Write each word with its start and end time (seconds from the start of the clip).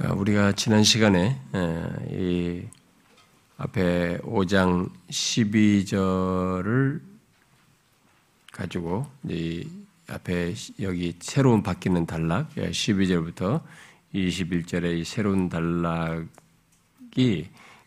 어, 0.00 0.14
우리가 0.14 0.52
지난 0.52 0.84
시간에 0.84 1.36
이 2.08 2.62
앞에 3.56 4.18
5장 4.18 4.88
12절을 5.10 7.00
가지고 8.52 9.08
이 9.28 9.68
앞에 10.08 10.54
여기 10.82 11.16
새로운 11.18 11.64
바뀌는 11.64 12.06
단락 12.06 12.54
12절부터 12.54 13.60
21절의 14.14 15.00
이 15.00 15.04
새로운 15.04 15.48
단락이 15.48 16.28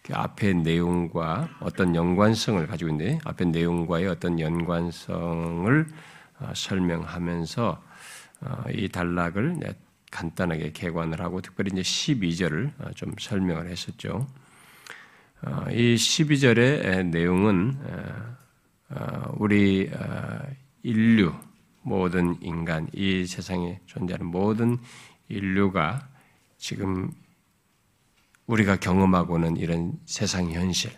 그 0.03 0.13
앞의 0.13 0.55
내용과 0.55 1.47
어떤 1.61 1.95
연관성을 1.95 2.67
가지고 2.67 2.91
있는데 2.91 3.19
앞의 3.23 3.47
내용과의 3.47 4.07
어떤 4.07 4.37
연관성을 4.37 5.87
어, 6.39 6.51
설명하면서 6.53 7.83
어, 8.41 8.63
이 8.73 8.89
단락을 8.89 9.59
간단하게 10.11 10.73
개관을 10.73 11.21
하고 11.21 11.41
특별히 11.41 11.71
이제 11.73 11.81
12절을 11.81 12.73
어, 12.79 12.91
좀 12.91 13.13
설명을 13.17 13.69
했었죠. 13.69 14.27
어, 15.41 15.65
이 15.71 15.95
12절의 15.95 17.07
내용은 17.07 17.77
어, 18.89 19.33
우리 19.37 19.89
인류 20.83 21.33
모든 21.81 22.37
인간 22.41 22.87
이 22.93 23.25
세상에 23.25 23.79
존재하는 23.85 24.27
모든 24.27 24.77
인류가 25.29 26.07
지금 26.57 27.09
우리가 28.45 28.75
경험하고는 28.75 29.57
이런 29.57 29.93
세상 30.05 30.51
현실, 30.51 30.91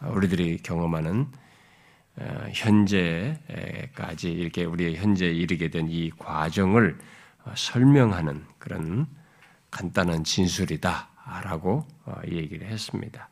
우리들이 0.00 0.58
경험하는 0.58 1.28
현재까지 2.52 4.32
이렇게 4.32 4.64
우리 4.64 4.94
현재 4.96 5.26
이르게 5.26 5.70
된 5.70 5.88
이 5.88 6.10
과정을 6.18 6.98
어, 6.98 7.14
설명하는 7.54 8.44
그런 8.58 9.06
간단한 9.70 10.24
진술이다라고 10.24 11.86
어, 12.06 12.14
얘기를 12.30 12.66
했습니다. 12.68 13.28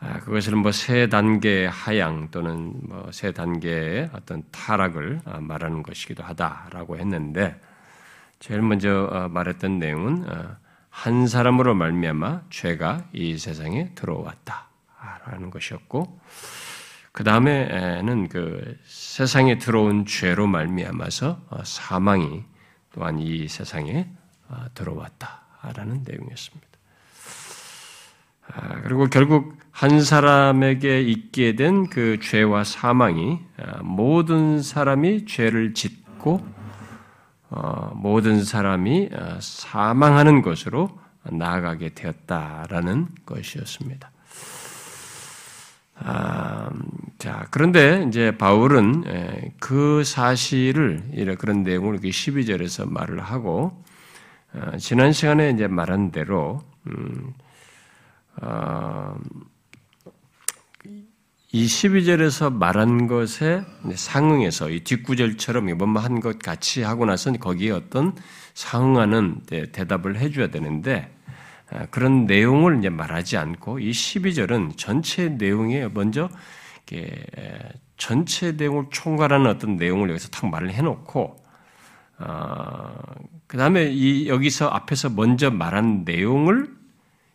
아, 0.00 0.20
그것을 0.20 0.56
뭐세 0.56 1.08
단계 1.08 1.66
하향 1.66 2.30
또는 2.30 2.74
뭐세 2.82 3.32
단계의 3.32 4.10
어떤 4.12 4.42
타락을 4.50 5.20
어, 5.24 5.40
말하는 5.40 5.82
것이기도 5.82 6.22
하다라고 6.22 6.98
했는데 6.98 7.58
제일 8.38 8.60
먼저 8.60 9.28
말했던 9.30 9.78
내용은 9.78 10.26
한 10.90 11.26
사람으로 11.26 11.74
말미암아 11.74 12.42
죄가 12.50 13.06
이 13.14 13.38
세상에 13.38 13.94
들어왔다라는 13.94 15.48
것이었고 15.50 16.20
그 17.12 17.24
다음에는 17.24 18.28
그 18.28 18.76
세상에 18.84 19.56
들어온 19.56 20.04
죄로 20.04 20.46
말미암아서 20.46 21.62
사망이 21.64 22.44
또한 22.94 23.18
이 23.18 23.48
세상에 23.48 24.08
아, 24.48 24.68
들어왔다라는 24.74 26.04
내용이었습니다. 26.06 26.68
아, 28.52 28.80
그리고 28.82 29.06
결국 29.08 29.58
한 29.72 30.00
사람에게 30.00 31.02
있게 31.02 31.56
된 31.56 31.86
그 31.86 32.20
죄와 32.20 32.62
사망이 32.62 33.40
아, 33.58 33.82
모든 33.82 34.62
사람이 34.62 35.26
죄를 35.26 35.74
짓고 35.74 36.46
어, 37.50 37.92
모든 37.94 38.44
사람이 38.44 39.10
사망하는 39.40 40.42
것으로 40.42 40.98
나아가게 41.24 41.90
되었다라는 41.94 43.08
것이었습니다. 43.26 44.10
아, 45.96 46.70
자, 47.18 47.46
그런데 47.50 48.04
이제 48.08 48.36
바울은 48.36 49.52
그 49.60 50.02
사실을, 50.04 51.02
이런 51.12 51.36
그런 51.36 51.62
내용을 51.62 52.00
12절에서 52.00 52.90
말을 52.90 53.20
하고, 53.20 53.82
어, 54.52 54.76
지난 54.78 55.12
시간에 55.12 55.50
이제 55.50 55.66
말한 55.66 56.10
대로, 56.10 56.62
음, 56.86 57.32
어, 58.40 59.16
이 61.52 61.66
12절에서 61.66 62.52
말한 62.52 63.06
것에 63.06 63.64
상응해서 63.94 64.70
이 64.70 64.80
뒷구절처럼 64.80 65.68
이번 65.68 65.96
한것 65.96 66.40
같이 66.40 66.82
하고 66.82 67.06
나서 67.06 67.32
거기에 67.32 67.70
어떤 67.70 68.16
상응하는 68.54 69.42
대답을 69.46 70.18
해줘야 70.18 70.48
되는데, 70.48 71.14
아, 71.23 71.23
그런 71.90 72.26
내용을 72.26 72.78
이제 72.78 72.88
말하지 72.88 73.36
않고 73.36 73.78
이 73.80 73.90
12절은 73.90 74.76
전체 74.76 75.28
내용에 75.28 75.88
먼저 75.88 76.28
전체 77.96 78.52
내용을 78.52 78.86
총괄하는 78.90 79.46
어떤 79.46 79.76
내용을 79.76 80.10
여기서 80.10 80.28
탁 80.28 80.50
말을 80.50 80.72
해놓고 80.72 81.44
어, 82.18 82.94
그 83.46 83.56
다음에 83.56 83.90
이 83.90 84.28
여기서 84.28 84.68
앞에서 84.68 85.10
먼저 85.10 85.50
말한 85.50 86.04
내용을 86.04 86.74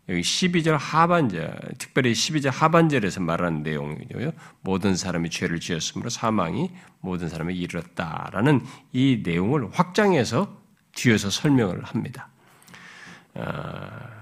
여기 0.09 0.21
12절 0.21 0.75
하반절, 0.75 1.55
특별히 1.77 2.13
12절 2.13 2.51
하반절에서 2.51 3.21
말하는 3.21 3.61
내용이고요. 3.61 4.31
모든 4.61 4.95
사람이 4.95 5.29
죄를 5.29 5.59
지었으므로 5.59 6.09
사망이 6.09 6.71
모든 6.99 7.29
사람에 7.29 7.53
이르렀다라는 7.53 8.61
이 8.91 9.21
내용을 9.23 9.69
확장해서 9.71 10.57
뒤에서 10.93 11.29
설명을 11.29 11.83
합니다. 11.83 12.29
어, 13.35 14.18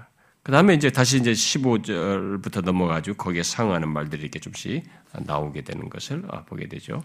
그 0.48 0.52
다음에 0.52 0.72
이제 0.72 0.88
다시 0.88 1.18
이제 1.18 1.32
15절부터 1.32 2.64
넘어가지고 2.64 3.18
거기에 3.18 3.42
상하는 3.42 3.86
말들이 3.90 4.22
이렇게 4.22 4.38
좀씩 4.38 4.82
나오게 5.26 5.60
되는 5.60 5.90
것을 5.90 6.22
보게 6.46 6.66
되죠. 6.68 7.02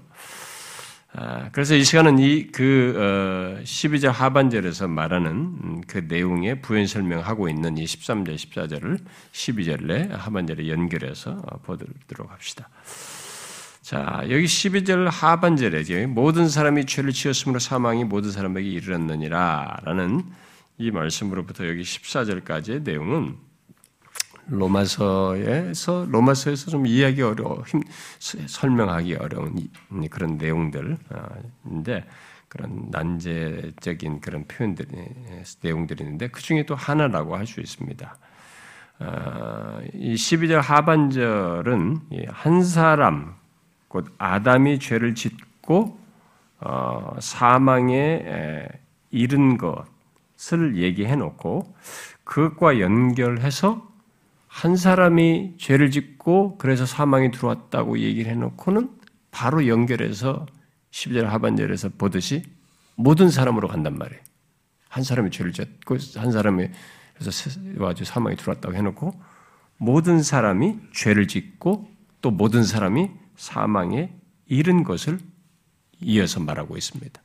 아, 1.11 1.49
그래서 1.51 1.75
이 1.75 1.83
시간은 1.83 2.19
이 2.19 2.47
그 2.53 3.61
12절 3.65 4.05
어, 4.07 4.11
하반절에서 4.11 4.87
말하는 4.87 5.29
음, 5.29 5.81
그 5.85 6.05
내용의 6.07 6.61
부연 6.61 6.87
설명하고 6.87 7.49
있는 7.49 7.77
이 7.77 7.83
13절, 7.83 8.33
14절을 8.35 8.99
12절에 9.33 10.11
하반절에 10.11 10.69
연결해서 10.69 11.41
보도록 11.63 12.31
합시다. 12.31 12.69
자, 13.81 14.23
여기 14.29 14.45
12절 14.45 15.09
하반절에 15.11 16.05
모든 16.05 16.47
사람이 16.47 16.85
죄를 16.85 17.11
지었으므로 17.11 17.59
사망이 17.59 18.05
모든 18.05 18.31
사람에게 18.31 18.69
이르렀느니라 18.69 19.81
라는 19.83 20.23
이 20.78 20.91
말씀으로부터 20.91 21.67
여기 21.67 21.84
14절까지의 21.84 22.84
내용은 22.84 23.38
로마서에서 24.47 26.06
로마서에서 26.09 26.72
좀 26.72 26.85
이해하기 26.85 27.22
어려워 27.22 27.63
힘, 27.66 27.81
설명하기 28.19 29.16
어려운 29.16 29.69
그런 30.09 30.38
내용들인데 30.38 32.06
그런 32.50 32.88
난제적인 32.91 34.19
그런 34.19 34.45
표현들 34.45 34.85
내용들이 35.62 36.03
있는데 36.03 36.28
그 36.28 36.41
중에 36.41 36.66
또 36.66 36.75
하나라고 36.75 37.35
할 37.35 37.47
수 37.47 37.62
있습니다. 37.62 38.17
어, 39.00 39.81
이 39.94 40.13
12절 40.13 40.62
하반절은 40.62 42.00
한 42.29 42.63
사람 42.63 43.35
곧 43.88 44.13
아담이 44.17 44.79
죄를 44.79 45.16
짓고 45.16 46.00
어, 46.59 47.16
사망에 47.19 48.67
이른 49.09 49.57
것 49.57 49.92
것을 50.43 50.77
얘기해 50.77 51.15
놓고 51.15 51.73
그것과 52.23 52.79
연결해서 52.79 53.89
한 54.47 54.75
사람이 54.75 55.55
죄를 55.57 55.89
짓고 55.89 56.57
그래서 56.57 56.85
사망이 56.85 57.31
들어왔다고 57.31 57.99
얘기를 57.99 58.31
해 58.31 58.35
놓고는 58.35 58.91
바로 59.31 59.67
연결해서 59.67 60.45
10절 60.91 61.23
하반절에서 61.23 61.89
보듯이 61.97 62.43
모든 62.95 63.29
사람으로 63.29 63.67
간단 63.67 63.97
말이에요. 63.97 64.21
한 64.89 65.03
사람이 65.03 65.31
죄를 65.31 65.53
짓고 65.53 65.97
한 66.17 66.31
사람이 66.31 66.69
그래서 67.17 67.59
와주 67.77 68.05
사망이 68.05 68.35
들어왔다고 68.35 68.75
해놓고 68.75 69.19
모든 69.77 70.21
사람이 70.21 70.77
죄를 70.93 71.27
짓고 71.27 71.89
또 72.21 72.29
모든 72.29 72.63
사람이 72.63 73.09
사망에 73.35 74.13
이른 74.45 74.83
것을 74.83 75.19
이어서 75.99 76.39
말하고 76.39 76.77
있습니다. 76.77 77.22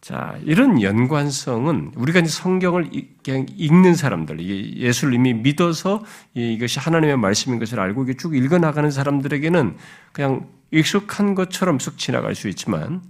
자, 0.00 0.38
이런 0.44 0.80
연관성은 0.80 1.92
우리가 1.96 2.24
성경을 2.24 2.90
그냥 3.24 3.46
읽는 3.56 3.94
사람들, 3.94 4.40
예수를 4.76 5.14
이미 5.14 5.34
믿어서 5.34 6.04
이것이 6.34 6.78
하나님의 6.78 7.16
말씀인 7.18 7.58
것을 7.58 7.80
알고 7.80 8.12
쭉 8.14 8.36
읽어나가는 8.36 8.90
사람들에게는 8.90 9.76
그냥 10.12 10.48
익숙한 10.70 11.34
것처럼 11.34 11.78
쑥 11.78 11.98
지나갈 11.98 12.34
수 12.34 12.48
있지만, 12.48 13.02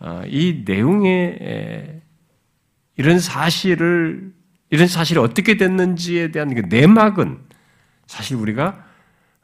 어, 0.00 0.22
이 0.26 0.62
내용에 0.64 2.00
이런 2.96 3.18
사실을, 3.18 4.32
이런 4.70 4.88
사실이 4.88 5.20
어떻게 5.20 5.56
됐는지에 5.56 6.30
대한 6.30 6.54
그 6.54 6.60
내막은 6.60 7.38
사실 8.06 8.36
우리가, 8.36 8.82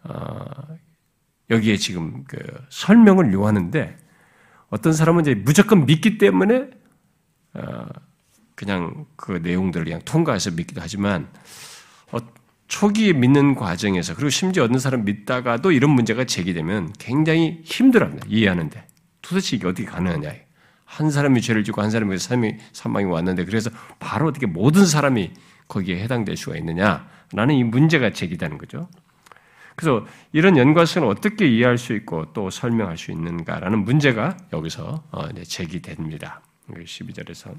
어, 0.05 0.45
여기에 1.51 1.77
지금 1.77 2.25
그 2.25 2.39
설명을 2.71 3.33
요하는데, 3.33 3.97
어떤 4.71 4.93
사람은 4.93 5.23
이제 5.23 5.35
무조건 5.35 5.85
믿기 5.85 6.17
때문에 6.17 6.55
어, 6.57 6.71
그냥 8.55 9.07
그 9.17 9.41
내용들을 9.43 9.85
그냥 9.85 10.01
통과해서 10.05 10.51
믿기도 10.51 10.81
하지만 10.83 11.29
어, 12.13 12.19
초기에 12.69 13.15
믿는 13.15 13.55
과정에서 13.55 14.15
그리고 14.15 14.29
심지어 14.29 14.65
어느 14.65 14.79
사람 14.79 15.05
믿다가도 15.05 15.73
이런 15.73 15.91
문제가 15.91 16.25
제기되면 16.25 16.93
굉장히 16.99 17.63
힘들어합니다. 17.65 18.27
이해하는데 18.29 18.87
도대체 19.23 19.57
이게 19.57 19.67
어떻게 19.67 19.87
가능하냐. 19.87 20.33
한 20.85 21.11
사람이 21.11 21.41
죄를 21.41 21.65
짓고 21.65 21.81
한 21.81 21.91
사람이 21.91 22.19
사망이, 22.19 22.57
사망이 22.73 23.07
왔는데 23.07 23.45
그래서 23.45 23.71
바로 23.99 24.27
어떻게 24.27 24.47
모든 24.47 24.85
사람이 24.85 25.33
거기에 25.69 26.03
해당될 26.03 26.37
수가 26.37 26.57
있느냐라는 26.57 27.55
이 27.55 27.65
문제가 27.65 28.11
제기되는 28.11 28.59
거죠. 28.59 28.89
그래서 29.77 30.05
이런 30.33 30.59
연관성을 30.59 31.09
어떻게 31.09 31.49
이해할 31.49 31.79
수 31.79 31.95
있고 31.95 32.33
또 32.35 32.51
설명할 32.51 32.99
수 32.99 33.13
있는가라는 33.13 33.85
문제가 33.85 34.37
여기서 34.53 35.05
어, 35.11 35.29
제기됩니다. 35.45 36.43
12절에서. 36.75 37.55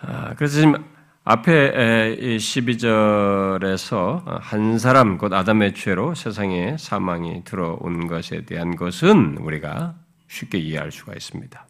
아, 0.00 0.34
그래서 0.34 0.54
지금 0.60 0.84
앞에 1.24 2.16
12절에서 2.38 4.22
한 4.40 4.78
사람, 4.78 5.18
곧 5.18 5.32
아담의 5.32 5.74
죄로 5.74 6.14
세상에 6.14 6.76
사망이 6.78 7.44
들어온 7.44 8.06
것에 8.06 8.46
대한 8.46 8.76
것은 8.76 9.36
우리가 9.38 9.94
쉽게 10.28 10.58
이해할 10.58 10.90
수가 10.90 11.12
있습니다. 11.14 11.66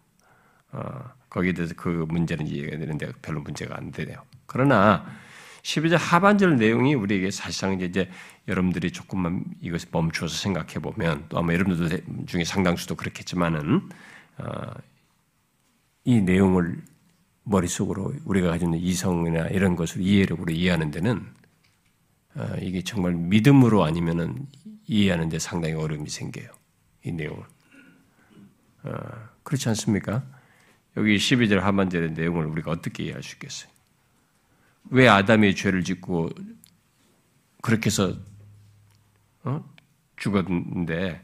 어, 0.73 1.11
거기에 1.31 1.53
대해서 1.55 1.75
그 1.77 2.07
문제는 2.09 2.47
이해가 2.47 2.77
되는데 2.79 3.11
별로 3.23 3.41
문제가 3.41 3.77
안 3.77 3.91
되네요. 3.91 4.23
그러나 4.47 5.07
12절 5.63 5.97
하반절 5.99 6.57
내용이 6.57 6.95
우리에게 6.95 7.31
사실상 7.31 7.81
이제 7.81 8.09
여러분들이 8.47 8.93
조금만 8.93 9.45
이것을 9.61 9.89
멈춰서 9.91 10.35
생각해 10.35 10.75
보면 10.75 11.27
또 11.29 11.39
아마 11.39 11.53
여러분들 11.53 12.05
중에 12.27 12.45
상당수도 12.45 12.95
그렇겠지만은 12.95 13.89
어, 14.39 14.71
이 16.05 16.21
내용을 16.21 16.83
머릿속으로 17.45 18.15
우리가 18.25 18.57
있는 18.57 18.79
이성이나 18.79 19.49
이런 19.49 19.77
것을 19.77 20.03
이해력으로 20.03 20.53
이해하는 20.53 20.91
데는 20.91 21.27
어, 22.35 22.55
이게 22.61 22.83
정말 22.83 23.15
믿음으로 23.15 23.85
아니면은 23.85 24.47
이해하는 24.87 25.29
데 25.29 25.39
상당히 25.39 25.75
어려움이 25.75 26.09
생겨요. 26.09 26.51
이 27.05 27.13
내용을. 27.13 27.43
어, 28.85 28.91
그렇지 29.43 29.69
않습니까? 29.71 30.25
여기 30.97 31.17
12절 31.17 31.61
하반절의 31.61 32.13
내용을 32.13 32.47
우리가 32.47 32.71
어떻게 32.71 33.05
이해할 33.05 33.23
수 33.23 33.35
있겠어요? 33.37 33.71
왜 34.91 35.09
아담이 35.09 35.55
죄를 35.55 35.85
짓고 35.85 36.31
그렇게 37.63 37.87
해서 37.87 38.15
어? 39.45 39.65
죽었는데 40.17 41.21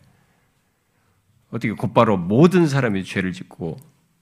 어떻게 1.50 1.72
곧바로 1.72 2.16
모든 2.16 2.66
사람이 2.66 3.04
죄를 3.04 3.32
짓고 3.32 3.76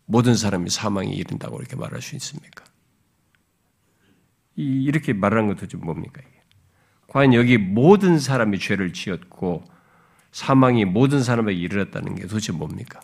모든 0.07 0.35
사람이 0.35 0.71
사망에 0.71 1.11
이른다고 1.11 1.59
이렇게 1.59 1.77
말할 1.77 2.03
수 2.03 2.17
있습니까? 2.17 2.65
이렇게 4.57 5.13
말하는 5.13 5.49
것도 5.49 5.67
좀 5.69 5.81
뭡니까? 5.81 6.21
과연 7.09 7.35
여기 7.35 7.59
모든 7.59 8.19
사람이 8.19 8.59
죄를 8.59 8.93
지었고 8.93 9.65
사망이 10.31 10.85
모든 10.85 11.23
사람에게 11.23 11.59
이르렀다는 11.59 12.15
게 12.15 12.23
도대체 12.23 12.53
뭡니까? 12.53 13.01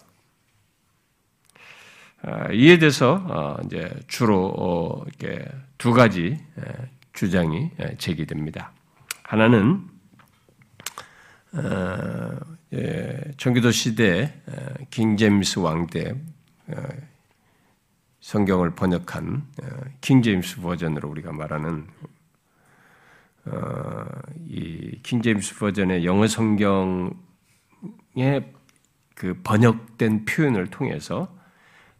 아, 2.22 2.50
이에 2.52 2.78
대해서 2.78 3.22
어, 3.28 3.56
이제 3.64 3.94
주로 4.08 4.46
어, 4.56 5.04
이렇게 5.06 5.46
두 5.76 5.92
가지 5.92 6.38
주장이 7.12 7.70
제기됩니다. 7.98 8.72
하나는 9.22 9.86
어, 11.52 12.38
예, 12.72 13.32
청교도 13.36 13.70
시대 13.70 14.42
킹 14.90 15.16
제임스 15.16 15.60
왕때 15.60 16.10
어, 16.10 16.37
성경을 18.20 18.74
번역한 18.74 19.46
킹 20.00 20.22
제임스 20.22 20.60
버전으로 20.60 21.08
우리가 21.08 21.32
말하는 21.32 21.86
어, 23.46 24.04
이킹 24.46 25.22
제임스 25.22 25.58
버전의 25.58 26.04
영어 26.04 26.26
성경의 26.26 27.14
그 29.14 29.40
번역된 29.42 30.26
표현을 30.26 30.68
통해서 30.68 31.34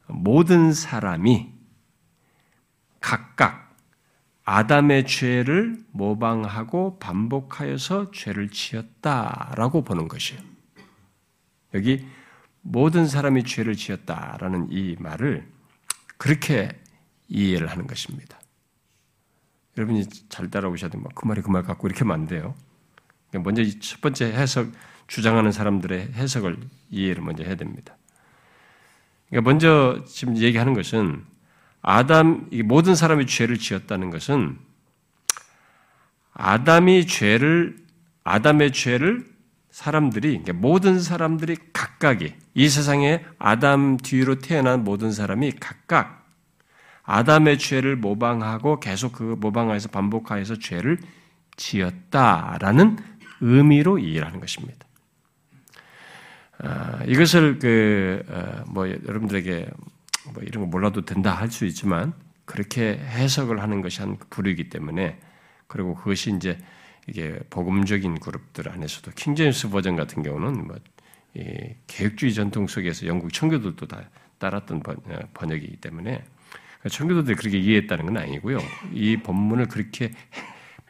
모든 0.06 0.73
사람이 0.73 1.53
각각 3.00 3.76
아담의 4.44 5.06
죄를 5.06 5.76
모방하고 5.93 6.99
반복하여서 6.99 8.11
죄를 8.12 8.49
지었다라고 8.50 9.85
보는 9.85 10.09
것이에요. 10.09 10.41
여기 11.75 12.06
모든 12.70 13.06
사람이 13.06 13.44
죄를 13.44 13.76
지었다라는 13.76 14.69
이 14.70 14.97
말을 14.99 15.49
그렇게 16.19 16.69
이해를 17.29 17.70
하는 17.70 17.87
것입니다. 17.87 18.38
여러분이 19.79 20.06
잘 20.29 20.50
따라오셔도 20.50 21.00
그 21.15 21.26
말이 21.26 21.41
그말 21.41 21.62
갖고 21.62 21.87
이렇게 21.87 22.00
하면 22.00 22.15
안 22.15 22.26
돼요. 22.26 22.55
먼저 23.32 23.62
첫 23.81 24.00
번째 24.03 24.26
해석, 24.26 24.70
주장하는 25.06 25.50
사람들의 25.50 26.12
해석을 26.12 26.59
이해를 26.91 27.23
먼저 27.23 27.43
해야 27.43 27.55
됩니다. 27.55 27.97
그러니까 29.31 29.50
먼저 29.50 30.05
지금 30.06 30.37
얘기하는 30.37 30.75
것은 30.75 31.25
아담, 31.81 32.50
모든 32.65 32.94
사람이 32.94 33.26
죄를 33.26 33.56
지었다는 33.56 34.11
것은 34.11 34.59
아담이 36.35 37.06
죄를, 37.06 37.79
아담의 38.25 38.73
죄를 38.73 39.38
사람들이 39.78 40.42
모든 40.54 40.98
사람들이 40.98 41.56
각각이 41.72 42.34
이 42.54 42.69
세상에 42.69 43.25
아담 43.38 43.96
뒤로 43.96 44.40
태어난 44.40 44.82
모든 44.82 45.12
사람이 45.12 45.52
각각 45.60 46.26
아담의 47.04 47.58
죄를 47.58 47.94
모방하고 47.94 48.80
계속 48.80 49.12
그 49.12 49.36
모방하여서 49.38 49.90
반복하여서 49.90 50.58
죄를 50.58 50.98
지었다라는 51.56 52.98
의미로 53.40 54.00
이해하는 54.00 54.40
것입니다. 54.40 54.84
아, 56.58 57.04
이것을 57.06 57.60
그뭐 57.60 58.84
어, 58.84 58.90
여러분들에게 59.06 59.70
뭐 60.34 60.42
이런 60.42 60.64
거 60.64 60.70
몰라도 60.70 61.04
된다 61.04 61.31
할 61.34 61.52
수 61.52 61.64
있지만 61.66 62.14
그렇게 62.46 62.98
해석을 62.98 63.62
하는 63.62 63.81
것이 63.81 64.00
한 64.00 64.16
부류이기 64.28 64.70
때문에 64.70 65.20
그리고 65.69 65.94
그것이 65.94 66.34
이제 66.34 66.58
이게 67.08 67.38
복음적인 67.50 68.20
그룹들 68.20 68.69
안에서도 68.69 69.10
킹제임스 69.12 69.70
버전 69.70 69.96
같은 69.96 70.22
경우는 70.22 70.66
뭐 70.66 70.76
개혁주의 71.87 72.34
전통 72.34 72.66
속에서 72.66 73.06
영국 73.06 73.32
청교도도 73.32 73.87
다 73.87 74.10
따랐던 74.38 74.82
어, 74.87 75.19
번역이기 75.34 75.76
때문에 75.76 76.25
청교도들이 76.88 77.37
그렇게 77.37 77.58
이해했다는 77.58 78.06
건 78.06 78.16
아니고요. 78.19 78.58
이 78.93 79.16
본문을 79.16 79.66
그렇게 79.66 80.12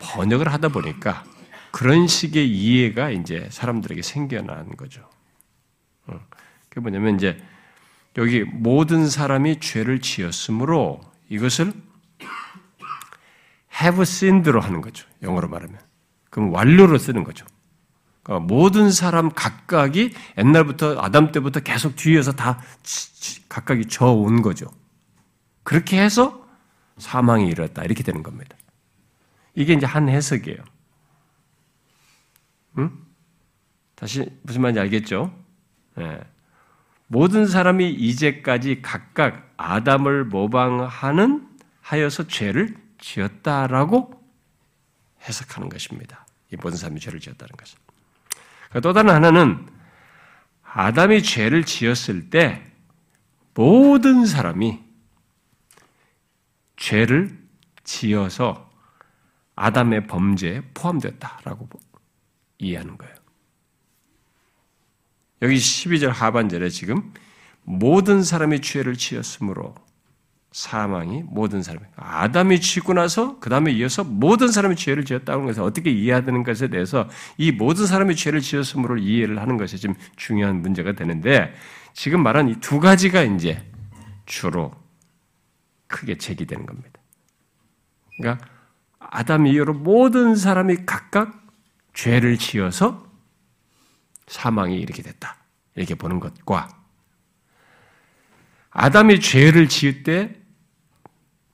번역을 0.01 0.53
하다 0.53 0.69
보니까 0.69 1.25
그런 1.71 2.07
식의 2.07 2.49
이해가 2.49 3.11
이제 3.11 3.49
사람들에게 3.51 4.03
생겨난 4.03 4.77
거죠. 4.77 5.09
어, 6.07 6.21
그게 6.69 6.81
뭐냐면 6.81 7.15
이제 7.15 7.39
여기 8.17 8.43
모든 8.43 9.09
사람이 9.09 9.61
죄를 9.61 10.01
지었으므로 10.01 11.01
이것을 11.29 11.73
have 13.81 14.03
sinned로 14.03 14.61
하는 14.61 14.81
거죠. 14.81 15.07
영어로 15.23 15.49
말하면. 15.49 15.88
그럼 16.39 16.53
완료로 16.53 16.99
쓰는 16.99 17.25
거죠. 17.25 17.45
그러니까 18.23 18.47
모든 18.47 18.93
사람 18.93 19.29
각각이 19.29 20.15
옛날부터 20.39 21.01
아담 21.01 21.33
때부터 21.33 21.59
계속 21.59 21.97
뒤에서 21.97 22.31
다 22.31 22.63
각각이 23.49 23.87
져온 23.87 24.41
거죠. 24.41 24.71
그렇게 25.65 26.01
해서 26.01 26.47
사망이 26.97 27.49
일었다 27.49 27.83
이렇게 27.83 28.05
되는 28.05 28.23
겁니다. 28.23 28.57
이게 29.57 29.73
이제 29.73 29.85
한 29.85 30.09
해석이에요. 30.09 30.59
응? 32.79 32.93
다시 33.97 34.31
무슨 34.43 34.63
말인지 34.63 34.79
알겠죠? 34.79 35.37
네. 35.97 36.21
모든 37.09 37.49
사람이 37.49 37.91
이제까지 37.91 38.81
각각 38.81 39.53
아담을 39.57 40.25
모방하는 40.25 41.49
하여서 41.81 42.29
죄를 42.29 42.77
지었다라고 43.01 44.23
해석하는 45.25 45.69
것입니다. 45.69 46.28
이 46.53 46.57
모든 46.57 46.77
사람이 46.77 47.01
죄를 47.01 47.21
지었다는 47.21 47.57
것은. 47.57 47.79
그러니까 48.69 48.81
또 48.81 48.93
다른 48.93 49.11
하나는 49.11 49.69
아담이 50.63 51.23
죄를 51.23 51.65
지었을 51.65 52.31
때 52.31 52.63
모든 53.55 54.27
사람이 54.27 54.81
죄를 56.77 57.37
지어서 57.85 58.71
아담의 59.57 60.07
범죄에 60.07 60.63
포함되었다라고 60.75 61.69
이해하는 62.59 62.97
거예요. 62.97 63.15
여기 65.43 65.57
12절 65.57 66.09
하반절에 66.09 66.69
지금 66.69 67.13
모든 67.63 68.23
사람이 68.23 68.61
죄를 68.61 68.97
지었으므로 68.97 69.75
사망이 70.51 71.23
모든 71.27 71.63
사람이 71.63 71.85
아담이 71.97 72.61
지고 72.61 72.95
나서 72.95 73.39
그 73.39 73.51
다음에 73.51 73.71
이어서 73.73 74.03
모든 74.03 74.49
사람이 74.49 74.77
죄를 74.77 75.05
지었다는 75.05 75.45
것을 75.47 75.63
어떻게 75.63 75.91
이해하는 75.91 76.43
것에 76.43 76.69
대해서 76.69 77.09
이 77.37 77.53
모든 77.53 77.87
사람이 77.87 78.17
죄를 78.17 78.41
지었으므로 78.41 78.97
이해를 78.99 79.41
하는 79.41 79.57
것이 79.57 79.77
지금 79.79 79.95
중요한 80.17 80.63
문제가 80.63 80.93
되는데 80.93 81.55
지금 81.93 82.23
말한 82.23 82.49
이 82.49 82.55
두 82.61 82.81
가지가 82.81 83.23
이제 83.23 83.65
주로 84.27 84.73
크게 85.87 86.19
제기되는 86.19 86.67
겁니다. 86.67 87.01
그러니까 88.19 88.47
아담 88.99 89.47
이후로 89.47 89.75
모든 89.75 90.35
사람이 90.35 90.87
각각 90.87 91.47
죄를 91.95 92.39
지어서 92.39 93.07
사망이 94.27 94.79
이렇게 94.79 95.03
됐다. 95.03 95.37
이렇게 95.75 95.95
보는 95.95 96.21
것과 96.21 96.69
아담이 98.81 99.19
죄를 99.19 99.69
지을 99.69 100.05
때 100.05 100.41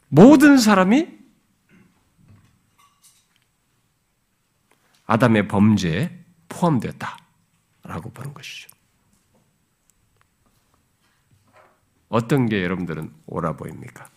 모든 0.08 0.58
사람이 0.58 1.08
아담의 5.06 5.48
범죄에 5.48 6.22
포함되었다라고 6.50 8.10
보는 8.12 8.34
것이죠. 8.34 8.68
어떤 12.10 12.46
게 12.46 12.62
여러분들은 12.62 13.10
옳아 13.26 13.56
보입니까? 13.56 14.10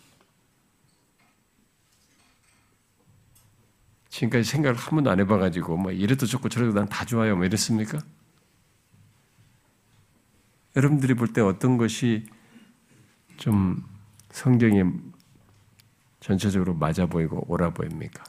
지금까지 4.10 4.44
생각을 4.44 4.76
한 4.78 4.90
번도 4.92 5.10
안 5.10 5.20
해봐가지고 5.22 5.78
뭐 5.78 5.92
이래도 5.94 6.26
좋고 6.26 6.50
저래도 6.50 6.74
난 6.74 6.90
다 6.90 7.06
좋아요 7.06 7.38
뭐 7.38 7.46
이랬습니까? 7.46 8.00
여러분들이 10.76 11.14
볼 11.14 11.32
때 11.32 11.40
어떤 11.40 11.78
것이 11.78 12.26
좀 13.38 13.84
성경에 14.32 14.84
전체적으로 16.20 16.74
맞아 16.74 17.06
보이고 17.06 17.46
옳아 17.48 17.70
보입니까? 17.70 18.24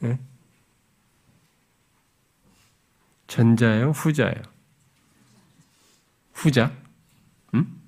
네? 0.00 0.18
전자요, 3.26 3.90
후자요? 3.90 4.34
후자? 6.32 6.72
음? 7.54 7.80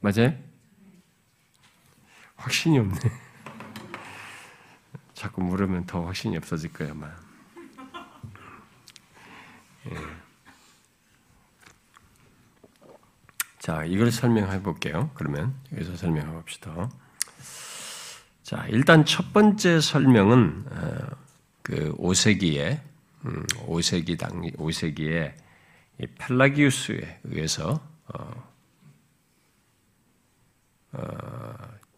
맞아요? 0.00 0.34
확신이 2.36 2.78
없네. 2.78 2.98
자꾸 5.14 5.42
물으면 5.42 5.86
더 5.86 6.04
확신이 6.04 6.36
없어질 6.36 6.72
거야, 6.72 6.90
아마. 6.90 7.27
예. 9.90 10.28
자, 13.58 13.84
이걸 13.84 14.10
설명해 14.10 14.62
볼게요. 14.62 15.10
그러면 15.14 15.54
여기서 15.72 15.96
설명해 15.96 16.32
봅시다. 16.32 16.90
자, 18.42 18.66
일단 18.68 19.04
첫 19.04 19.32
번째 19.34 19.80
설명은 19.80 20.64
어, 20.70 21.16
그 21.62 21.94
5세기에 21.96 22.80
5세기 23.22 24.10
음, 24.12 24.16
당 24.16 24.40
5세기에 24.40 25.34
펠라기우스에 26.16 27.20
의해서 27.24 27.86
어, 28.06 28.48
어, 30.92 31.54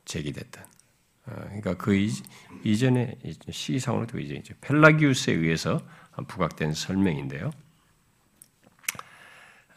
제기됐던 0.06 0.64
어, 0.64 1.34
그러니까 1.34 1.74
그 1.76 1.94
이, 1.94 2.78
전에 2.78 3.16
시기상으로도 3.48 4.18
이제 4.18 4.42
펠라기우스에 4.60 5.34
의해서 5.34 5.80
부각된 6.26 6.74
설명인데요. 6.74 7.52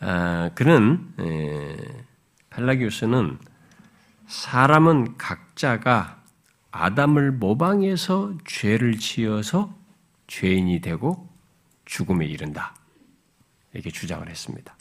아, 0.05 0.50
그는 0.53 1.13
에, 1.17 1.77
펠라기우스는 2.50 3.39
사람은 4.27 5.17
각자가 5.17 6.22
아담을 6.72 7.31
모방해서 7.31 8.38
죄를 8.45 8.98
지어서 8.98 9.74
죄인이 10.27 10.81
되고 10.81 11.29
죽음에 11.86 12.25
이른다. 12.25 12.75
이렇게 13.72 13.91
주장을 13.91 14.27
했습니다. 14.27 14.75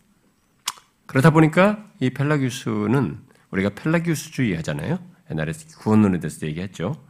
그러다 1.07 1.31
보니까 1.31 1.89
이 2.01 2.11
펠라기우스는 2.11 3.23
우리가 3.53 3.71
펠라기우스주의 3.71 4.57
하잖아요. 4.57 4.99
옛날에 5.31 5.53
구원론에 5.79 6.19
대해서 6.19 6.45
얘기했죠. 6.49 7.01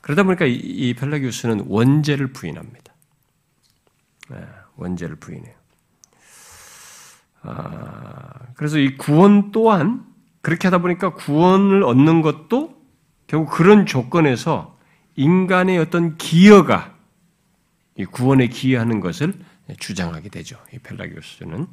그러다 0.00 0.22
보니까 0.22 0.46
이, 0.46 0.94
펠라기우스는 0.94 1.66
원죄를 1.68 2.28
부인합니다. 2.32 2.94
네, 4.30 4.46
원죄를 4.76 5.16
부인해요. 5.16 5.59
아, 7.42 8.52
그래서 8.54 8.78
이 8.78 8.96
구원 8.96 9.50
또한 9.52 10.04
그렇게 10.42 10.68
하다 10.68 10.78
보니까 10.78 11.14
구원을 11.14 11.82
얻는 11.82 12.22
것도 12.22 12.80
결국 13.26 13.50
그런 13.50 13.86
조건에서 13.86 14.78
인간의 15.16 15.78
어떤 15.78 16.16
기여가 16.16 16.94
이 17.96 18.04
구원에 18.04 18.48
기여하는 18.48 19.00
것을 19.00 19.34
주장하게 19.78 20.30
되죠. 20.30 20.58
이 20.72 20.78
펠라기우스는. 20.78 21.66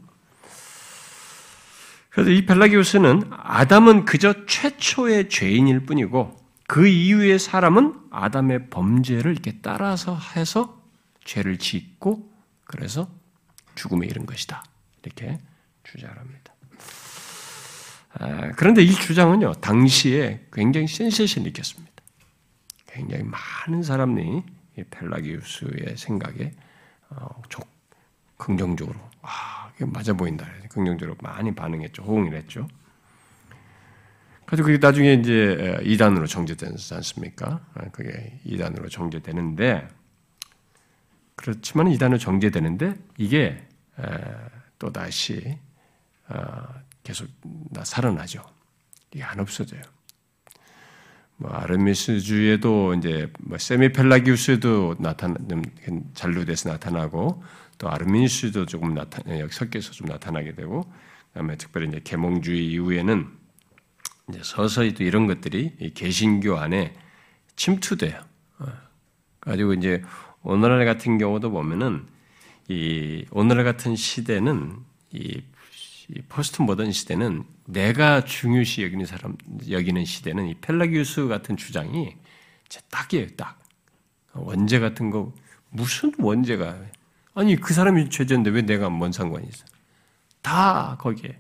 그래서 2.10 2.32
이 2.32 2.46
펠라기우스는 2.46 3.30
아담은 3.32 4.06
그저 4.06 4.46
최초의 4.46 5.30
죄인일 5.30 5.86
뿐이고 5.86 6.36
그 6.68 6.88
이후의 6.88 7.40
사람은 7.40 7.96
아담의 8.12 8.70
범죄를 8.70 9.32
이렇게 9.32 9.60
따라서 9.62 10.18
해서 10.36 10.82
죄를 11.24 11.58
짓고 11.58 12.30
그래서 12.66 13.10
죽음에 13.76 14.06
이른 14.08 14.26
것이다. 14.26 14.64
이렇게 15.04 15.40
주장합니다. 15.92 16.54
아, 18.20 18.52
그런데 18.56 18.84
이 18.84 18.92
주장은요, 18.92 19.54
당시에 19.56 20.48
굉장히 20.52 20.88
센세이션을 20.88 21.48
일으켰습니다. 21.48 21.94
굉장히 22.88 23.24
많은 23.24 23.84
사람이 23.84 24.44
펠라기우스의 24.90 25.98
생각에 25.98 26.52
어, 27.10 27.42
긍정적으로, 28.38 29.00
아, 29.22 29.72
이게 29.76 29.86
맞아 29.86 30.14
보인다. 30.14 30.48
긍정적으로 30.70 31.16
많이 31.22 31.54
반응했죠. 31.54 32.04
호응을 32.04 32.34
했죠. 32.34 32.68
그래서 34.46 34.64
그게 34.64 34.78
나중에 34.78 35.14
이제 35.14 35.80
이단으로 35.84 36.26
정제되지 36.26 36.94
않습니까? 36.96 37.66
아, 37.74 37.90
그게 37.92 38.40
이단으로 38.46 38.90
정제되는데, 38.90 39.88
그렇지만 41.36 41.92
이단으로 41.92 42.18
정제되는데, 42.18 42.96
이게 43.18 43.68
또 44.80 44.92
다시 44.92 45.58
어, 45.60 45.67
계속 47.04 47.28
살아나죠. 47.84 48.44
이게 49.14 49.24
안 49.24 49.40
없어져요. 49.40 49.82
뭐 51.38 51.52
아르미스주에도 51.52 52.96
이제 52.96 53.32
뭐 53.40 53.58
세미펠라기우스도 53.58 54.96
나타나 55.00 55.36
잔류돼서 56.14 56.70
나타나고 56.70 57.44
또 57.78 57.90
아르미스도 57.90 58.66
조금 58.66 58.96
나타 58.96 59.22
섞여서 59.52 59.92
좀 59.92 60.08
나타나게 60.08 60.56
되고 60.56 60.92
그다음에 61.28 61.56
특별히 61.58 61.88
이제 61.90 62.02
계몽주의 62.04 62.66
이후에는 62.72 63.28
이제 64.30 64.40
서서히 64.44 64.94
또 64.96 65.04
이런 65.04 65.28
것들이 65.28 65.94
개신교 65.94 66.58
안에 66.58 66.96
침투돼요. 67.56 68.20
어. 68.60 68.66
가지고 69.40 69.74
이제 69.74 70.04
오늘날 70.42 70.86
같은 70.86 71.18
경우도 71.18 71.52
보면은 71.52 72.08
이 72.68 73.26
오늘날 73.32 73.64
같은 73.64 73.96
시대는 73.96 74.78
이 75.12 75.42
포스트 76.30 76.62
모던 76.62 76.92
시대는 76.92 77.44
내가 77.66 78.24
중요시 78.24 78.84
여기는 78.84 79.06
사람 79.06 79.36
여기는 79.70 80.06
시대는 80.06 80.48
이 80.48 80.54
펠라기우스 80.56 81.28
같은 81.28 81.58
주장이 81.58 82.16
딱이에요, 82.90 83.28
딱. 83.36 83.60
원죄 84.34 84.80
같은 84.80 85.10
거 85.10 85.34
무슨 85.70 86.12
원죄가 86.18 86.78
아니 87.34 87.56
그 87.56 87.74
사람이 87.74 88.10
죄졌는데 88.10 88.52
왜 88.52 88.62
내가 88.62 88.90
뭔 88.90 89.12
상관이 89.12 89.48
있어? 89.48 89.66
다 90.42 90.96
거기에. 91.00 91.40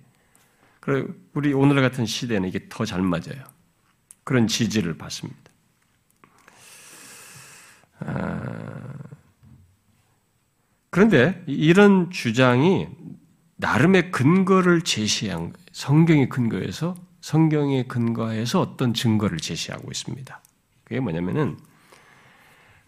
그래 0.79 1.05
우리 1.33 1.53
오늘 1.53 1.81
같은 1.81 2.05
시대는 2.05 2.49
이게 2.49 2.67
더 2.69 2.85
잘 2.85 3.01
맞아요. 3.01 3.43
그런 4.23 4.47
지지를 4.47 4.97
받습니다. 4.97 5.39
아, 7.99 8.93
그런데 10.89 11.43
이런 11.47 12.09
주장이 12.11 12.87
나름의 13.57 14.11
근거를 14.11 14.81
제시한 14.81 15.53
성경의 15.71 16.29
근거에서 16.29 16.95
성경에 17.21 17.83
근거해서 17.83 18.61
어떤 18.61 18.93
증거를 18.93 19.39
제시하고 19.39 19.89
있습니다. 19.91 20.41
그게 20.83 20.99
뭐냐면은 20.99 21.57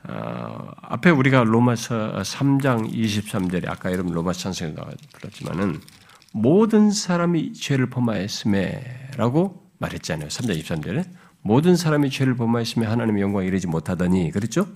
어, 0.08 0.72
앞에 0.82 1.10
우리가 1.10 1.44
로마서 1.44 2.22
3장 2.22 2.90
23절에 2.94 3.68
아까 3.68 3.92
여러분 3.92 4.14
로마서 4.14 4.40
찬성에 4.40 4.74
들었지만은 5.14 5.82
모든 6.32 6.92
사람이 6.92 7.54
죄를 7.54 7.90
범하였음에라고 7.90 9.72
말했잖아요. 9.80 10.30
3장 10.30 10.62
23절에 10.62 11.06
모든 11.42 11.76
사람이 11.76 12.10
죄를 12.12 12.36
범하였음에 12.36 12.86
하나님의 12.86 13.22
영광에 13.24 13.48
이르지 13.48 13.68
못하더니 13.68 14.32
그랬죠? 14.32 14.68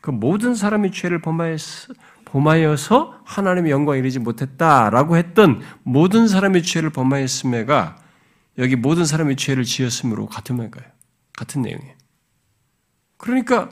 그 0.00 0.10
모든 0.10 0.54
사람이 0.54 0.90
죄를 0.90 1.22
범하였 1.22 1.58
범하여서 2.26 3.22
하나님의 3.24 3.72
영광에 3.72 3.98
이르지 3.98 4.18
못했다라고 4.18 5.16
했던 5.16 5.62
모든 5.82 6.28
사람의 6.28 6.62
죄를 6.62 6.90
범하였음에가 6.90 7.96
여기 8.58 8.76
모든 8.76 9.06
사람의 9.06 9.36
죄를 9.36 9.64
지었음으로 9.64 10.26
같은 10.26 10.56
말까요? 10.56 10.84
같은 11.32 11.62
내용이에요. 11.62 11.94
그러니까 13.16 13.70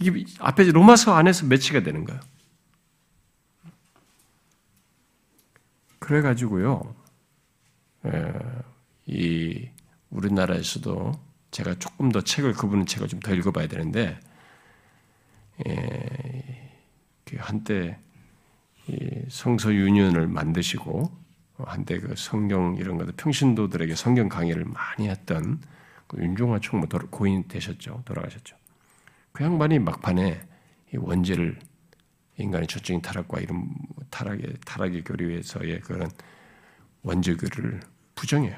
이게 0.00 0.24
앞에 0.40 0.64
로마서 0.64 1.14
안에서 1.14 1.46
매치가 1.46 1.82
되는 1.82 2.04
거예요. 2.04 2.20
그래가지고요, 6.00 6.94
이 9.06 9.68
우리나라에서도 10.10 11.12
제가 11.50 11.78
조금 11.78 12.10
더 12.10 12.20
책을 12.20 12.52
그분의 12.54 12.86
책을 12.86 13.08
좀 13.08 13.20
더 13.20 13.32
읽어봐야 13.34 13.68
되는데 13.68 14.18
그 15.56 16.63
한때 17.38 17.98
성서 19.28 19.72
유년을 19.72 20.26
만드시고 20.28 21.10
한때 21.56 21.98
그 21.98 22.14
성경 22.16 22.76
이런 22.76 22.98
것들 22.98 23.14
평신도들에게 23.16 23.94
성경 23.94 24.28
강의를 24.28 24.64
많이 24.64 25.08
했던 25.08 25.60
그 26.06 26.18
윤종화 26.18 26.60
총무 26.60 26.86
고인 27.10 27.46
되셨죠. 27.48 28.02
돌아가셨죠. 28.04 28.56
그 29.32 29.44
양반이 29.44 29.78
막판에 29.78 30.40
원죄를 30.96 31.58
인간의 32.38 32.66
전적인 32.66 33.02
타락과 33.02 33.40
이런 33.40 33.68
타락의 34.10 34.54
타락의 34.64 35.04
교류에서의 35.04 35.80
그런 35.80 36.10
원죄를 37.02 37.80
부정해요. 38.14 38.56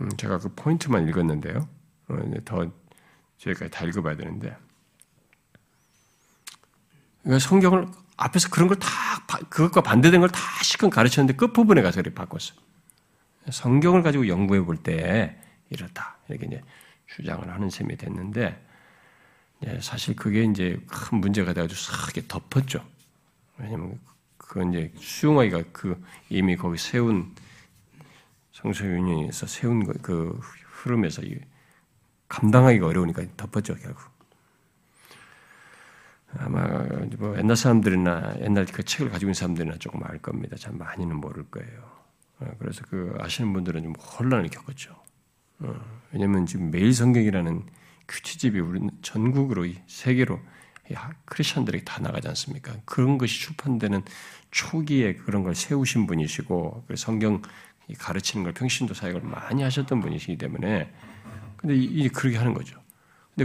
음, 0.00 0.08
제가 0.16 0.38
그 0.38 0.54
포인트만 0.54 1.08
읽었는데요. 1.08 1.68
어, 2.08 2.18
더 2.44 2.70
저희까지 3.38 3.70
다 3.70 3.84
읽어봐야 3.84 4.16
되는데 4.16 4.56
성경을 7.38 7.86
앞에서 8.16 8.48
그런 8.50 8.68
걸 8.68 8.78
다 8.78 8.88
그것과 9.50 9.82
반대된 9.82 10.20
걸 10.20 10.30
다 10.30 10.40
실컷 10.62 10.90
가르쳤는데 10.90 11.36
끝 11.36 11.52
부분에 11.52 11.82
가서 11.82 12.00
이렇게 12.00 12.14
바꿨어요. 12.14 12.58
성경을 13.50 14.02
가지고 14.02 14.28
연구해 14.28 14.60
볼 14.62 14.76
때 14.82 15.36
이렇다 15.70 16.18
이렇게 16.28 16.46
이제 16.46 16.62
주장을 17.06 17.48
하는 17.52 17.70
셈이 17.70 17.96
됐는데 17.96 18.64
사실 19.80 20.14
그게 20.16 20.44
이제 20.44 20.80
큰 20.86 21.18
문제가 21.18 21.52
돼가지고 21.52 21.78
싹게 21.78 22.22
덮었죠. 22.28 22.84
왜냐면 23.58 23.98
그 24.36 24.66
이제 24.70 24.92
수용하기가 24.98 25.64
그 25.72 26.02
이미 26.30 26.56
거기 26.56 26.78
세운 26.78 27.34
성서윤회에서 28.52 29.46
세운 29.46 29.84
그 30.02 30.38
흐름에서 30.82 31.22
감당하기가 32.28 32.86
어려우니까 32.86 33.24
덮었죠 33.36 33.74
결국. 33.76 34.17
아마 36.36 36.66
뭐 37.18 37.36
옛날 37.38 37.56
사람들이나 37.56 38.36
옛날 38.40 38.66
그 38.66 38.82
책을 38.82 39.10
가지고 39.10 39.28
있는 39.28 39.34
사람들이나 39.34 39.76
조금 39.78 40.00
알 40.04 40.18
겁니다. 40.18 40.56
참 40.56 40.76
많이는 40.76 41.16
모를 41.16 41.44
거예요. 41.50 41.90
어, 42.40 42.50
그래서 42.58 42.82
그 42.88 43.16
아시는 43.18 43.52
분들은 43.52 43.82
좀 43.82 43.94
혼란을 43.94 44.48
겪었죠. 44.48 44.94
어, 45.60 45.74
왜냐하면 46.12 46.46
지금 46.46 46.70
매일 46.70 46.92
성경이라는 46.92 47.62
큐티집이 48.06 48.60
우리 48.60 48.80
전국으로 49.02 49.66
세계로 49.86 50.40
크리스천들에게 51.26 51.84
다 51.84 52.00
나가지 52.00 52.28
않습니까? 52.28 52.74
그런 52.84 53.18
것이 53.18 53.40
출판되는 53.40 54.02
초기에 54.50 55.14
그런 55.14 55.42
걸 55.42 55.54
세우신 55.54 56.06
분이시고 56.06 56.86
성경 56.96 57.42
가르치는 57.98 58.44
걸 58.44 58.54
평신도 58.54 58.94
사역을 58.94 59.20
많이 59.22 59.62
하셨던 59.62 60.00
분이시기 60.00 60.38
때문에 60.38 60.90
근데 61.56 61.74
이 61.74 62.08
그렇게 62.08 62.38
하는 62.38 62.54
거죠. 62.54 62.80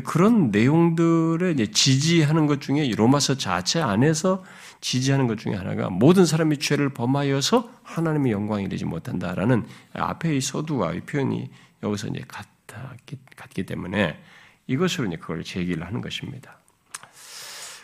그런 0.01 0.51
내용들을 0.51 1.55
지지하는 1.71 2.47
것 2.47 2.61
중에 2.61 2.89
로마서 2.95 3.37
자체 3.37 3.81
안에서 3.81 4.43
지지하는 4.81 5.27
것 5.27 5.37
중에 5.37 5.53
하나가 5.53 5.89
모든 5.89 6.25
사람이 6.25 6.57
죄를 6.57 6.89
범하여서 6.89 7.69
하나님의 7.83 8.31
영광이 8.31 8.69
되지 8.69 8.85
못한다라는 8.85 9.65
앞에 9.93 10.35
이 10.35 10.41
서두와 10.41 10.93
이 10.93 11.01
표현이 11.01 11.49
여기서 11.83 12.07
이제 12.07 12.23
같기, 12.27 13.17
같기 13.35 13.65
때문에 13.65 14.19
이것으로 14.67 15.07
이제 15.07 15.17
그걸 15.17 15.43
제기를 15.43 15.85
하는 15.85 16.01
것입니다. 16.01 16.57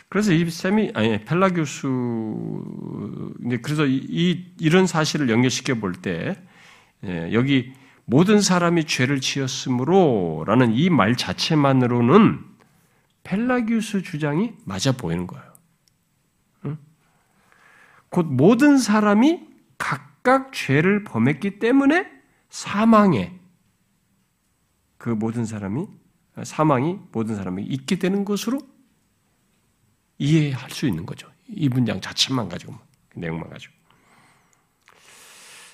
그래서 0.08 0.32
이 0.32 0.50
세미 0.50 0.90
아니 0.94 1.24
펠라 1.24 1.50
교수 1.50 2.64
이제 3.46 3.58
그래서 3.58 3.86
이, 3.86 4.44
이런 4.58 4.86
사실을 4.86 5.30
연결시켜 5.30 5.76
볼때 5.76 6.36
예, 7.04 7.30
여기 7.32 7.72
모든 8.10 8.40
사람이 8.40 8.84
죄를 8.86 9.20
지었으므로라는 9.20 10.72
이 10.74 10.90
말 10.90 11.14
자체만으로는 11.16 12.44
펠라기우스 13.22 14.02
주장이 14.02 14.54
맞아 14.64 14.90
보이는 14.90 15.28
거예요. 15.28 15.52
응? 16.64 16.78
곧 18.08 18.26
모든 18.26 18.78
사람이 18.78 19.46
각각 19.78 20.52
죄를 20.52 21.04
범했기 21.04 21.60
때문에 21.60 22.10
사망에 22.48 23.38
그 24.98 25.10
모든 25.10 25.44
사람이 25.44 25.86
사망이 26.42 26.98
모든 27.12 27.36
사람이 27.36 27.62
있게 27.62 27.96
되는 27.96 28.24
것으로 28.24 28.60
이해할 30.18 30.70
수 30.70 30.88
있는 30.88 31.06
거죠. 31.06 31.30
이 31.46 31.68
문장 31.68 32.00
자체만 32.00 32.48
가지고 32.48 32.74
내용만 33.14 33.50
가지고. 33.50 33.72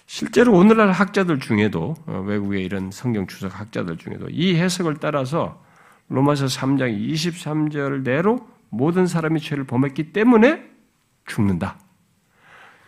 실제로 0.06 0.52
오늘날 0.52 0.92
학자들 0.92 1.40
중에도 1.40 1.96
어, 2.06 2.20
외국의 2.26 2.64
이런 2.64 2.90
성경 2.90 3.26
주석 3.26 3.58
학자들 3.58 3.98
중에도 3.98 4.28
이 4.30 4.54
해석을 4.56 4.98
따라서 4.98 5.62
로마서 6.08 6.46
3장 6.46 6.96
23절 7.12 8.02
내로 8.02 8.48
모든 8.68 9.06
사람이 9.06 9.40
죄를 9.40 9.64
범했기 9.64 10.12
때문에 10.12 10.64
죽는다. 11.26 11.78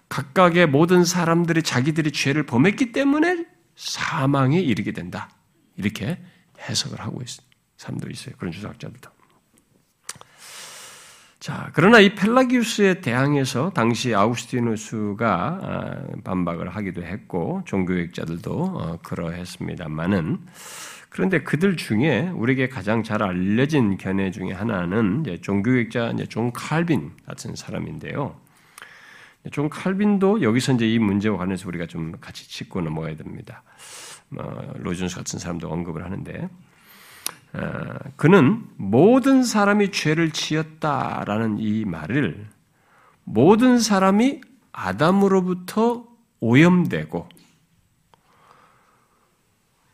각각의 0.09 0.69
모든 0.69 1.05
사람들이 1.05 1.63
자기들이 1.63 2.13
죄를 2.13 2.47
범했기 2.47 2.93
때문에 2.93 3.47
사망에 3.77 4.61
이르게 4.61 4.93
된다. 4.93 5.29
이렇게 5.77 6.19
해석을 6.61 7.01
하고 7.01 7.21
있는 7.21 7.35
사람도 7.77 8.11
있어요. 8.11 8.35
그런 8.39 8.53
주석학자들도. 8.53 9.18
자, 11.41 11.71
그러나 11.73 12.01
이 12.01 12.17
펠라기우스에 12.17 13.01
대항해서 13.01 13.71
당시 13.71 14.13
아우구스티누스가 14.13 15.61
아, 15.63 16.21
반박을 16.25 16.69
하기도 16.71 17.05
했고 17.05 17.63
종교개혁자들도 17.65 18.51
어, 18.53 18.99
그러했습니다만은 19.05 20.39
그런데 21.09 21.43
그들 21.43 21.77
중에 21.77 22.29
우리에게 22.35 22.69
가장 22.69 23.05
잘 23.05 23.23
알려진 23.23 23.97
견해 23.99 24.33
중에 24.33 24.53
하나는 24.53 25.25
종교개혁자 25.41 26.13
존 26.29 26.53
칼빈 26.53 27.13
같은 27.25 27.55
사람인데요. 27.55 28.37
존 29.53 29.71
칼빈도 29.71 30.43
여기서 30.43 30.73
이제 30.73 30.89
이 30.89 30.99
문제와 30.99 31.39
관해서 31.39 31.69
우리가 31.69 31.87
좀 31.87 32.13
같이 32.21 32.49
짚고 32.49 32.81
넘어가야 32.81 33.15
됩니다. 33.15 33.63
뭐, 34.29 34.45
로준스 34.77 35.17
같은 35.17 35.39
사람도 35.39 35.71
언급을 35.71 36.05
하는데 36.05 36.33
어, 36.43 36.49
그는 38.17 38.65
모든 38.77 39.43
사람이 39.43 39.91
죄를 39.91 40.31
지었다라는 40.31 41.59
이 41.59 41.85
말을 41.85 42.47
모든 43.25 43.79
사람이 43.79 44.41
아담으로부터 44.73 46.07
오염되고 46.41 47.29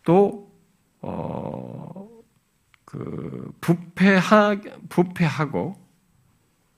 또 0.04 0.52
어, 1.00 2.08
그 2.84 3.52
부패하 3.60 4.56
부패하고 4.88 5.74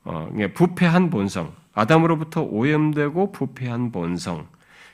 어, 0.05 0.29
부패한 0.55 1.11
본성, 1.11 1.53
아담으로부터 1.73 2.43
오염되고 2.43 3.33
부패한 3.33 3.91
본성, 3.91 4.49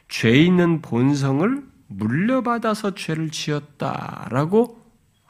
죄 0.09 0.31
있는 0.31 0.81
본성을 0.81 1.63
물려받아서 1.89 2.95
죄를 2.95 3.31
지었다라고 3.31 4.82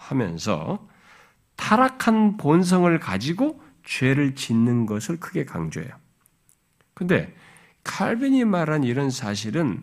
하면서 0.02 0.86
타락한 1.56 2.36
본성을 2.36 2.98
가지고 2.98 3.62
죄를 3.84 4.34
짓는 4.34 4.86
것을 4.86 5.20
크게 5.20 5.44
강조해요. 5.44 5.90
근데 6.94 7.34
칼빈이 7.84 8.44
말한 8.44 8.84
이런 8.84 9.10
사실은 9.10 9.82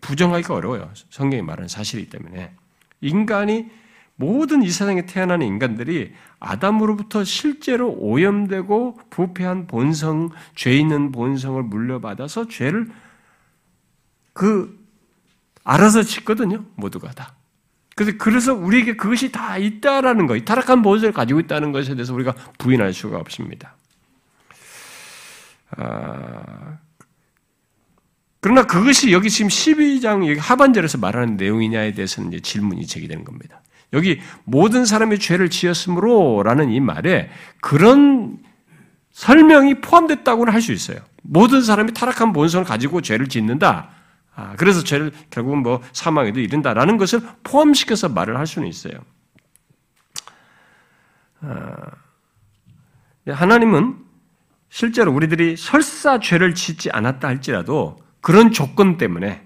부정하기가 0.00 0.54
어려워요. 0.54 0.90
성경이 1.10 1.42
말하는 1.42 1.68
사실이기 1.68 2.10
때문에. 2.10 2.54
인간이 3.00 3.70
모든 4.16 4.62
이 4.62 4.70
세상에 4.70 5.06
태어나는 5.06 5.46
인간들이 5.46 6.12
아담으로부터 6.40 7.22
실제로 7.24 7.92
오염되고 7.92 9.00
부패한 9.10 9.66
본성, 9.68 10.30
죄 10.54 10.76
있는 10.76 11.12
본성을 11.12 11.62
물려받아서 11.62 12.48
죄를 12.48 12.90
그 14.32 14.78
알아서 15.64 16.02
짓거든요. 16.02 16.64
모두가 16.74 17.10
다. 17.12 17.37
그래서 17.98 18.12
그래서 18.16 18.54
우리에게 18.54 18.94
그것이 18.94 19.32
다 19.32 19.58
있다라는 19.58 20.28
거, 20.28 20.38
타락한 20.38 20.82
본성을 20.82 21.12
가지고 21.12 21.40
있다는 21.40 21.72
것에 21.72 21.96
대해서 21.96 22.14
우리가 22.14 22.32
부인할 22.56 22.94
수가 22.94 23.18
없습니다. 23.18 23.74
아, 25.76 26.78
그러나 28.40 28.64
그것이 28.64 29.10
여기 29.10 29.28
지금 29.28 29.48
12장 29.48 30.38
하반절에서 30.38 30.98
말하는 30.98 31.36
내용이냐에 31.36 31.92
대해서는 31.92 32.32
이제 32.32 32.40
질문이 32.40 32.86
제기되는 32.86 33.24
겁니다. 33.24 33.62
여기 33.92 34.20
모든 34.44 34.84
사람이 34.84 35.18
죄를 35.18 35.50
지었으므로라는 35.50 36.70
이 36.70 36.78
말에 36.78 37.30
그런 37.60 38.38
설명이 39.10 39.80
포함됐다고는 39.80 40.52
할 40.52 40.62
수 40.62 40.70
있어요. 40.72 41.00
모든 41.22 41.62
사람이 41.62 41.94
타락한 41.94 42.32
본성을 42.32 42.64
가지고 42.64 43.00
죄를 43.00 43.28
짓는다. 43.28 43.90
아, 44.38 44.54
그래서 44.56 44.84
죄를 44.84 45.10
결국은 45.30 45.64
뭐 45.64 45.82
사망에도 45.92 46.38
이른다라는 46.38 46.96
것을 46.96 47.20
포함시켜서 47.42 48.08
말을 48.08 48.38
할 48.38 48.46
수는 48.46 48.68
있어요. 48.68 48.92
아, 51.40 51.74
하나님은 53.26 53.96
실제로 54.68 55.12
우리들이 55.12 55.56
설사 55.56 56.20
죄를 56.20 56.54
짓지 56.54 56.88
않았다 56.92 57.26
할지라도 57.26 57.98
그런 58.20 58.52
조건 58.52 58.96
때문에 58.96 59.44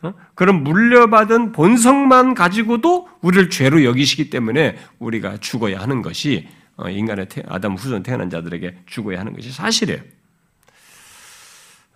어? 0.00 0.14
그런 0.34 0.64
물려받은 0.64 1.52
본성만 1.52 2.32
가지고도 2.32 3.10
우리를 3.20 3.50
죄로 3.50 3.84
여기시기 3.84 4.30
때문에 4.30 4.78
우리가 4.98 5.36
죽어야 5.36 5.80
하는 5.80 6.00
것이 6.00 6.48
어, 6.76 6.88
인간의 6.88 7.26
아담 7.46 7.74
후손 7.74 8.02
태어난 8.02 8.30
자들에게 8.30 8.84
죽어야 8.86 9.20
하는 9.20 9.34
것이 9.34 9.52
사실이에요. 9.52 10.00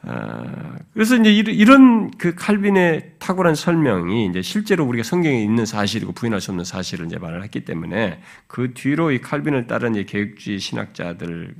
아, 0.06 0.76
그래서 0.92 1.16
이제 1.16 1.30
이런 1.32 2.10
그 2.12 2.34
칼빈의 2.34 3.14
탁월한 3.18 3.54
설명이 3.54 4.26
이제 4.26 4.42
실제로 4.42 4.84
우리가 4.84 5.02
성경에 5.02 5.42
있는 5.42 5.64
사실이고 5.64 6.12
부인할 6.12 6.40
수 6.40 6.50
없는 6.50 6.64
사실을 6.64 7.06
이제 7.06 7.18
말을 7.18 7.42
했기 7.42 7.64
때문에 7.64 8.20
그 8.46 8.74
뒤로 8.74 9.10
이 9.10 9.20
칼빈을 9.20 9.66
따른 9.66 10.04
계획주의 10.04 10.58
신학자들 10.58 11.54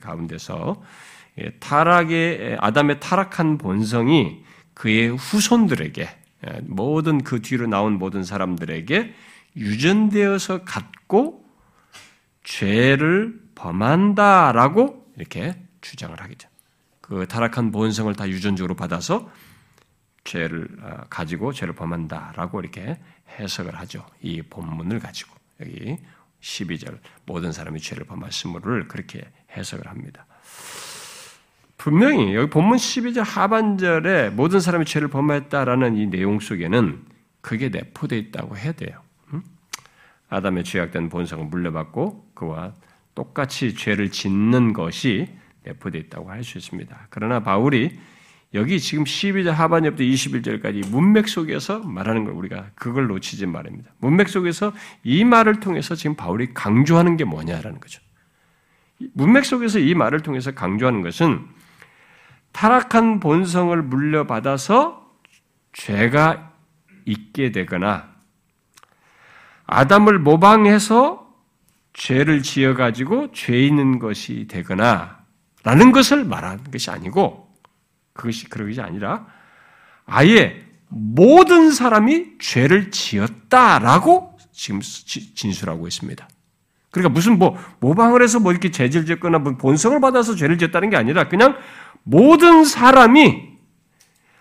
가운데서 0.00 0.82
예, 1.40 1.50
타락의 1.58 2.58
아담의 2.60 3.00
타락한 3.00 3.58
본성이 3.58 4.42
그의 4.74 5.16
후손들에게 5.16 6.02
예, 6.02 6.60
모든 6.66 7.22
그 7.22 7.42
뒤로 7.42 7.66
나온 7.66 7.94
모든 7.94 8.22
사람들에게 8.22 9.14
유전되어서 9.56 10.64
갖고 10.64 11.44
죄를 12.44 13.40
범한다라고 13.56 15.12
이렇게 15.16 15.56
주장을 15.80 16.18
하겠죠. 16.20 16.48
그 17.08 17.26
타락한 17.26 17.72
본성을 17.72 18.14
다 18.14 18.28
유전적으로 18.28 18.74
받아서 18.74 19.30
죄를 20.24 20.68
아, 20.82 21.04
가지고 21.08 21.52
죄를 21.52 21.74
범한다라고 21.74 22.60
이렇게 22.60 22.98
해석을 23.38 23.74
하죠. 23.76 24.04
이 24.20 24.42
본문을 24.42 24.98
가지고 24.98 25.34
여기 25.60 25.96
12절 26.40 26.98
모든 27.24 27.50
사람이 27.50 27.80
죄를 27.80 28.04
범하심을 28.04 28.88
그렇게 28.88 29.26
해석을 29.56 29.86
합니다. 29.88 30.26
분명히 31.78 32.34
여기 32.34 32.50
본문 32.50 32.76
12절 32.76 33.24
하반절에 33.24 34.30
모든 34.30 34.60
사람이 34.60 34.84
죄를 34.84 35.08
범했다라는 35.08 35.96
이 35.96 36.06
내용 36.08 36.40
속에는 36.40 37.04
그게 37.40 37.70
내포되어 37.70 38.18
있다고 38.18 38.56
해야 38.58 38.72
돼요. 38.72 39.00
아담의 40.28 40.64
죄악된 40.64 41.08
본성을 41.08 41.46
물려받고 41.46 42.32
그와 42.34 42.74
똑같이 43.14 43.74
죄를 43.74 44.10
짓는 44.10 44.74
것이 44.74 45.37
내포되어 45.64 46.00
있다고 46.02 46.30
할 46.30 46.44
수 46.44 46.58
있습니다. 46.58 47.08
그러나 47.10 47.40
바울이 47.40 47.98
여기 48.54 48.80
지금 48.80 49.04
12절 49.04 49.50
하반절부터 49.50 50.04
21절까지 50.04 50.88
문맥 50.88 51.28
속에서 51.28 51.80
말하는 51.80 52.24
걸 52.24 52.32
우리가 52.34 52.70
그걸 52.74 53.06
놓치지 53.06 53.46
말입니다. 53.46 53.90
문맥 53.98 54.28
속에서 54.28 54.72
이 55.04 55.24
말을 55.24 55.60
통해서 55.60 55.94
지금 55.94 56.16
바울이 56.16 56.54
강조하는 56.54 57.18
게 57.18 57.24
뭐냐라는 57.24 57.78
거죠. 57.78 58.00
문맥 59.12 59.44
속에서 59.44 59.78
이 59.78 59.94
말을 59.94 60.20
통해서 60.20 60.52
강조하는 60.52 61.02
것은 61.02 61.46
타락한 62.52 63.20
본성을 63.20 63.80
물려받아서 63.82 65.12
죄가 65.74 66.52
있게 67.04 67.52
되거나 67.52 68.08
아담을 69.66 70.18
모방해서 70.18 71.28
죄를 71.92 72.42
지어가지고 72.42 73.32
죄 73.32 73.60
있는 73.60 73.98
것이 73.98 74.46
되거나 74.48 75.17
라는 75.68 75.92
것을 75.92 76.24
말하는 76.24 76.64
것이 76.72 76.90
아니고 76.90 77.46
그것이 78.14 78.48
그런 78.48 78.68
것이 78.68 78.80
아니라 78.80 79.26
아예 80.06 80.64
모든 80.88 81.70
사람이 81.70 82.38
죄를 82.38 82.90
지었다라고 82.90 84.38
지금 84.50 84.80
진술하고 84.80 85.86
있습니다. 85.86 86.26
그러니까 86.90 87.12
무슨 87.12 87.38
뭐 87.38 87.58
모방을 87.80 88.22
해서 88.22 88.40
뭐 88.40 88.50
이렇게 88.50 88.70
죄를 88.70 89.04
짓거나 89.04 89.40
뭐 89.40 89.58
본성을 89.58 90.00
받아서 90.00 90.34
죄를 90.34 90.56
지었다는 90.56 90.88
게 90.88 90.96
아니라 90.96 91.28
그냥 91.28 91.58
모든 92.02 92.64
사람이 92.64 93.48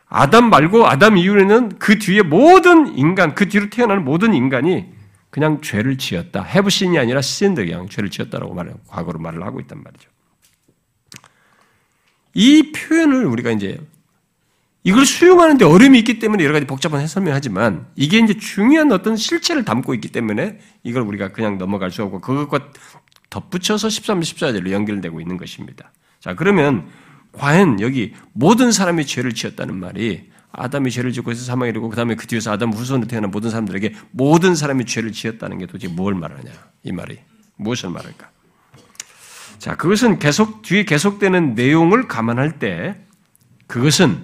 아담 0.07 0.49
말고 0.49 0.87
아담 0.87 1.17
이후에는 1.17 1.77
그 1.77 1.99
뒤에 1.99 2.21
모든 2.21 2.97
인간, 2.97 3.35
그 3.35 3.49
뒤로 3.49 3.69
태어나는 3.69 4.05
모든 4.05 4.33
인간이 4.33 4.85
그냥 5.29 5.59
죄를 5.59 5.97
지었다. 5.97 6.41
해부신이 6.43 6.97
아니라 6.97 7.21
신드 7.21 7.65
그냥 7.65 7.89
죄를 7.89 8.09
지었다라고 8.09 8.53
말해 8.53 8.71
과거로 8.87 9.19
말을 9.19 9.43
하고 9.43 9.59
있단 9.59 9.83
말이죠. 9.83 10.09
이 12.37 12.71
표현을 12.71 13.25
우리가 13.25 13.49
이제 13.49 13.79
이걸 14.83 15.07
수용하는데 15.07 15.65
어려움이 15.65 15.97
있기 15.99 16.19
때문에 16.19 16.43
여러 16.43 16.53
가지 16.53 16.67
복잡한 16.67 17.01
해설을 17.01 17.33
하지만 17.33 17.87
이게 17.95 18.19
이제 18.19 18.37
중요한 18.37 18.91
어떤 18.91 19.17
실체를 19.17 19.65
담고 19.65 19.95
있기 19.95 20.09
때문에 20.09 20.59
이걸 20.83 21.01
우리가 21.01 21.29
그냥 21.29 21.57
넘어갈 21.57 21.89
수 21.89 22.03
없고 22.03 22.21
그것과 22.21 22.71
덧붙여서 23.31 23.89
13, 23.89 24.19
14절로 24.19 24.69
연결되고 24.69 25.19
있는 25.19 25.37
것입니다. 25.37 25.91
자, 26.19 26.35
그러면 26.35 26.87
과연 27.31 27.81
여기 27.81 28.13
모든 28.33 28.71
사람이 28.71 29.07
죄를 29.07 29.33
지었다는 29.33 29.75
말이 29.75 30.29
아담이 30.51 30.91
죄를 30.91 31.13
짓고 31.13 31.31
해서 31.31 31.43
사망이 31.43 31.73
되고 31.73 31.89
그 31.89 31.95
다음에 31.95 32.13
그 32.13 32.27
뒤에서 32.27 32.51
아담 32.51 32.71
후손으로 32.71 33.07
태어난 33.07 33.31
모든 33.31 33.49
사람들에게 33.49 33.95
모든 34.11 34.53
사람이 34.53 34.85
죄를 34.85 35.11
지었다는 35.11 35.57
게 35.57 35.65
도대체 35.65 35.91
뭘 35.91 36.13
말하냐 36.13 36.51
이 36.83 36.91
말이 36.91 37.17
무엇을 37.55 37.89
말할까? 37.89 38.29
자 39.59 39.75
그것은 39.75 40.19
계속 40.19 40.61
뒤에 40.61 40.83
계속되는 40.83 41.55
내용을 41.55 42.07
감안할 42.07 42.59
때 42.59 42.99
그것은 43.67 44.23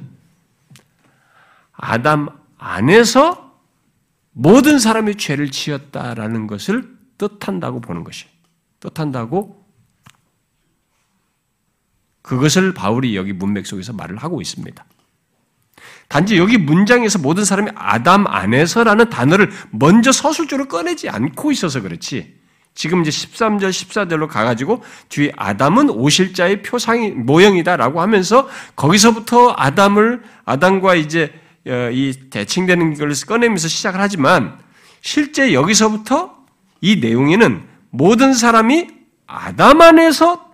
아담 1.73 2.29
안에서 2.57 3.59
모든 4.31 4.79
사람이 4.79 5.15
죄를 5.15 5.51
지었다라는 5.51 6.47
것을 6.47 6.95
뜻한다고 7.17 7.81
보는 7.81 8.03
것이 8.03 8.25
뜻한다고 8.79 9.63
그것을 12.21 12.73
바울이 12.73 13.15
여기 13.15 13.33
문맥 13.33 13.67
속에서 13.67 13.93
말을 13.93 14.17
하고 14.17 14.41
있습니다. 14.41 14.83
단지 16.07 16.37
여기 16.37 16.57
문장에서 16.57 17.19
모든 17.19 17.43
사람이 17.43 17.71
아담 17.75 18.27
안에서라는 18.27 19.09
단어를 19.09 19.51
먼저 19.71 20.11
서술적으로 20.11 20.67
꺼내지 20.67 21.09
않고 21.09 21.51
있어서 21.51 21.81
그렇지. 21.81 22.42
지금 22.75 23.01
이제 23.01 23.11
13절, 23.11 23.69
14절로 23.69 24.27
가가지고 24.27 24.83
뒤에 25.09 25.31
아담은 25.37 25.89
오실자의 25.89 26.63
표상이, 26.63 27.11
모형이다라고 27.11 28.01
하면서 28.01 28.49
거기서부터 28.75 29.53
아담을, 29.55 30.23
아담과 30.45 30.95
이제 30.95 31.33
어, 31.67 31.89
이 31.91 32.13
대칭되는 32.29 32.95
걸 32.95 33.13
꺼내면서 33.25 33.67
시작을 33.67 33.99
하지만 33.99 34.59
실제 35.01 35.53
여기서부터 35.53 36.35
이 36.81 36.97
내용에는 36.97 37.63
모든 37.91 38.33
사람이 38.33 38.87
아담 39.27 39.81
안에서 39.81 40.51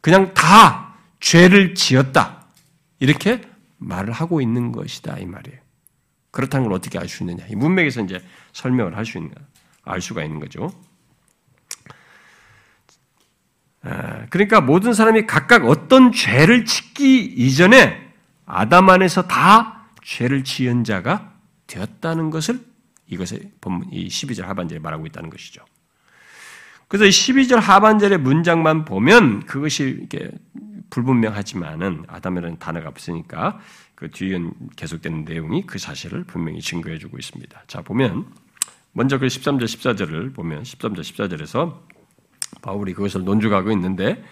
그냥 0.00 0.34
다 0.34 0.94
죄를 1.20 1.74
지었다. 1.74 2.44
이렇게 3.00 3.40
말을 3.78 4.12
하고 4.12 4.40
있는 4.40 4.70
것이다. 4.72 5.18
이 5.18 5.26
말이에요. 5.26 5.58
그렇다는 6.30 6.66
걸 6.66 6.74
어떻게 6.74 6.98
알 6.98 7.08
수 7.08 7.22
있느냐. 7.24 7.44
이 7.48 7.56
문맥에서 7.56 8.02
이제 8.02 8.22
설명을 8.52 8.96
할 8.96 9.04
수 9.04 9.18
있는, 9.18 9.32
알 9.84 10.00
수가 10.00 10.22
있는 10.22 10.38
거죠. 10.38 10.72
아, 13.84 14.26
그러니까 14.30 14.60
모든 14.60 14.92
사람이 14.92 15.26
각각 15.26 15.64
어떤 15.66 16.12
죄를 16.12 16.64
짓기 16.64 17.24
이전에 17.24 18.12
아담 18.46 18.88
안에서 18.88 19.22
다 19.22 19.86
죄를 20.02 20.44
지은 20.44 20.84
자가 20.84 21.32
되었다는 21.66 22.30
것을 22.30 22.60
이것의 23.08 23.52
본문, 23.60 23.88
이 23.92 24.08
12절 24.08 24.42
하반절에 24.42 24.78
말하고 24.78 25.06
있다는 25.06 25.30
것이죠. 25.30 25.64
그래서 26.88 27.06
12절 27.06 27.56
하반절의 27.58 28.18
문장만 28.18 28.84
보면 28.84 29.46
그것이 29.46 29.84
이렇게 29.84 30.30
불분명하지만은 30.90 32.04
아담이라는 32.06 32.58
단어가 32.58 32.88
없으니까 32.88 33.58
그 33.94 34.10
뒤에 34.10 34.38
계속되는 34.76 35.24
내용이 35.24 35.64
그 35.66 35.78
사실을 35.78 36.24
분명히 36.24 36.60
증거해 36.60 36.98
주고 36.98 37.18
있습니다. 37.18 37.62
자 37.66 37.80
보면 37.80 38.26
먼저 38.92 39.18
그 39.18 39.26
13절 39.26 39.64
14절을 39.64 40.34
보면 40.34 40.64
13절 40.64 41.00
14절에서 41.00 41.78
바울이 42.60 42.94
그것을 42.94 43.24
논주하고 43.24 43.72
있는데 43.72 44.22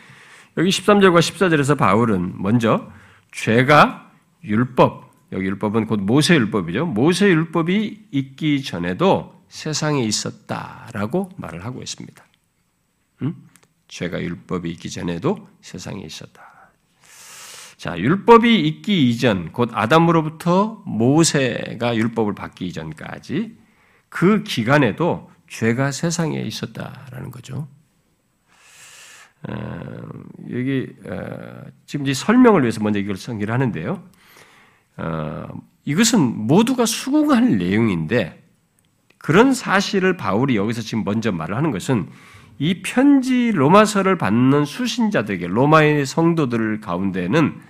여기 0.57 0.69
13절과 0.69 1.19
14절에서 1.19 1.79
바울은 1.79 2.35
먼저 2.43 2.91
죄가 3.33 4.11
율법 4.45 5.11
여기 5.33 5.47
율법은 5.47 5.87
곧 5.87 6.01
모세 6.01 6.35
율법이죠. 6.35 6.87
모세 6.87 7.29
율법이 7.29 8.09
있기 8.11 8.63
전에도 8.63 9.41
세상에 9.49 10.03
있었다라고 10.03 11.31
말을 11.37 11.65
하고 11.65 11.83
있습니다. 11.83 12.25
음? 13.23 13.35
죄가 13.89 14.21
율법이 14.21 14.71
있기 14.71 14.91
전에도 14.91 15.49
세상에 15.61 16.03
있었다. 16.03 16.51
자, 17.77 17.99
율법이 17.99 18.61
있기 18.69 19.09
이전, 19.09 19.53
곧 19.53 19.71
아담으로부터 19.73 20.83
모세가 20.85 21.97
율법을 21.97 22.35
받기 22.35 22.67
이전까지 22.67 23.57
그 24.11 24.43
기간에도 24.43 25.31
죄가 25.49 25.91
세상에 25.91 26.41
있었다라는 26.41 27.31
거죠. 27.31 27.69
어, 29.49 30.09
여기 30.51 30.89
어, 31.07 31.65
지금 31.87 32.07
이 32.07 32.15
설명을 32.15 32.63
위해서 32.63 32.83
먼저 32.83 32.99
이걸 32.99 33.17
성기를 33.17 33.53
하는데요. 33.53 34.03
어, 34.99 35.47
이것은 35.85 36.21
모두가 36.21 36.87
수긍할 36.87 37.57
내용인데 37.57 38.43
그런 39.19 39.55
사실을 39.55 40.17
바울이 40.17 40.57
여기서 40.57 40.83
지금 40.83 41.05
먼저 41.05 41.33
말을 41.33 41.57
하는 41.57 41.71
것은 41.71 42.09
이 42.59 42.83
편지 42.83 43.53
로마서를 43.53 44.19
받는 44.19 44.67
수신자들에게 44.67 45.47
로마의 45.47 46.05
성도들 46.05 46.81
가운데는 46.81 47.61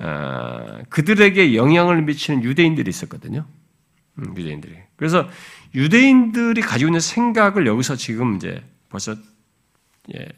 어, 0.00 0.78
그들에게 0.90 1.54
영향을 1.54 2.02
미치는 2.02 2.42
유대인들이 2.42 2.88
있었거든요. 2.88 3.46
음, 4.18 4.36
유대인들이. 4.36 4.74
그래서 4.96 5.28
유대인들이 5.74 6.60
가지고 6.60 6.90
있는 6.90 7.00
생각을 7.00 7.66
여기서 7.66 7.96
지금 7.96 8.36
이제 8.36 8.62
벌써 8.90 9.16
예, 10.14 10.28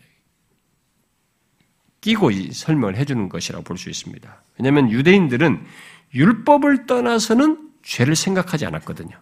끼고 2.07 2.31
설명을 2.53 2.97
해주는 2.97 3.29
것이라고 3.29 3.65
볼 3.65 3.79
수 3.79 3.91
있습니다. 3.91 4.43
왜냐하면 4.59 4.91
유대인들은 4.91 5.65
율법을 6.15 6.87
떠나서는 6.87 7.71
죄를 7.83 8.17
생각하지 8.17 8.65
않았거든요. 8.67 9.17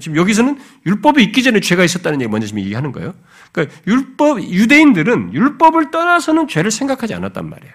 지금 0.00 0.16
여기서는 0.16 0.58
율법이 0.86 1.22
있기 1.24 1.42
전에 1.42 1.60
죄가 1.60 1.84
있었다는 1.84 2.20
얘기 2.20 2.30
먼저 2.30 2.46
지금 2.46 2.60
얘기하는 2.60 2.92
거예요. 2.92 3.14
그러니까 3.52 3.74
율법 3.86 4.42
유대인들은 4.42 5.32
율법을 5.34 5.90
떠나서는 5.90 6.48
죄를 6.48 6.70
생각하지 6.70 7.14
않았단 7.14 7.48
말이에요. 7.48 7.74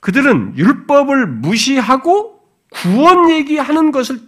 그들은 0.00 0.56
율법을 0.56 1.26
무시하고 1.26 2.40
구원 2.70 3.30
얘기하는 3.30 3.90
것을 3.90 4.20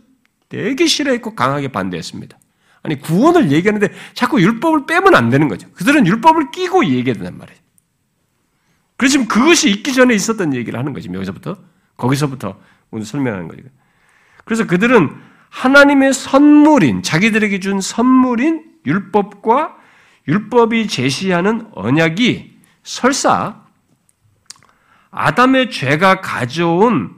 되게 0.48 0.86
싫어했고 0.86 1.34
강하게 1.34 1.68
반대했습니다. 1.68 2.39
아니 2.82 2.98
구원을 2.98 3.50
얘기하는데 3.50 3.92
자꾸 4.14 4.40
율법을 4.40 4.86
빼면 4.86 5.14
안 5.14 5.28
되는 5.28 5.48
거죠. 5.48 5.70
그들은 5.72 6.06
율법을 6.06 6.50
끼고 6.50 6.84
얘기해야 6.86 7.14
된단 7.14 7.36
말이에요. 7.36 7.60
그래서 8.96 9.12
지금 9.12 9.28
그것이 9.28 9.70
있기 9.70 9.92
전에 9.92 10.14
있었던 10.14 10.54
얘기를 10.54 10.78
하는 10.78 10.92
거지 10.92 11.08
여기서부터 11.12 11.56
거기서부터 11.96 12.58
오늘 12.90 13.04
설명하는 13.04 13.48
거죠. 13.48 13.62
그래서 14.44 14.66
그들은 14.66 15.14
하나님의 15.50 16.12
선물인 16.12 17.02
자기들에게 17.02 17.60
준 17.60 17.80
선물인 17.80 18.64
율법과 18.86 19.76
율법이 20.28 20.86
제시하는 20.88 21.68
언약이 21.72 22.58
설사 22.82 23.62
아담의 25.10 25.70
죄가 25.70 26.20
가져온 26.20 27.14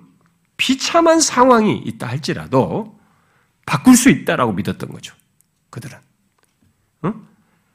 비참한 0.57 1.21
상황이 1.21 1.77
있다 1.77 2.07
할지라도 2.07 2.99
바꿀 3.67 3.97
수 3.97 4.09
있다라고 4.09 4.53
믿었던 4.53 4.91
거죠. 4.91 5.15
그들은. 5.73 5.99
응? 7.07 7.15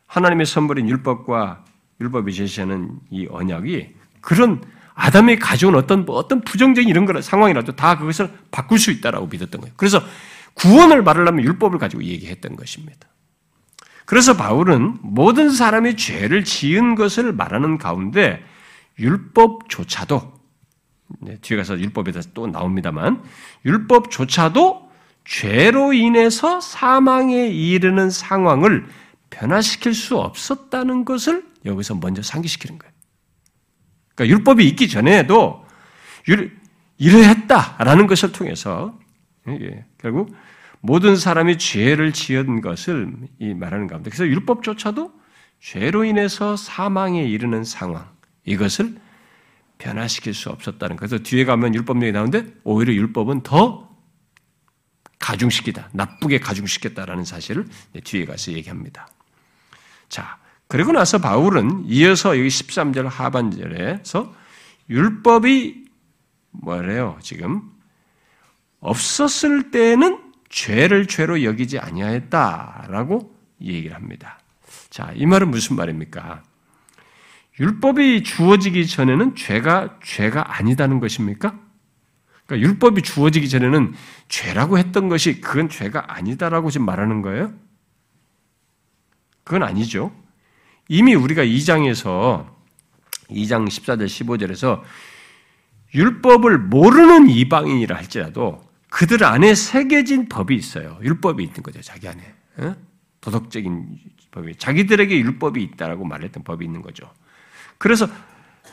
하나님의 0.06 0.46
선물인 0.46 0.88
율법과 0.88 1.66
율법이 2.00 2.34
제시하는 2.34 2.92
이 3.10 3.28
언약이 3.30 3.96
그런 4.22 4.64
아담이 4.94 5.38
가져온 5.40 5.76
어떤 5.76 6.06
어떤 6.08 6.42
부정적인 6.42 6.90
이런 6.90 7.06
거 7.06 7.20
상황이라도 7.22 7.76
다 7.76 7.98
그것을 7.98 8.32
바꿀 8.52 8.80
수 8.80 8.92
있다라고 8.92 9.28
믿었던 9.28 9.60
거예요. 9.62 9.74
그래서 9.76 10.02
구원을 10.54 11.04
말하려면 11.04 11.44
율법을 11.44 11.78
가지고 11.78 12.04
얘기했던 12.04 12.56
것입니다. 12.56 13.08
그래서 14.06 14.38
바울은 14.38 15.00
모든 15.02 15.50
사람이 15.50 15.98
죄를 15.98 16.44
지은 16.44 16.96
것을 16.96 17.34
말하는 17.34 17.78
가운데 17.78 18.44
율법조차도 19.00 20.38
네, 21.22 21.38
뒤에 21.42 21.58
가서 21.58 21.80
율법에 21.80 22.12
대해서 22.12 22.30
또 22.34 22.48
나옵니다만 22.48 23.24
율법조차도 23.66 24.87
죄로 25.28 25.92
인해서 25.92 26.62
사망에 26.62 27.48
이르는 27.48 28.10
상황을 28.10 28.88
변화시킬 29.30 29.94
수 29.94 30.18
없었다는 30.18 31.04
것을 31.04 31.46
여기서 31.66 31.96
먼저 31.96 32.22
상기시키는 32.22 32.80
거예요. 32.80 32.94
그러니까 34.16 34.38
율법이 34.38 34.66
있기 34.70 34.88
전에도 34.88 35.66
이러했다라는 36.98 38.08
것을 38.08 38.32
통해서 38.32 38.98
예, 39.50 39.86
결국 39.98 40.34
모든 40.80 41.18
사람이 41.18 41.58
죄를 41.58 42.14
지은 42.14 42.62
것을 42.62 43.14
말하는 43.40 43.88
가운데 43.88 44.10
그래서 44.10 44.26
율법조차도 44.26 45.12
죄로 45.60 46.06
인해서 46.06 46.56
사망에 46.56 47.24
이르는 47.24 47.66
상황 47.66 48.10
이것을 48.46 48.96
변화시킬 49.78 50.34
수 50.34 50.50
없었다는 50.50 50.96
거. 50.96 51.06
그래서 51.06 51.22
뒤에 51.22 51.44
가면 51.44 51.76
율법령이 51.76 52.14
나오는데 52.14 52.46
오히려 52.64 52.94
율법은 52.94 53.42
더 53.42 53.87
가중시키다, 55.20 55.90
나쁘게 55.94 56.40
가중시켰다라는 56.40 57.26
사실을 57.26 57.68
뒤에 58.04 58.26
가서 58.26 58.52
얘기합니다. 58.52 59.08
자, 60.10 60.38
그리고 60.68 60.92
나서 60.92 61.18
바울은 61.18 61.86
이어서 61.86 62.38
여기 62.38 62.48
13절 62.48 63.08
하반절에서 63.08 64.34
율법이 64.90 65.86
뭐래요, 66.52 67.18
지금? 67.22 67.62
없었을 68.80 69.72
때는 69.72 70.20
죄를 70.50 71.08
죄로 71.08 71.44
여기지 71.44 71.80
아니하였다라고 71.80 73.36
얘기를 73.62 73.96
합니다. 73.96 74.40
자, 74.90 75.12
이 75.16 75.26
말은 75.26 75.52
무슨 75.52 75.76
말입니까? 75.76 76.44
율법이 77.60 78.24
주어지기 78.24 78.88
전에는 78.88 79.36
죄가 79.36 80.00
죄가 80.04 80.58
아니다는 80.58 81.00
것입니까? 81.00 81.60
그러니까 82.48 82.68
율법이 82.68 83.02
주어지기 83.04 83.50
전에는 83.50 83.94
죄라고 84.30 84.80
했던 84.80 85.10
것이 85.10 85.42
그건 85.42 85.70
죄가 85.70 86.16
아니다라고 86.16 86.72
지금 86.72 86.86
말하는 86.86 87.22
거예요? 87.22 87.54
그건 89.44 89.64
아니죠. 89.64 90.12
이미 90.88 91.14
우리가 91.14 91.44
2장에서 91.44 92.48
2장 93.30 93.68
14절 93.68 94.06
15절에서 94.06 94.82
율법을 95.94 96.58
모르는 96.58 97.30
이방인이라 97.30 97.96
할지라도 97.96 98.66
그들 98.90 99.26
안에 99.26 99.54
새겨진 99.54 100.30
법이 100.30 100.56
있어요. 100.56 100.98
율법이 101.04 101.44
있는 101.44 101.62
거죠. 101.62 101.82
자기 101.82 102.08
안에. 102.08 102.34
도덕적인 103.20 103.98
법이 104.32 104.56
자기들에게 104.56 105.18
율법이 105.20 105.62
있다라고 105.62 106.06
말했던 106.06 106.44
법이 106.44 106.64
있는 106.64 106.82
거죠. 106.82 107.12
그래서 107.78 108.08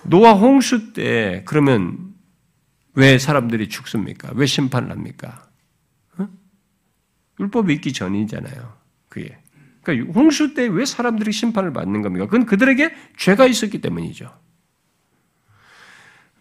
노아 0.04 0.32
홍수 0.32 0.92
때 0.92 1.42
그러면 1.46 2.13
왜 2.94 3.18
사람들이 3.18 3.68
죽습니까? 3.68 4.30
왜 4.34 4.46
심판을 4.46 4.90
합니까? 4.90 5.48
어? 6.18 6.28
율법이 7.40 7.72
있기 7.74 7.92
전이잖아요. 7.92 8.76
그게. 9.08 9.38
그러니까 9.82 10.12
홍수 10.12 10.54
때 10.54 10.66
왜 10.66 10.84
사람들이 10.84 11.32
심판을 11.32 11.72
받는 11.72 12.02
겁니까? 12.02 12.26
그건 12.26 12.46
그들에게 12.46 12.94
죄가 13.18 13.46
있었기 13.46 13.80
때문이죠. 13.80 14.32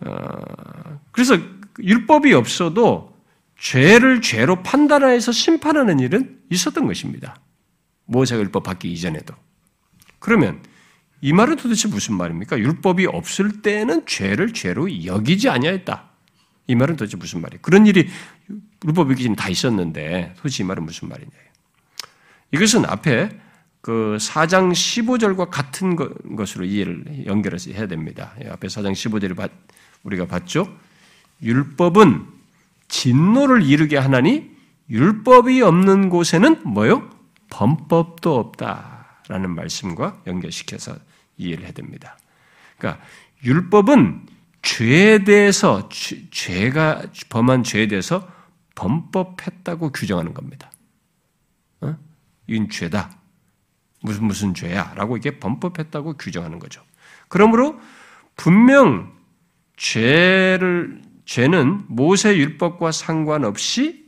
어, 0.01 0.99
그래서 1.11 1.37
율법이 1.79 2.33
없어도 2.33 3.13
죄를 3.57 4.21
죄로 4.21 4.61
판단해서 4.63 5.31
심판하는 5.31 5.99
일은 5.99 6.41
있었던 6.49 6.85
것입니다. 6.85 7.35
모세가 8.05 8.41
율법 8.41 8.63
받기 8.63 8.91
이전에도. 8.91 9.33
그러면 10.19 10.61
이 11.21 11.31
말은 11.31 11.55
도대체 11.55 11.87
무슨 11.87 12.15
말입니까? 12.15 12.59
율법이 12.59 13.07
없을 13.07 13.61
때는 13.61 14.05
죄를 14.05 14.53
죄로 14.53 15.05
여기지 15.05 15.49
아니하였다. 15.49 16.12
이 16.67 16.75
말은 16.75 16.95
도대체 16.95 17.17
무슨 17.17 17.41
말이에요? 17.41 17.59
그런 17.61 17.85
일이 17.87 18.09
율법이 18.85 19.15
지금 19.15 19.35
다 19.35 19.49
있었는데 19.49 20.33
도대체 20.37 20.63
이 20.63 20.67
말은 20.67 20.83
무슨 20.83 21.09
말이냐? 21.09 21.31
이것은 22.51 22.85
앞에 22.85 23.29
그 23.81 24.17
4장 24.19 24.71
15절과 24.71 25.49
같은 25.49 25.97
것으로 26.35 26.63
이해를 26.63 27.25
연결해서 27.25 27.71
해야 27.71 27.87
됩니다. 27.87 28.33
예, 28.41 28.49
앞에 28.49 28.67
4장 28.67 28.93
15절을 28.93 29.49
우리가 30.03 30.25
봤죠? 30.25 30.73
율법은 31.41 32.25
진노를 32.87 33.63
이루게 33.63 33.97
하나니 33.97 34.51
율법이 34.89 35.61
없는 35.61 36.09
곳에는 36.09 36.61
뭐요? 36.63 37.09
범법도 37.49 38.37
없다라는 38.37 39.53
말씀과 39.53 40.21
연결시켜서 40.27 40.95
이해를 41.37 41.65
해야 41.65 41.73
됩니다. 41.73 42.17
그러니까 42.77 43.03
율법은 43.43 44.27
죄에 44.63 45.23
대해서 45.23 45.87
죄가 45.89 47.03
범한 47.29 47.63
죄에 47.63 47.87
대해서 47.87 48.27
범법했다고 48.75 49.91
규정하는 49.91 50.33
겁니다. 50.33 50.71
어? 51.81 51.95
이건 52.47 52.69
죄다. 52.69 53.17
무슨 54.01 54.25
무슨 54.25 54.53
죄야라고 54.53 55.17
이게 55.17 55.39
범법했다고 55.39 56.13
규정하는 56.17 56.59
거죠. 56.59 56.81
그러므로 57.27 57.79
분명 58.35 59.13
죄를 59.77 61.01
죄는 61.25 61.85
모세 61.87 62.35
율법과 62.35 62.91
상관없이 62.91 64.05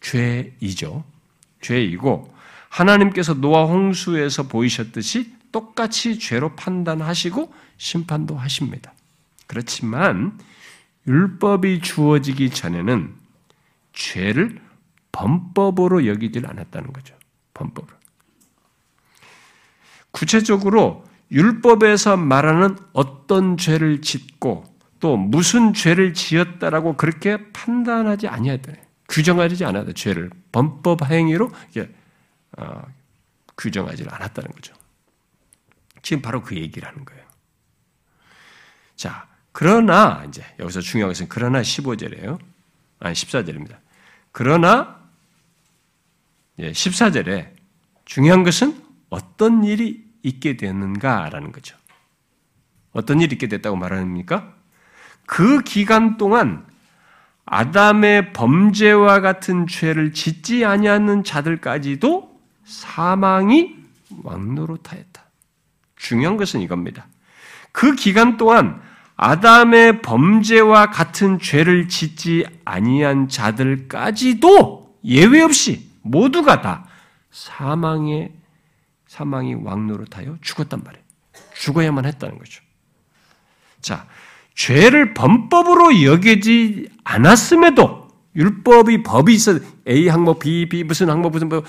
죄이죠. 0.00 1.04
죄이고 1.60 2.34
하나님께서 2.68 3.34
노아 3.34 3.64
홍수에서 3.64 4.44
보이셨듯이 4.44 5.34
똑같이 5.52 6.18
죄로 6.18 6.56
판단하시고 6.56 7.52
심판도 7.76 8.36
하십니다. 8.36 8.94
그렇지만 9.46 10.38
율법이 11.06 11.80
주어지기 11.80 12.50
전에는 12.50 13.14
죄를 13.92 14.60
범법으로 15.12 16.06
여기질 16.06 16.46
않았다는 16.46 16.92
거죠. 16.92 17.14
범법으로. 17.54 17.96
구체적으로 20.10 21.04
율법에서 21.30 22.16
말하는 22.16 22.76
어떤 22.92 23.56
죄를 23.56 24.02
짓고 24.02 24.64
또 25.00 25.16
무슨 25.16 25.74
죄를 25.74 26.14
지었다라고 26.14 26.96
그렇게 26.96 27.50
판단하지 27.52 28.28
아니하다. 28.28 28.72
규정하지 29.08 29.64
않았다. 29.64 29.92
죄를 29.92 30.30
범법 30.52 31.10
행위로 31.10 31.50
어, 32.58 32.82
규정하지 33.56 34.06
않았다는 34.08 34.50
거죠. 34.50 34.74
지금 36.02 36.22
바로 36.22 36.42
그 36.42 36.56
얘기를 36.56 36.86
하는 36.86 37.04
거예요. 37.04 37.22
자, 38.96 39.28
그러나, 39.52 40.24
이제 40.26 40.44
여기서 40.58 40.80
중요한 40.80 41.10
것은 41.10 41.26
그러나 41.28 41.60
15절이에요. 41.60 42.38
아니, 43.00 43.14
14절입니다. 43.14 43.76
그러나, 44.32 45.00
14절에 46.58 47.28
예, 47.28 47.54
중요한 48.04 48.44
것은 48.44 48.80
어떤 49.10 49.64
일이 49.64 50.04
있게 50.22 50.56
되는가라는 50.56 51.52
거죠. 51.52 51.76
어떤 52.92 53.20
일이 53.20 53.34
있게 53.34 53.48
됐다고 53.48 53.76
말합니까? 53.76 54.54
그 55.26 55.62
기간 55.62 56.16
동안 56.16 56.66
아담의 57.44 58.32
범죄와 58.32 59.20
같은 59.20 59.66
죄를 59.66 60.12
짓지 60.12 60.64
아니하는 60.64 61.24
자들까지도 61.24 62.40
사망이 62.64 63.76
왕노릇하였다. 64.22 65.22
중요한 65.96 66.36
것은 66.36 66.60
이겁니다. 66.60 67.06
그 67.72 67.94
기간 67.94 68.36
동안 68.36 68.82
아담의 69.22 70.02
범죄와 70.02 70.90
같은 70.90 71.38
죄를 71.38 71.88
짓지 71.88 72.44
아니한 72.64 73.28
자들까지도 73.28 74.96
예외 75.04 75.42
없이 75.42 75.88
모두가 76.02 76.60
다 76.60 76.86
사망의 77.30 78.32
사망이 79.06 79.54
왕노릇하여 79.54 80.38
죽었단 80.40 80.82
말이에요. 80.82 81.04
죽어야만 81.54 82.04
했다는 82.04 82.36
거죠. 82.36 82.62
자, 83.80 84.08
죄를 84.56 85.14
범법으로 85.14 86.02
여기지 86.02 86.88
않았음에도 87.04 88.01
율법이 88.36 89.02
법이 89.02 89.34
있어 89.34 89.58
A 89.88 90.08
항목 90.08 90.38
B 90.38 90.68
B 90.68 90.84
무슨 90.84 91.10
항목 91.10 91.32
무슨 91.32 91.48
뭐 91.48 91.62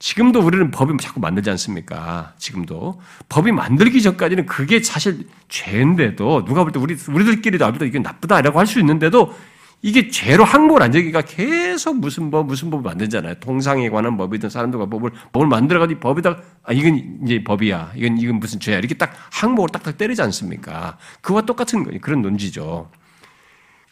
지금도 0.00 0.40
우리는 0.40 0.70
법이 0.70 0.96
자꾸 1.02 1.20
만들지 1.20 1.50
않습니까? 1.50 2.32
지금도 2.38 3.00
법이 3.28 3.52
만들기 3.52 4.00
전까지는 4.02 4.46
그게 4.46 4.82
사실 4.82 5.26
죄인데도 5.48 6.44
누가 6.44 6.62
볼 6.64 6.72
때 6.72 6.78
우리 6.80 6.96
우리들끼리도 7.08 7.64
아무도 7.64 7.84
이게 7.84 7.98
나쁘다라고 7.98 8.58
할 8.58 8.66
수 8.66 8.78
있는데도 8.80 9.34
이게 9.80 10.08
죄로 10.10 10.42
항목을 10.44 10.82
안 10.82 10.90
적기가 10.90 11.20
계속 11.22 11.98
무슨 12.00 12.30
법 12.32 12.46
무슨 12.46 12.68
법을 12.70 12.82
만들잖아요. 12.82 13.34
통상에 13.36 13.88
관한 13.90 14.16
법이든 14.16 14.50
사람들과 14.50 14.86
법을 14.86 15.12
법을 15.32 15.46
만들어가지고 15.46 16.00
법에다 16.00 16.38
아 16.64 16.72
이건 16.72 17.20
이제 17.24 17.44
법이야. 17.44 17.92
이건 17.94 18.18
이건 18.18 18.40
무슨 18.40 18.58
죄야. 18.58 18.78
이렇게 18.78 18.94
딱 18.94 19.12
항목을 19.32 19.68
딱딱 19.70 19.96
때리지 19.96 20.20
않습니까? 20.22 20.98
그와 21.20 21.42
똑같은 21.42 21.84
거예요. 21.84 22.00
그런 22.00 22.22
논지죠. 22.22 22.90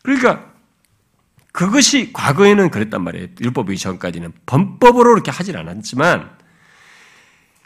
그러니까 0.02 0.55
그것이 1.56 2.12
과거에는 2.12 2.68
그랬단 2.68 3.02
말이에요. 3.02 3.28
율법 3.40 3.70
이 3.70 3.78
전까지는 3.78 4.34
범법으로 4.44 5.14
이렇게 5.14 5.30
하질 5.30 5.56
않았지만 5.56 6.36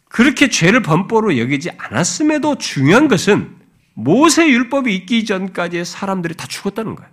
그렇게 0.09 0.49
죄를 0.49 0.81
범법으로 0.83 1.39
여기지 1.39 1.73
않았음에도 1.77 2.59
중요한 2.59 3.09
것은 3.09 3.57
모세 3.95 4.49
율법이 4.49 4.95
있기 4.95 5.25
전까지의 5.25 5.85
사람들이 5.85 6.37
다 6.37 6.47
죽었다는 6.47 6.95
거예요. 6.95 7.11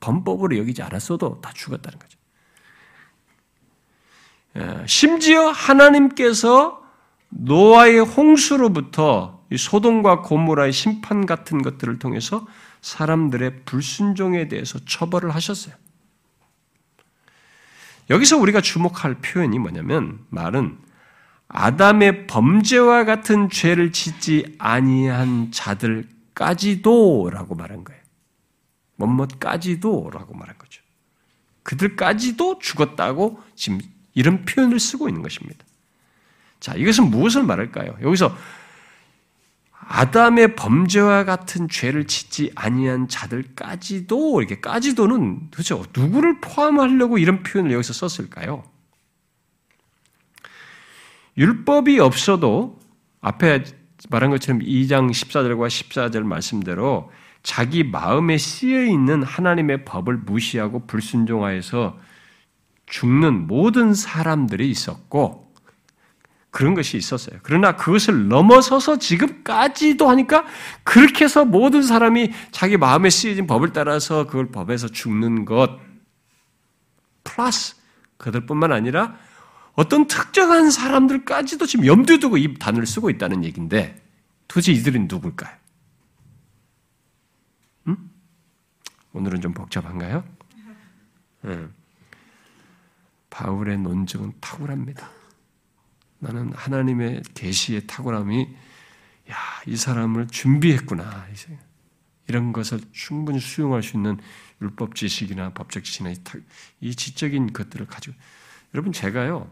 범법으로 0.00 0.56
여기지 0.56 0.80
않았어도 0.80 1.42
다 1.42 1.52
죽었다는 1.54 1.98
거죠. 1.98 2.18
예, 4.56 4.86
심지어 4.86 5.50
하나님께서 5.50 6.82
노아의 7.28 8.00
홍수로부터 8.00 9.44
소돔과 9.54 10.22
고모라의 10.22 10.72
심판 10.72 11.26
같은 11.26 11.60
것들을 11.60 11.98
통해서 11.98 12.46
사람들의 12.82 13.62
불순종에 13.64 14.48
대해서 14.48 14.78
처벌을 14.84 15.34
하셨어요. 15.34 15.74
여기서 18.10 18.36
우리가 18.36 18.60
주목할 18.60 19.14
표현이 19.22 19.58
뭐냐면 19.58 20.18
말은 20.28 20.76
아담의 21.48 22.26
범죄와 22.26 23.04
같은 23.04 23.48
죄를 23.48 23.92
짓지 23.92 24.54
아니한 24.58 25.50
자들까지도라고 25.52 27.54
말한 27.54 27.84
거예요. 27.84 28.02
뭐뭇까지도라고 28.96 30.34
말한 30.34 30.58
거죠. 30.58 30.82
그들까지도 31.62 32.58
죽었다고 32.58 33.40
지금 33.54 33.80
이런 34.14 34.44
표현을 34.44 34.80
쓰고 34.80 35.08
있는 35.08 35.22
것입니다. 35.22 35.64
자, 36.58 36.74
이것은 36.74 37.10
무엇을 37.10 37.44
말할까요? 37.44 37.96
여기서 38.02 38.36
아담의 39.94 40.56
범죄와 40.56 41.24
같은 41.24 41.68
죄를 41.68 42.06
짓지 42.06 42.50
아니한 42.54 43.08
자들까지도 43.08 44.40
이렇게 44.40 44.58
까지도는 44.58 45.50
도대체 45.50 45.74
누구를 45.94 46.40
포함하려고 46.40 47.18
이런 47.18 47.42
표현을 47.42 47.72
여기서 47.72 47.92
썼을까요? 47.92 48.64
율법이 51.36 52.00
없어도 52.00 52.80
앞에 53.20 53.64
말한 54.08 54.30
것처럼 54.30 54.62
2장 54.62 55.10
14절과 55.10 55.68
14절 55.68 56.22
말씀대로 56.22 57.12
자기 57.42 57.84
마음에 57.84 58.38
씌여 58.38 58.86
있는 58.86 59.22
하나님의 59.22 59.84
법을 59.84 60.16
무시하고 60.16 60.86
불순종하여서 60.86 61.98
죽는 62.86 63.46
모든 63.46 63.92
사람들이 63.92 64.70
있었고 64.70 65.51
그런 66.52 66.74
것이 66.74 66.98
있었어요. 66.98 67.40
그러나 67.42 67.76
그것을 67.76 68.28
넘어서서 68.28 68.98
지금까지도 68.98 70.08
하니까 70.10 70.44
그렇게 70.84 71.24
해서 71.24 71.46
모든 71.46 71.82
사람이 71.82 72.30
자기 72.52 72.76
마음에 72.76 73.08
쓰여진 73.08 73.46
법을 73.46 73.72
따라서 73.72 74.26
그걸 74.26 74.50
법에서 74.52 74.88
죽는 74.88 75.46
것 75.46 75.80
플러스 77.24 77.74
그들뿐만 78.18 78.70
아니라 78.70 79.16
어떤 79.72 80.06
특정한 80.06 80.70
사람들까지도 80.70 81.64
지금 81.64 81.86
염두에 81.86 82.18
두고 82.18 82.36
이 82.36 82.54
단어를 82.54 82.86
쓰고 82.86 83.08
있다는 83.08 83.44
얘기인데 83.44 84.00
도대체 84.46 84.72
이들은 84.72 85.08
누굴까요? 85.08 85.56
오늘은 89.14 89.40
좀 89.40 89.52
복잡한가요? 89.52 90.24
네. 91.42 91.66
바울의 93.30 93.78
논증은 93.78 94.34
탁월합니다. 94.40 95.21
나는 96.22 96.52
하나님의 96.54 97.22
계시의 97.34 97.88
탁월함이 97.88 98.48
야, 99.30 99.36
이 99.66 99.76
사람을 99.76 100.28
준비했구나. 100.28 101.26
이런 102.28 102.52
것을 102.52 102.80
충분히 102.92 103.40
수용할 103.40 103.82
수 103.82 103.96
있는 103.96 104.18
율법 104.60 104.94
지식이나 104.94 105.52
법적 105.52 105.82
지식이나 105.82 106.14
이 106.80 106.94
지적인 106.94 107.52
것들을 107.52 107.86
가지고 107.86 108.14
여러분 108.72 108.92
제가요 108.92 109.50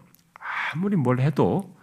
아무리 0.73 0.95
뭘 0.95 1.21
해도 1.21 1.77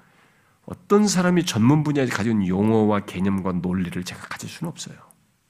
어떤 0.66 1.06
사람이 1.06 1.46
전문 1.46 1.84
분야에 1.84 2.06
가진 2.06 2.48
용어와 2.48 3.02
개념과 3.02 3.54
논리를 3.54 4.02
제가 4.02 4.22
가질 4.22 4.50
수는 4.50 4.70
없어요. 4.72 4.96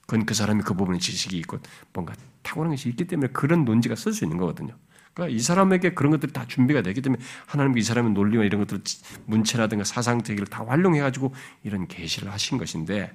그건 0.00 0.26
그 0.26 0.34
사람이 0.34 0.62
그 0.62 0.74
부분에 0.74 0.98
지식이 0.98 1.38
있고 1.38 1.58
뭔가 1.92 2.14
탁월한 2.42 2.72
것이 2.72 2.88
있기 2.88 3.06
때문에 3.06 3.30
그런 3.32 3.64
논지가 3.64 3.94
쓸 3.94 4.12
수 4.12 4.24
있는 4.24 4.36
거거든요. 4.36 4.76
그러니까 5.14 5.36
이 5.36 5.40
사람에게 5.40 5.94
그런 5.94 6.12
것들이 6.12 6.32
다 6.32 6.46
준비가 6.46 6.82
되기 6.82 7.00
때문에 7.00 7.22
하나님이 7.46 7.80
이 7.80 7.82
사람의 7.82 8.12
논리와 8.12 8.44
이런 8.44 8.60
것들 8.60 8.82
문체라든가 9.26 9.84
사상체계를 9.84 10.46
다 10.46 10.64
활용해 10.64 11.00
가지고 11.00 11.34
이런 11.64 11.88
계시를 11.88 12.30
하신 12.32 12.58
것인데 12.58 13.12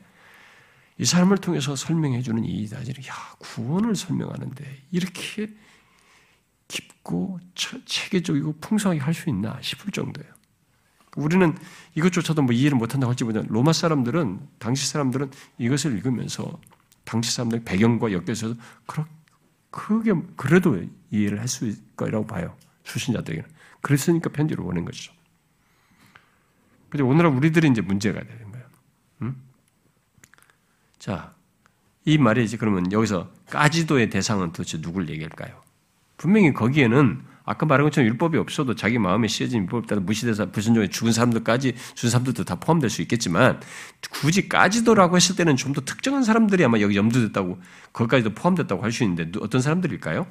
이 0.97 1.05
사람을 1.05 1.37
통해서 1.37 1.75
설명해 1.75 2.21
주는 2.21 2.43
이 2.45 2.69
다지를 2.69 3.05
야 3.07 3.13
구원을 3.39 3.95
설명하는데 3.95 4.83
이렇게 4.91 5.49
깊고 6.67 7.39
체계적이고 7.85 8.57
풍성하게 8.59 8.99
할 8.99 9.13
수 9.13 9.29
있나 9.29 9.59
싶을 9.61 9.91
정도예요. 9.91 10.31
우리는 11.15 11.55
이것조차도 11.95 12.41
뭐 12.41 12.53
이해를 12.53 12.77
못한다고 12.77 13.11
할지 13.11 13.23
모르 13.23 13.43
로마 13.47 13.71
사람들은 13.71 14.39
당시 14.57 14.87
사람들은 14.87 15.31
이것을 15.59 15.95
읽으면서 15.97 16.59
당시 17.03 17.31
사람들 17.35 17.63
배경과 17.63 18.11
엮여서 18.11 18.55
크게 18.87 19.03
그래도 20.37 20.79
이해를 21.09 21.39
할 21.39 21.47
수 21.47 21.67
있을 21.67 21.83
거라고 21.95 22.27
봐요. 22.27 22.55
수신자들에게는. 22.83 23.49
그랬으니까 23.81 24.29
편지를 24.29 24.63
보낸 24.63 24.85
것이죠. 24.85 25.11
근데 26.89 27.03
오늘날 27.03 27.33
우리들이 27.33 27.67
이제 27.69 27.81
문제가 27.81 28.23
되는 28.23 28.51
거예요. 28.51 28.65
음? 29.23 29.41
자, 30.99 31.33
이 32.05 32.17
말이 32.19 32.43
이제 32.43 32.55
그러면 32.55 32.91
여기서 32.91 33.31
까지도의 33.49 34.09
대상은 34.09 34.51
도대체 34.51 34.79
누굴 34.79 35.09
얘기할까요? 35.09 35.61
분명히 36.17 36.53
거기에는 36.53 37.23
아까 37.45 37.65
말한 37.65 37.85
것처럼 37.85 38.07
율법이 38.09 38.37
없어도 38.37 38.73
자기 38.75 38.97
마음에 38.99 39.27
씌어진 39.27 39.63
율법 39.63 39.87
따라 39.87 39.99
무시돼서 40.01 40.49
불순종에 40.49 40.87
죽은 40.87 41.11
사람들까지 41.11 41.75
죽은 41.95 42.09
사람들도 42.09 42.45
다 42.45 42.55
포함될 42.55 42.89
수 42.89 43.01
있겠지만 43.01 43.59
굳이 44.11 44.47
까지도라고 44.47 45.15
했을 45.17 45.35
때는 45.35 45.57
좀 45.57 45.73
더 45.73 45.81
특정한 45.81 46.23
사람들이 46.23 46.63
아마 46.63 46.79
여기 46.79 46.95
염두됐다고 46.95 47.59
그것까지도 47.91 48.33
포함됐다고 48.35 48.81
할 48.83 48.91
수 48.91 49.03
있는데 49.03 49.31
어떤 49.41 49.59
사람들일까요? 49.59 50.27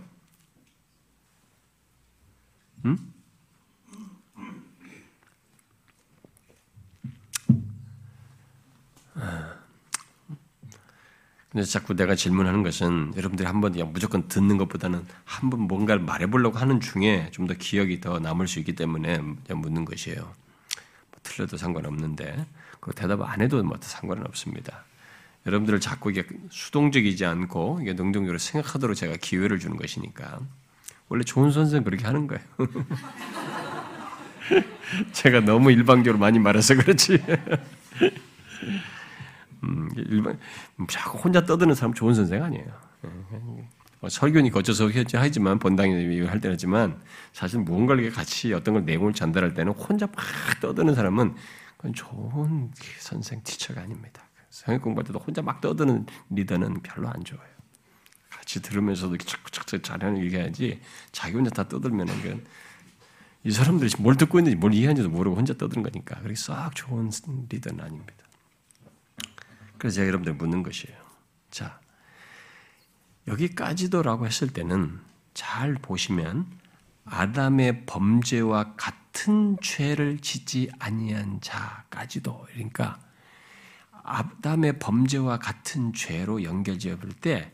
음? 2.84 3.11
근데 11.52 11.64
자꾸 11.66 11.94
내가 11.94 12.14
질문하는 12.14 12.62
것은 12.62 13.12
여러분들이 13.14 13.46
한번 13.46 13.74
무조건 13.92 14.26
듣는 14.26 14.56
것보다는 14.56 15.04
한 15.24 15.50
번 15.50 15.60
뭔가를 15.60 16.02
말해보려고 16.02 16.58
하는 16.58 16.80
중에 16.80 17.28
좀 17.30 17.46
더 17.46 17.54
기억이 17.54 18.00
더 18.00 18.18
남을 18.18 18.48
수 18.48 18.58
있기 18.58 18.74
때문에 18.74 19.18
묻는 19.50 19.84
것이에요. 19.84 20.20
뭐 20.22 21.20
틀려도 21.22 21.56
상관없는데 21.58 22.46
그 22.80 22.92
대답 22.94 23.20
안 23.22 23.40
해도 23.42 23.62
뭐 23.62 23.76
상관은 23.80 24.24
없습니다. 24.26 24.84
여러분들을 25.46 25.80
자꾸 25.80 26.10
이게 26.10 26.24
수동적이지 26.50 27.26
않고 27.26 27.80
이게 27.82 27.92
능동적으로 27.94 28.38
생각하도록 28.38 28.96
제가 28.96 29.16
기회를 29.20 29.58
주는 29.58 29.76
것이니까 29.76 30.38
원래 31.08 31.22
좋은 31.24 31.50
선생은 31.50 31.84
그렇게 31.84 32.04
하는 32.06 32.26
거예요. 32.28 32.42
제가 35.12 35.40
너무 35.40 35.70
일방적으로 35.70 36.18
많이 36.18 36.38
말해서 36.38 36.74
그렇지. 36.76 37.22
음, 39.64 39.88
일반 39.96 40.38
자꾸 40.88 41.18
혼자 41.18 41.44
떠드는 41.44 41.74
사람 41.74 41.94
좋은 41.94 42.14
선생 42.14 42.42
아니에요. 42.42 42.66
예, 43.04 43.68
뭐 44.00 44.10
설교니 44.10 44.50
거쳐서 44.50 44.90
하지만 45.14 45.58
본당에 45.58 45.92
할 46.26 46.40
때는 46.40 46.54
하지만 46.54 47.00
사실 47.32 47.60
무언가를 47.60 48.10
같이 48.10 48.52
어떤 48.52 48.74
걸 48.74 48.84
내용을 48.84 49.12
전달할 49.12 49.54
때는 49.54 49.72
혼자 49.72 50.06
막 50.06 50.16
떠드는 50.60 50.94
사람은 50.94 51.34
그건 51.76 51.94
좋은 51.94 52.70
선생 52.98 53.40
티처가 53.44 53.80
아닙니다. 53.80 54.22
성경 54.50 54.82
공부할 54.82 55.06
때도 55.06 55.18
혼자 55.18 55.40
막 55.40 55.60
떠드는 55.60 56.06
리더는 56.30 56.82
별로 56.82 57.08
안 57.08 57.22
좋아요. 57.24 57.52
같이 58.28 58.60
들으면서도 58.60 59.16
착착착 59.18 59.82
잘하는 59.82 60.22
얘기해야지 60.24 60.80
자기 61.12 61.36
혼자 61.36 61.50
다 61.50 61.68
떠들면은 61.68 62.12
그이 63.42 63.52
사람들이 63.52 63.90
뭘 63.98 64.16
듣고 64.16 64.38
있는지 64.40 64.56
뭘 64.56 64.74
이해하는지도 64.74 65.08
모르고 65.10 65.36
혼자 65.36 65.54
떠드는 65.54 65.82
거니까 65.82 66.16
그렇게 66.16 66.34
싹 66.34 66.74
좋은 66.74 67.10
리더는 67.48 67.84
아닙니다. 67.84 68.24
그래서 69.82 69.96
제가 69.96 70.06
여러분들 70.06 70.34
묻는 70.34 70.62
것이에요. 70.62 70.96
자, 71.50 71.80
여기까지도라고 73.26 74.26
했을 74.26 74.46
때는 74.52 75.00
잘 75.34 75.74
보시면 75.74 76.46
아담의 77.04 77.84
범죄와 77.86 78.76
같은 78.76 79.56
죄를 79.60 80.20
짓지 80.20 80.70
아니한 80.78 81.40
자까지도 81.40 82.46
그러니까 82.52 83.00
아담의 84.04 84.78
범죄와 84.78 85.40
같은 85.40 85.92
죄로 85.92 86.44
연결지어 86.44 86.96
볼 86.98 87.12
때 87.14 87.50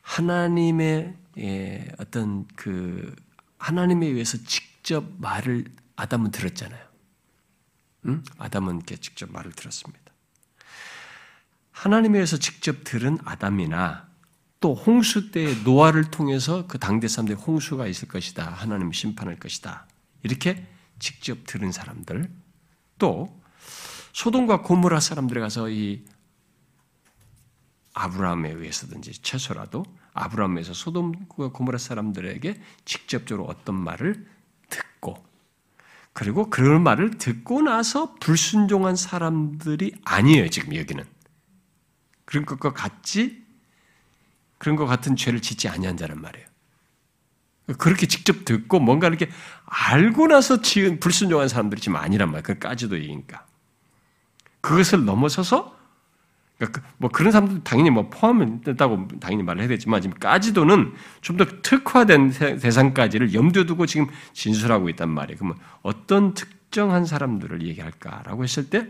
하나님의 0.00 1.18
예, 1.36 1.92
어떤 1.98 2.46
그 2.56 3.14
하나님에 3.58 4.06
의해서 4.06 4.38
직접 4.38 5.04
말을 5.18 5.66
아담은 5.96 6.30
들었잖아요. 6.30 6.82
응? 8.06 8.24
아담은 8.38 8.76
이렇게 8.76 8.96
직접 8.96 9.30
말을 9.30 9.52
들었습니다. 9.52 10.05
하나님에 11.76 12.16
의해서 12.16 12.38
직접 12.38 12.84
들은 12.84 13.18
아담이나 13.24 14.08
또 14.60 14.74
홍수 14.74 15.30
때 15.30 15.54
노아를 15.62 16.10
통해서 16.10 16.66
그 16.66 16.78
당대 16.78 17.06
사람들이 17.06 17.38
홍수가 17.38 17.86
있을 17.86 18.08
것이다. 18.08 18.50
하나님 18.50 18.92
심판할 18.92 19.38
것이다. 19.38 19.86
이렇게 20.22 20.66
직접 20.98 21.46
들은 21.46 21.72
사람들 21.72 22.30
또 22.98 23.42
소돔과 24.14 24.62
고모라 24.62 25.00
사람들에 25.00 25.38
가서 25.38 25.68
이 25.68 26.02
아브라함에 27.92 28.52
의해서든지 28.52 29.20
최소라도 29.20 29.84
아브라함에서 30.14 30.72
소돔과 30.72 31.52
고모라 31.52 31.76
사람들에게 31.76 32.58
직접적으로 32.86 33.44
어떤 33.44 33.74
말을 33.74 34.26
듣고 34.70 35.22
그리고 36.14 36.48
그런 36.48 36.82
말을 36.82 37.18
듣고 37.18 37.60
나서 37.60 38.14
불순종한 38.14 38.96
사람들이 38.96 39.92
아니에요. 40.04 40.48
지금 40.48 40.74
여기는 40.74 41.15
그런 42.26 42.44
것과 42.44 42.74
같이 42.74 43.42
그런 44.58 44.76
것 44.76 44.84
같은 44.84 45.16
죄를 45.16 45.40
짓지 45.40 45.68
아니한 45.68 45.96
자란 45.96 46.20
말이에요. 46.20 46.46
그렇게 47.78 48.06
직접 48.06 48.44
듣고 48.44 48.78
뭔가 48.78 49.08
이렇게 49.08 49.28
알고 49.64 50.28
나서 50.28 50.60
지은 50.60 51.00
불순종한 51.00 51.48
사람들이 51.48 51.80
지금 51.80 51.96
아니란 51.96 52.28
말이에요. 52.28 52.42
그까지도 52.42 52.98
얘기니까. 52.98 53.44
그것을 54.60 55.04
넘어서서 55.04 55.76
그러니까 56.58 56.82
그뭐 56.98 57.10
그런 57.10 57.32
사람들 57.32 57.64
당연히 57.64 57.90
뭐 57.90 58.08
포함된다고 58.08 59.08
당연히 59.20 59.42
말을 59.42 59.62
해야 59.62 59.68
되지만 59.68 60.00
지금까지도는 60.00 60.94
좀 61.20 61.36
더 61.36 61.44
특화된 61.62 62.30
대상까지를 62.30 63.34
염두에 63.34 63.64
두고 63.66 63.84
지금 63.86 64.06
진술하고 64.32 64.88
있단 64.90 65.08
말이에요. 65.10 65.36
그러면 65.38 65.58
어떤 65.82 66.34
특정한 66.34 67.04
사람들을 67.04 67.62
얘기할까라고 67.62 68.42
했을 68.42 68.70
때 68.70 68.88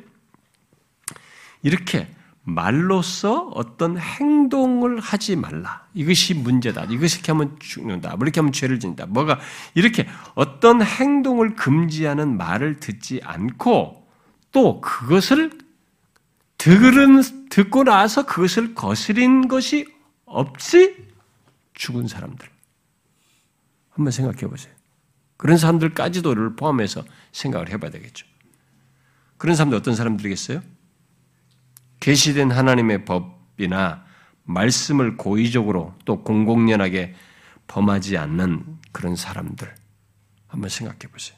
이렇게 1.63 2.09
말로써 2.49 3.49
어떤 3.55 3.99
행동을 3.99 5.01
하지 5.01 5.35
말라. 5.35 5.85
이것이 5.95 6.33
문제다. 6.35 6.85
이것이 6.85 7.17
이렇게 7.17 7.33
하면 7.33 7.57
죽는다. 7.59 8.11
뭐 8.11 8.25
이렇게 8.25 8.39
하면 8.39 8.53
죄를 8.53 8.79
진다. 8.79 9.07
뭐가 9.07 9.41
이렇게 9.75 10.07
어떤 10.37 10.81
행동을 10.81 11.57
금지하는 11.57 12.37
말을 12.37 12.79
듣지 12.79 13.21
않고 13.25 14.07
또 14.53 14.81
그것을 14.81 15.51
들은, 16.57 17.23
듣고 17.51 17.83
나서 17.83 18.25
그것을 18.25 18.75
거스린 18.75 19.49
것이 19.49 19.93
없이 20.25 20.97
죽은 21.75 22.07
사람들. 22.07 22.49
한번 23.91 24.13
생각해 24.13 24.47
보세요. 24.47 24.73
그런 25.37 25.59
사람들까지도를 25.59 26.55
포함해서 26.55 27.05
생각을 27.33 27.71
해봐야 27.71 27.91
되겠죠. 27.91 28.25
그런 29.37 29.57
사람들 29.57 29.77
어떤 29.77 29.97
사람들이겠어요? 29.97 30.63
계시된 32.01 32.51
하나님의 32.51 33.05
법이나 33.05 34.05
말씀을 34.45 35.17
고의적으로 35.17 35.95
또 36.05 36.23
공공연하게 36.23 37.15
범하지 37.67 38.17
않는 38.17 38.79
그런 38.93 39.17
사람들 39.17 39.75
한번 40.47 40.71
생각해 40.71 41.01
보세요. 41.11 41.37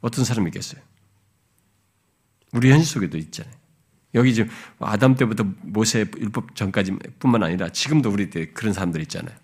어떤 0.00 0.24
사람이겠어요? 0.24 0.80
우리 2.52 2.70
현실 2.70 2.86
속에도 2.86 3.18
있잖아요. 3.18 3.54
여기 4.14 4.34
지금 4.34 4.50
아담 4.80 5.14
때부터 5.14 5.44
모세 5.62 6.00
율법 6.00 6.56
전까지 6.56 6.96
뿐만 7.18 7.42
아니라 7.42 7.68
지금도 7.68 8.10
우리 8.10 8.30
때 8.30 8.50
그런 8.52 8.72
사람들 8.72 9.00
있잖아요. 9.02 9.36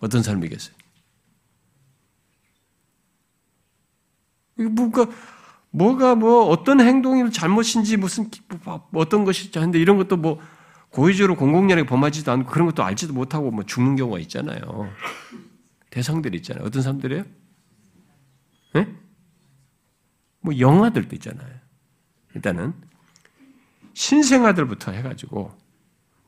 어떤 0.00 0.22
사람이겠어요? 0.22 0.74
뭐가 4.54 5.06
뭐가 5.70 6.14
뭐 6.14 6.46
어떤 6.46 6.80
행동이 6.80 7.30
잘못인지 7.30 7.96
무슨 7.96 8.30
뭐 8.64 8.88
어떤 8.94 9.24
것이 9.24 9.50
하는데 9.54 9.78
이런 9.78 9.96
것도 9.96 10.16
뭐 10.16 10.40
고의적으로 10.90 11.36
공공연하게 11.36 11.86
범하지도 11.86 12.32
않고 12.32 12.50
그런 12.50 12.66
것도 12.66 12.82
알지도 12.82 13.12
못하고 13.12 13.50
뭐 13.50 13.64
죽는 13.64 13.96
경우가 13.96 14.18
있잖아요. 14.20 14.90
대상들이 15.90 16.38
있잖아요. 16.38 16.64
어떤 16.64 16.82
사람들이에요? 16.82 17.24
네? 18.74 18.88
뭐 20.40 20.58
영화들도 20.58 21.14
있잖아요. 21.16 21.50
일단은 22.34 22.72
신생아들부터 23.94 24.92
해가지고 24.92 25.52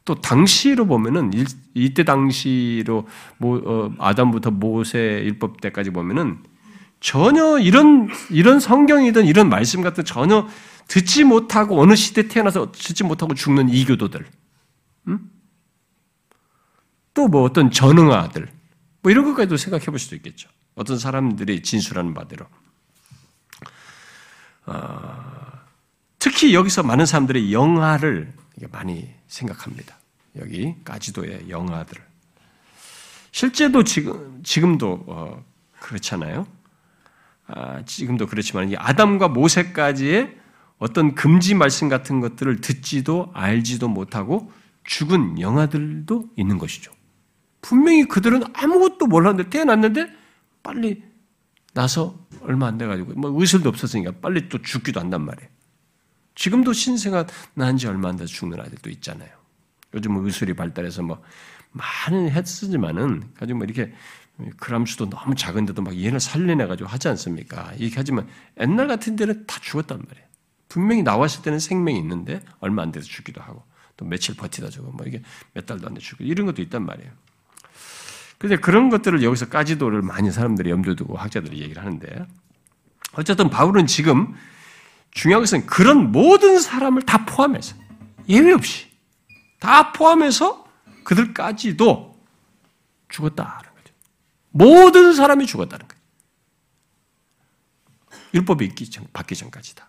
또 0.04 0.14
당시로 0.14 0.86
보면은 0.86 1.30
이때 1.74 2.02
당시로 2.02 3.06
어, 3.40 3.94
아담부터 3.98 4.50
모세 4.50 5.22
율법 5.24 5.60
때까지 5.60 5.90
보면은 5.90 6.42
전혀 7.00 7.58
이런 7.58 8.08
이런 8.30 8.60
성경이든 8.60 9.26
이런 9.26 9.48
말씀 9.48 9.82
같은 9.82 10.04
전혀 10.04 10.48
듣지 10.88 11.24
못하고 11.24 11.80
어느 11.80 11.94
시대 11.94 12.28
태어나서 12.28 12.72
듣지 12.72 13.04
못하고 13.04 13.34
죽는 13.34 13.68
이교도들, 13.68 14.26
음? 15.08 15.30
또뭐 17.14 17.42
어떤 17.42 17.70
전응아들, 17.70 18.48
뭐 19.02 19.12
이런 19.12 19.24
것까지도 19.24 19.56
생각해 19.56 19.86
볼 19.86 19.98
수도 19.98 20.16
있겠죠. 20.16 20.48
어떤 20.74 20.98
사람들이 20.98 21.62
진술하는 21.62 22.14
바대로. 22.14 22.46
어, 24.66 25.38
특히 26.18 26.54
여기서 26.54 26.82
많은 26.82 27.06
사람들이 27.06 27.52
영화를 27.52 28.32
많이 28.70 29.08
생각합니다. 29.26 29.98
여기 30.36 30.74
까지도의 30.84 31.48
영화들. 31.48 32.00
실제도 33.30 33.84
지금 33.84 34.42
지금도 34.42 35.04
어, 35.06 35.44
그렇잖아요. 35.80 36.46
아, 37.48 37.82
지금도 37.84 38.26
그렇지만 38.26 38.70
이 38.70 38.76
아담과 38.76 39.28
모세까지의 39.28 40.36
어떤 40.78 41.14
금지 41.14 41.54
말씀 41.54 41.88
같은 41.88 42.20
것들을 42.20 42.60
듣지도 42.60 43.30
알지도 43.34 43.88
못하고 43.88 44.52
죽은 44.84 45.40
영화들도 45.40 46.30
있는 46.36 46.58
것이죠. 46.58 46.92
분명히 47.60 48.04
그들은 48.06 48.42
아무것도 48.54 49.06
몰랐는데 49.06 49.50
태어났는데 49.50 50.08
빨리 50.62 51.02
나서 51.74 52.18
얼마 52.42 52.66
안 52.66 52.78
돼가지고 52.78 53.14
뭐 53.14 53.32
의술도 53.40 53.68
없었으니까 53.68 54.12
빨리 54.20 54.48
또 54.48 54.60
죽기도 54.62 55.00
한단 55.00 55.24
말이에요. 55.24 55.50
지금도 56.34 56.72
신생아 56.72 57.26
난 57.54 57.76
지 57.76 57.88
얼마 57.88 58.10
안 58.10 58.16
돼서 58.16 58.32
죽는 58.32 58.60
아들도 58.60 58.90
있잖아요. 58.90 59.28
요즘 59.94 60.12
뭐 60.12 60.24
의술이 60.24 60.54
발달해서 60.54 61.02
뭐 61.02 61.22
많은 61.72 62.30
했으지만은 62.30 63.30
가지고 63.34 63.58
뭐 63.58 63.64
이렇게 63.64 63.92
그람 64.56 64.86
수도 64.86 65.10
너무 65.10 65.34
작은데도 65.34 65.82
막 65.82 65.96
얘를 66.00 66.20
살려내가지고 66.20 66.88
하지 66.88 67.08
않습니까? 67.08 67.72
이렇게 67.76 67.94
하지만 67.96 68.28
옛날 68.60 68.86
같은 68.86 69.16
데는 69.16 69.46
다 69.46 69.58
죽었단 69.60 69.98
말이에요. 70.06 70.26
분명히 70.68 71.02
나왔을 71.02 71.42
때는 71.42 71.58
생명이 71.58 71.98
있는데 71.98 72.42
얼마 72.60 72.82
안 72.82 72.92
돼서 72.92 73.06
죽기도 73.06 73.40
하고 73.40 73.64
또 73.96 74.04
며칠 74.04 74.36
버티다 74.36 74.70
죽고 74.70 74.92
뭐 74.92 75.06
이게 75.06 75.22
몇 75.54 75.66
달도 75.66 75.86
안 75.86 75.94
돼 75.94 76.00
죽고 76.00 76.24
이런 76.24 76.46
것도 76.46 76.62
있단 76.62 76.84
말이에요. 76.84 77.10
근데 78.38 78.56
그런 78.56 78.88
것들을 78.88 79.22
여기서 79.24 79.48
까지도를 79.48 80.02
많이 80.02 80.30
사람들이 80.30 80.70
염두에 80.70 80.94
두고 80.94 81.16
학자들이 81.16 81.60
얘기를 81.60 81.82
하는데 81.82 82.26
어쨌든 83.14 83.50
바울은 83.50 83.88
지금 83.88 84.34
중요한 85.10 85.42
것은 85.42 85.66
그런 85.66 86.12
모든 86.12 86.60
사람을 86.60 87.02
다 87.02 87.24
포함해서 87.24 87.74
예외 88.28 88.52
없이 88.52 88.86
다 89.58 89.90
포함해서 89.92 90.64
그들까지도 91.02 92.16
죽었다는 93.08 93.50
거죠. 93.50 93.67
모든 94.50 95.12
사람이 95.12 95.46
죽었다는 95.46 95.86
거예요. 95.86 95.98
율법이 98.34 98.64
있기 98.66 98.90
전, 98.90 99.06
받기 99.12 99.34
전까지다. 99.34 99.88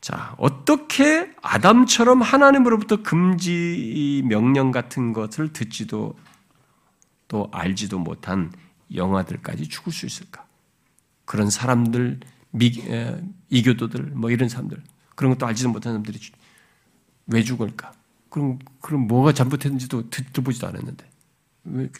자, 0.00 0.34
어떻게 0.38 1.34
아담처럼 1.42 2.22
하나님으로부터 2.22 3.02
금지 3.02 4.22
명령 4.26 4.70
같은 4.70 5.12
것을 5.12 5.52
듣지도 5.52 6.16
또 7.26 7.48
알지도 7.52 7.98
못한 7.98 8.52
영아들까지 8.94 9.68
죽을 9.68 9.92
수 9.92 10.06
있을까? 10.06 10.46
그런 11.24 11.50
사람들, 11.50 12.20
미, 12.50 12.80
에, 12.88 13.22
이교도들, 13.50 14.12
뭐 14.14 14.30
이런 14.30 14.48
사람들, 14.48 14.82
그런 15.14 15.32
것도 15.32 15.46
알지도 15.46 15.68
못한 15.68 15.92
사람들이 15.92 16.18
왜 17.26 17.42
죽을까? 17.42 17.92
그럼, 18.30 18.58
그럼 18.80 19.06
뭐가 19.06 19.32
잘못했는지도 19.32 20.08
들어보지도 20.08 20.68
않았는데. 20.68 21.10
왜, 21.64 21.90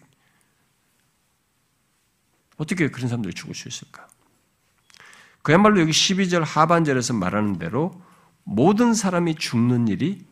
어떻게 2.59 2.88
그런 2.90 3.09
사람들이 3.09 3.32
죽을 3.32 3.54
수 3.54 3.68
있을까? 3.68 4.06
그야말로 5.42 5.80
여기 5.80 5.92
12절 5.92 6.44
하반절에서 6.44 7.14
말하는 7.14 7.59
대로 7.59 8.02
모든 8.44 8.92
사람이 8.92 9.36
죽는 9.36 9.88
일이 9.88 10.26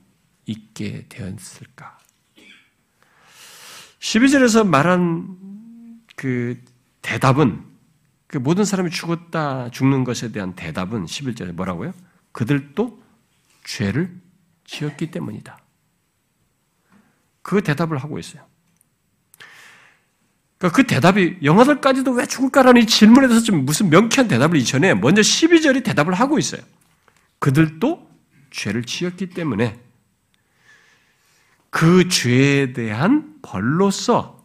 있게 0.45 1.07
되었을까? 1.09 1.99
12절에서 3.99 4.67
말한 4.67 6.03
그 6.17 6.63
대답은 7.03 7.65
그 8.27 8.39
모든 8.39 8.65
사람이 8.65 8.91
죽었다 8.91 9.71
죽는 9.71 10.05
것에 10.05 10.33
대한 10.33 10.55
대답은 10.55 11.07
11절에 11.07 11.53
뭐라고요? 11.53 11.93
그들도 12.33 13.03
죄를 13.65 14.21
지었기 14.65 15.11
때문이다. 15.11 15.59
그 17.43 17.63
대답을 17.63 17.99
하고 17.99 18.19
있어요. 18.19 18.45
그러니까 20.59 20.77
그 20.77 20.87
대답이 20.87 21.39
영화들까지도 21.43 22.13
왜 22.13 22.27
죽을까라는 22.27 22.87
질문에 22.87 23.29
대해서 23.29 23.45
좀 23.45 23.65
무슨 23.65 23.91
명쾌한 23.91 24.29
대답을 24.29 24.59
이전에 24.59 24.95
먼저 24.95 25.21
12절이 25.21 25.85
대답을 25.85 26.15
하고 26.15 26.39
있어요. 26.39 26.63
그들도 27.39 28.09
죄를 28.51 28.85
지었기 28.85 29.31
때문에 29.31 29.79
그 31.71 32.09
죄에 32.09 32.73
대한 32.73 33.35
벌로서 33.43 34.43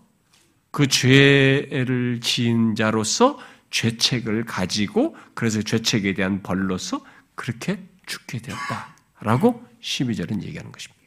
그 0.71 0.87
죄를 0.87 2.19
지은 2.21 2.75
자로서 2.75 3.39
죄책을 3.69 4.43
가지고 4.43 5.15
그래서 5.33 5.61
죄책에 5.61 6.13
대한 6.13 6.43
벌로서 6.43 7.05
그렇게 7.35 7.79
죽게 8.05 8.39
되었다라고 8.39 9.65
12절은 9.81 10.43
얘기하는 10.43 10.73
것입니다. 10.73 11.01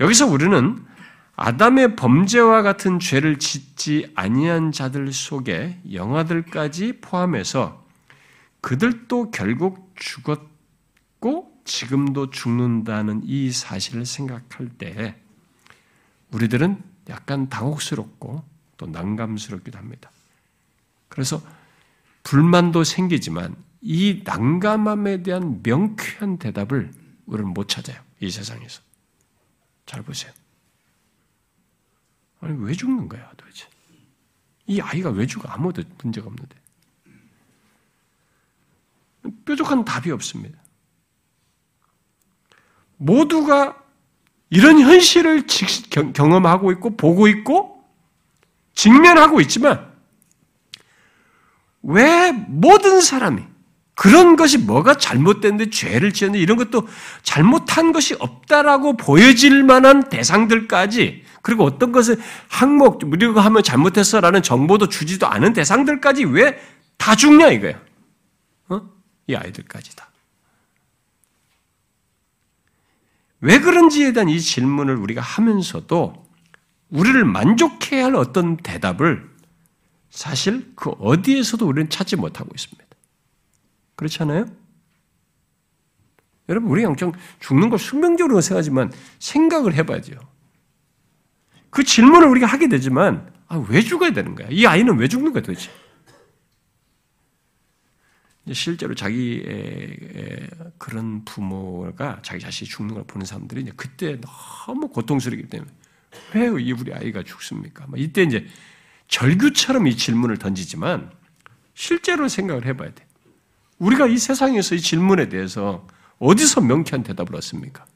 여기서 0.00 0.26
우리는 0.26 0.84
아담의 1.40 1.94
범죄와 1.94 2.62
같은 2.62 2.98
죄를 2.98 3.38
짓지 3.38 4.10
아니한 4.16 4.72
자들 4.72 5.12
속에 5.12 5.80
영아들까지 5.92 6.98
포함해서 7.00 7.86
그들도 8.60 9.30
결국 9.30 9.94
죽었고 9.94 11.62
지금도 11.64 12.30
죽는다는 12.30 13.22
이 13.24 13.52
사실을 13.52 14.04
생각할 14.04 14.68
때 14.78 15.14
우리들은 16.32 16.82
약간 17.08 17.48
당혹스럽고 17.48 18.42
또 18.76 18.86
난감스럽기도 18.86 19.78
합니다. 19.78 20.10
그래서 21.08 21.40
불만도 22.24 22.82
생기지만 22.82 23.54
이 23.80 24.22
난감함에 24.24 25.22
대한 25.22 25.60
명쾌한 25.62 26.38
대답을 26.38 26.90
우리는 27.26 27.54
못 27.54 27.68
찾아요. 27.68 28.00
이 28.18 28.28
세상에서. 28.28 28.82
잘 29.86 30.02
보세요. 30.02 30.32
아니, 32.40 32.56
왜 32.64 32.72
죽는 32.72 33.08
거야, 33.08 33.30
도대체? 33.36 33.66
이 34.66 34.80
아이가 34.80 35.10
왜 35.10 35.26
죽어? 35.26 35.48
아무도 35.48 35.82
문제가 36.02 36.26
없는데. 36.26 36.56
뾰족한 39.44 39.84
답이 39.84 40.10
없습니다. 40.10 40.58
모두가 42.96 43.82
이런 44.50 44.80
현실을 44.80 45.46
경험하고 46.14 46.72
있고, 46.72 46.96
보고 46.96 47.28
있고, 47.28 47.84
직면하고 48.74 49.40
있지만, 49.40 49.92
왜 51.82 52.32
모든 52.32 53.00
사람이 53.00 53.42
그런 53.98 54.36
것이 54.36 54.58
뭐가 54.58 54.94
잘못됐는데 54.94 55.70
죄를 55.70 56.12
지었는데 56.12 56.40
이런 56.40 56.56
것도 56.56 56.86
잘못한 57.22 57.90
것이 57.90 58.14
없다라고 58.18 58.96
보여질 58.96 59.64
만한 59.64 60.08
대상들까지 60.08 61.24
그리고 61.42 61.64
어떤 61.64 61.90
것을 61.90 62.16
항목 62.46 63.00
우리가 63.02 63.40
하면 63.40 63.62
잘못했어라는 63.62 64.42
정보도 64.42 64.88
주지도 64.88 65.26
않은 65.26 65.52
대상들까지 65.52 66.24
왜 66.26 66.78
다 66.98 67.14
죽냐 67.14 67.48
이거야. 67.52 67.80
어? 68.68 68.82
이 69.28 69.34
아이들까지 69.34 69.96
다. 69.96 70.10
왜 73.40 73.60
그런지에 73.60 74.12
대한 74.12 74.28
이 74.28 74.40
질문을 74.40 74.96
우리가 74.96 75.22
하면서도 75.22 76.26
우리를 76.90 77.24
만족해야 77.24 78.06
할 78.06 78.16
어떤 78.16 78.56
대답을 78.56 79.30
사실 80.10 80.72
그 80.74 80.90
어디에서도 80.90 81.64
우리는 81.66 81.88
찾지 81.88 82.16
못하고 82.16 82.50
있습니다. 82.52 82.84
그렇지 83.98 84.22
않아요? 84.22 84.46
여러분, 86.48 86.70
우리 86.70 86.84
영장 86.84 87.12
죽는 87.40 87.68
걸 87.68 87.80
숙명적으로 87.80 88.40
생각하지만 88.40 88.92
생각을 89.18 89.74
해봐야죠. 89.74 90.14
그 91.68 91.82
질문을 91.82 92.28
우리가 92.28 92.46
하게 92.46 92.68
되지만, 92.68 93.30
아, 93.48 93.56
왜 93.68 93.80
죽어야 93.80 94.12
되는 94.12 94.36
거야? 94.36 94.46
이 94.52 94.64
아이는 94.66 94.96
왜 94.98 95.08
죽는 95.08 95.32
거야 95.32 95.42
도대체? 95.42 95.68
실제로 98.52 98.94
자기의 98.94 100.48
그런 100.78 101.24
부모가 101.24 102.20
자기 102.22 102.40
자신이 102.40 102.70
죽는 102.70 102.94
걸 102.94 103.04
보는 103.04 103.26
사람들이 103.26 103.62
이제 103.62 103.72
그때 103.76 104.18
너무 104.20 104.88
고통스럽기 104.88 105.48
때문에 105.48 105.70
왜 106.34 106.46
우리 106.46 106.94
아이가 106.94 107.24
죽습니까? 107.24 107.86
이때 107.96 108.22
이제 108.22 108.46
절규처럼 109.08 109.88
이 109.88 109.96
질문을 109.96 110.38
던지지만 110.38 111.10
실제로 111.74 112.28
생각을 112.28 112.64
해봐야 112.64 112.94
돼. 112.94 113.07
우리가 113.78 114.06
이 114.06 114.18
세상에서 114.18 114.74
이 114.74 114.80
질문에 114.80 115.28
대해서 115.28 115.86
어디서 116.18 116.60
명쾌한 116.62 117.02
대답을 117.04 117.36
얻습니까? 117.36 117.86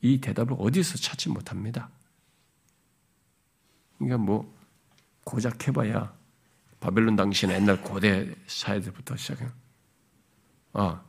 이 0.00 0.20
대답을 0.20 0.56
어디서 0.58 0.98
찾지 0.98 1.28
못합니다. 1.28 1.90
그러니까 3.98 4.18
뭐 4.18 4.56
고작 5.24 5.66
해봐야 5.66 6.12
바벨론 6.80 7.14
당시는 7.14 7.54
옛날 7.54 7.80
고대 7.80 8.34
사회들부터 8.46 9.16
시작해. 9.16 9.46
아 10.72 11.02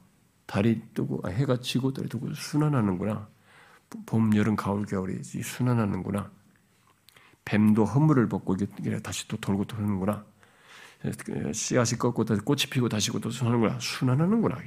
달이 0.46 0.82
뜨고 0.94 1.22
아, 1.24 1.30
해가 1.30 1.60
지고 1.62 1.94
달이 1.94 2.10
뜨고 2.10 2.34
순환하는구나. 2.34 3.28
봄, 4.06 4.36
여름, 4.36 4.56
가을, 4.56 4.86
겨울이 4.86 5.24
순환하는구나. 5.24 6.32
뱀도 7.46 7.86
허물을 7.86 8.30
벗고 8.30 8.56
다시 9.04 9.28
또 9.28 9.38
돌고 9.38 9.66
도는구나. 9.66 10.26
씨앗이 11.54 12.00
꺾고 12.00 12.26
다시 12.26 12.42
꽃이 12.42 12.62
피고 12.70 12.88
다시 12.88 13.12
또 13.22 13.30
순환하는구나. 13.30 13.80
순환하는구나. 13.80 14.58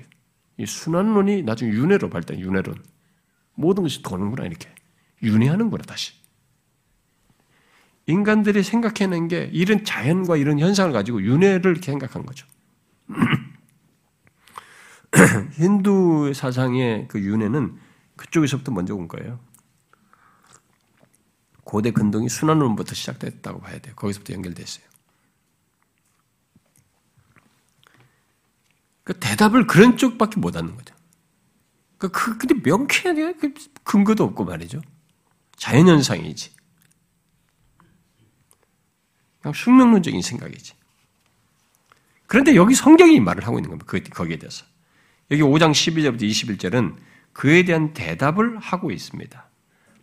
이 0.59 0.67
순환론이 0.67 1.43
나중에 1.43 1.73
윤회로 1.73 2.11
발달, 2.11 2.39
윤회론. 2.39 2.83
모든 3.55 3.83
것이 3.83 4.03
도는구나, 4.03 4.47
이렇게. 4.47 4.69
윤회하는구나, 5.23 5.85
다시. 5.85 6.13
인간들이 8.07 8.63
생각해낸 8.63 9.29
게 9.29 9.51
이런 9.53 9.85
자연과 9.85 10.37
이런 10.37 10.59
현상을 10.59 10.93
가지고 10.93 11.23
윤회를 11.23 11.77
생각한 11.77 12.25
거죠. 12.25 12.47
힌두 15.55 16.33
사상의 16.35 17.09
그 17.09 17.21
윤회는 17.21 17.79
그쪽에서부터 18.17 18.73
먼저 18.73 18.95
온 18.95 19.09
거예요. 19.09 19.41
고대 21.65 21.91
근동이 21.91 22.29
순환론부터 22.29 22.95
시작됐다고 22.95 23.61
봐야 23.61 23.79
돼요. 23.81 23.95
거기서부터 23.97 24.35
연결됐어요. 24.35 24.85
그 29.07 29.17
대답을 29.21 29.69
그런 29.69 29.97
쪽밖에 29.97 30.41
못 30.41 30.57
하는 30.57 30.75
거죠. 30.75 30.93
그, 31.97 32.09
그, 32.09 32.37
근데 32.37 32.57
명쾌하게 32.61 33.35
그 33.35 33.55
근거도 33.85 34.25
없고 34.25 34.45
말이죠. 34.45 34.83
자연현상이지. 35.55 36.51
그냥 39.41 39.55
숙명론적인 39.55 40.21
생각이지. 40.21 40.75
그런데 42.27 42.57
여기 42.57 42.75
성경이 42.75 43.21
말을 43.21 43.47
하고 43.47 43.59
있는 43.59 43.71
겁니다. 43.71 43.87
그, 43.89 44.03
거기에 44.03 44.39
대해서. 44.39 44.67
여기 45.31 45.41
5장 45.41 45.71
12절부터 45.71 46.23
21절은 46.23 46.97
그에 47.33 47.65
대한 47.65 47.95
대답을 47.95 48.59
하고 48.59 48.91
있습니다. 48.91 49.49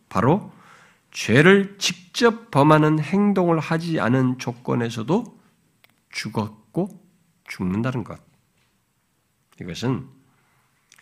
바로 0.08 0.54
죄를 1.12 1.76
직접 1.78 2.52
범하는 2.52 3.00
행동을 3.00 3.60
하지 3.60 4.00
않은 4.00 4.40
조건에서도 4.40 5.26
죽었고 6.10 7.06
죽는다는 7.50 8.06
것. 8.06 8.33
이것은 9.64 10.08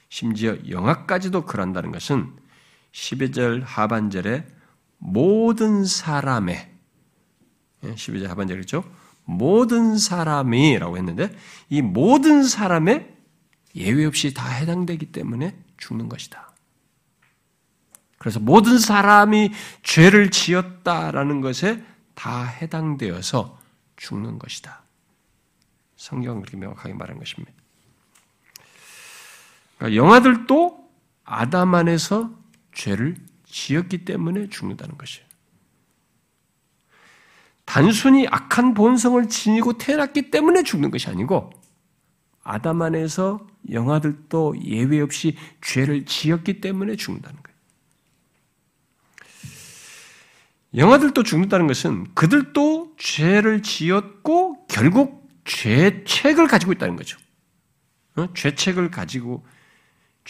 심지어 0.09 0.57
영화까지도 0.69 1.45
그런다는 1.45 1.91
것은 1.91 2.31
12절 2.91 3.63
하반절에 3.63 4.45
모든 4.97 5.85
사람의 5.85 6.71
12절 7.83 8.23
예, 8.23 8.27
하반절이죠. 8.27 8.83
모든 9.23 9.97
사람이라고 9.97 10.97
했는데 10.97 11.35
이 11.69 11.81
모든 11.81 12.43
사람에 12.43 13.15
예외 13.75 14.05
없이 14.05 14.33
다 14.33 14.47
해당되기 14.49 15.11
때문에 15.11 15.55
죽는 15.77 16.09
것이다. 16.09 16.51
그래서 18.17 18.39
모든 18.39 18.77
사람이 18.77 19.51
죄를 19.81 20.29
지었다라는 20.29 21.41
것에 21.41 21.83
다 22.13 22.43
해당되어서 22.43 23.59
죽는 23.95 24.37
것이다. 24.37 24.83
성경은 25.95 26.41
그렇게 26.41 26.57
명확하게 26.57 26.93
말한 26.93 27.17
것입니다. 27.17 27.60
그러니까 29.81 29.95
영아들도 29.95 30.91
아담 31.23 31.73
안에서 31.73 32.29
죄를 32.71 33.15
지었기 33.45 34.05
때문에 34.05 34.47
죽는다는 34.49 34.95
것이에요. 34.95 35.25
단순히 37.65 38.27
악한 38.27 38.75
본성을 38.75 39.27
지니고 39.27 39.79
태어났기 39.79 40.29
때문에 40.29 40.61
죽는 40.61 40.91
것이 40.91 41.09
아니고 41.09 41.49
아담 42.43 42.83
안에서 42.83 43.47
영아들도 43.71 44.63
예외 44.63 45.01
없이 45.01 45.35
죄를 45.61 46.05
지었기 46.05 46.61
때문에 46.61 46.95
죽는다는 46.95 47.41
거예요. 47.41 47.57
영아들도 50.75 51.23
죽는다는 51.23 51.65
것은 51.65 52.13
그들도 52.13 52.95
죄를 52.97 53.63
지었고 53.63 54.67
결국 54.67 55.27
죄책을 55.45 56.47
가지고 56.47 56.71
있다는 56.73 56.95
거죠. 56.95 57.17
어? 58.15 58.31
죄책을 58.33 58.91
가지고 58.91 59.43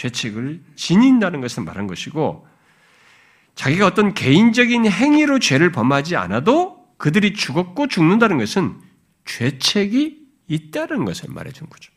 죄책을 0.02 0.64
지닌다는 0.76 1.41
것을 1.41 1.64
말한 1.64 1.86
것이고 1.86 2.47
자기가 3.54 3.86
어떤 3.86 4.14
개인적인 4.16 4.88
행위로 4.88 5.38
죄를 5.38 5.72
범하지 5.72 6.16
않아도 6.16 6.88
그들이 6.97 7.34
죽었고 7.34 7.88
죽는다는 7.88 8.39
것은 8.39 8.82
죄책이 9.26 10.20
있다는 10.47 11.06
것을 11.06 11.30
말해준 11.30 11.70
거죠. 11.70 11.91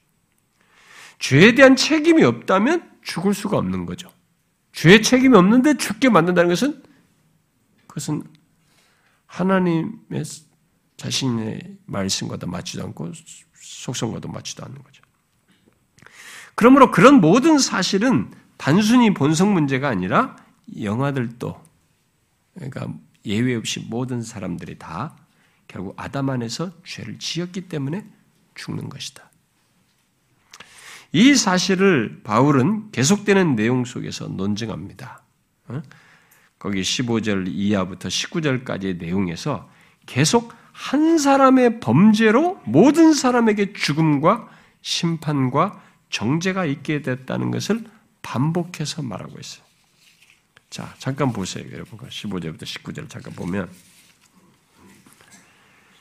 죄에 1.19 1.55
대한 1.55 1.77
책임이 1.77 2.23
없다면 2.25 2.99
죽을 3.03 3.33
수가 3.33 3.57
없는 3.57 3.87
거죠. 3.87 4.11
죄의 4.73 5.03
책임이 5.03 5.37
없는데 5.37 5.79
죽게 5.79 6.11
만든다는 6.11 6.51
것은 6.51 6.83
그것은 7.87 8.25
하나님의 9.27 10.25
자신의 10.97 11.79
말씀과도 11.87 12.47
맞지도 12.49 12.85
않고 12.85 13.13
속성과도 13.55 14.29
맞지도 14.29 14.65
않는 14.65 14.83
거죠. 14.83 15.04
그러므로 16.55 16.91
그런 16.91 17.21
모든 17.21 17.59
사실은 17.59 18.31
단순히 18.57 19.13
본성 19.13 19.53
문제가 19.53 19.89
아니라 19.89 20.37
영아들도 20.81 21.63
그러니까 22.55 22.89
예외 23.27 23.55
없이 23.55 23.85
모든 23.89 24.23
사람들이 24.23 24.79
다 24.79 25.17
결국 25.67 25.95
아담 25.97 26.31
안에서 26.31 26.71
죄를 26.85 27.19
지었기 27.19 27.63
때문에 27.63 28.07
죽는 28.55 28.89
것이다. 28.89 29.29
이 31.13 31.35
사실을 31.35 32.21
바울은 32.25 32.91
계속되는 32.91 33.57
내용 33.57 33.85
속에서 33.85 34.27
논증합니다. 34.29 35.23
어? 35.69 35.83
거기 36.59 36.81
15절 36.81 37.47
이하부터 37.49 38.09
19절까지의 38.09 38.99
내용에서 38.99 39.69
계속 40.07 40.53
한 40.73 41.19
사람의 41.19 41.81
범죄로 41.81 42.61
모든 42.65 43.13
사람에게 43.13 43.75
죽음과 43.75 44.49
심판과 44.83 45.81
정죄가 46.15 46.65
있게 46.65 47.03
됐다는 47.03 47.51
것을 47.51 47.85
반복해서 48.23 49.03
말하고 49.03 49.37
있어요. 49.41 49.65
자, 50.71 50.95
잠깐 50.99 51.33
보세요, 51.33 51.67
여러분. 51.73 51.99
15절부터 51.99 52.63
19절 52.63 53.09
잠깐 53.09 53.35
보면 53.35 53.69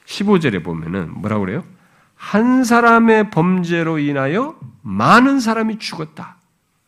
15절에 0.05 0.64
보면은 0.64 1.11
뭐라고 1.20 1.45
그래요? 1.45 1.66
한 2.14 2.64
사람의 2.64 3.32
범죄로 3.32 3.97
인하여 3.97 4.59
많은 4.84 5.39
사람이 5.39 5.80
죽었다. 5.80 6.38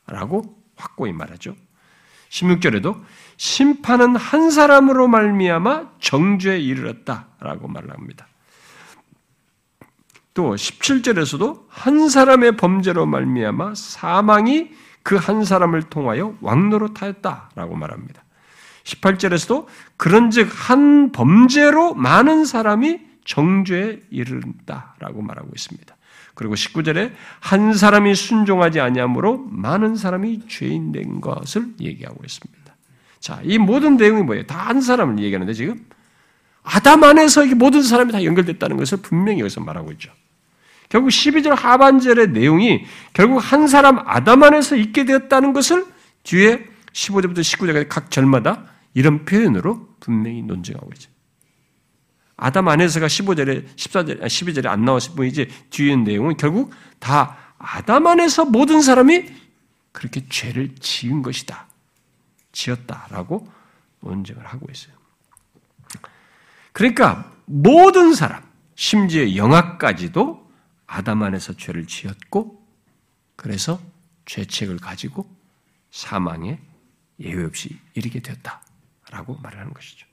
라고 0.05 0.63
확고히 0.75 1.11
말하죠. 1.11 1.55
16절에도 2.29 3.03
심판은 3.37 4.15
한 4.17 4.51
사람으로 4.51 5.07
말미암아 5.07 5.93
정죄에 5.99 6.59
이르렀다 6.59 7.29
라고 7.39 7.67
말 7.67 7.89
합니다. 7.89 8.27
또 10.35 10.53
17절에서도 10.53 11.63
한 11.69 12.09
사람의 12.09 12.57
범죄로 12.57 13.07
말미암아 13.07 13.73
사망이 13.75 14.69
그 15.01 15.17
한 15.17 15.45
사람을 15.45 15.83
통하여 15.83 16.35
왕노릇하였다라고 16.41 17.75
말합니다. 17.75 18.23
18절에서도 18.83 19.65
그런즉 19.97 20.49
한 20.51 21.11
범죄로 21.11 21.93
많은 21.95 22.45
사람이 22.45 22.99
정죄에 23.23 24.01
이른다라고 24.11 25.21
말하고 25.21 25.49
있습니다. 25.55 25.95
그리고 26.33 26.53
19절에 26.55 27.11
한 27.39 27.73
사람이 27.73 28.13
순종하지 28.13 28.79
아니함으로 28.81 29.37
많은 29.49 29.95
사람이 29.95 30.47
죄인 30.47 30.91
된 30.91 31.21
것을 31.21 31.67
얘기하고 31.79 32.21
있습니다. 32.23 32.75
자, 33.19 33.39
이 33.43 33.57
모든 33.57 33.97
내용이 33.97 34.21
뭐예요? 34.23 34.45
다 34.45 34.65
한 34.67 34.81
사람을 34.81 35.19
얘기하는데 35.19 35.53
지금 35.53 35.85
아담 36.63 37.03
안에서 37.03 37.45
모든 37.55 37.83
사람이 37.83 38.11
다 38.11 38.23
연결됐다는 38.23 38.77
것을 38.77 38.97
분명히 38.97 39.39
여기서 39.39 39.61
말하고 39.61 39.91
있죠. 39.93 40.11
결국 40.89 41.09
12절 41.09 41.55
하반절의 41.55 42.29
내용이 42.29 42.85
결국 43.13 43.39
한 43.39 43.67
사람 43.67 43.99
아담 44.07 44.43
안에서 44.43 44.75
있게 44.75 45.05
되었다는 45.05 45.53
것을 45.53 45.85
뒤에 46.23 46.65
15절부터 46.93 47.39
19절까지 47.39 47.87
각 47.89 48.11
절마다 48.11 48.65
이런 48.93 49.25
표현으로 49.25 49.95
분명히 49.99 50.41
논증하고 50.41 50.89
있죠. 50.93 51.09
아담 52.37 52.67
안에서가 52.67 53.07
15절에 53.07 53.75
14절 53.75 54.21
12절에 54.21 54.67
안 54.67 54.85
나왔을 54.85 55.13
뿐 55.15 55.25
이제 55.27 55.47
뒤에 55.69 55.95
내용은 55.95 56.37
결국 56.37 56.71
다 56.99 57.37
아담 57.57 58.07
안에서 58.07 58.45
모든 58.45 58.81
사람이 58.81 59.25
그렇게 59.91 60.27
죄를 60.27 60.75
지은 60.75 61.21
것이다. 61.21 61.67
지었다라고 62.51 63.47
논증을 64.01 64.45
하고 64.45 64.67
있어요. 64.71 64.95
그러니까 66.73 67.31
모든 67.45 68.13
사람, 68.13 68.43
심지어 68.75 69.35
영아까지도 69.35 70.44
아담 70.87 71.23
안에서 71.23 71.53
죄를 71.53 71.85
지었고 71.85 72.65
그래서 73.35 73.79
죄책을 74.25 74.77
가지고 74.77 75.29
사망에 75.91 76.59
예외 77.19 77.43
없이 77.43 77.77
이르게 77.93 78.19
되었다라고 78.19 79.37
말하는 79.41 79.73
것이죠. 79.73 80.05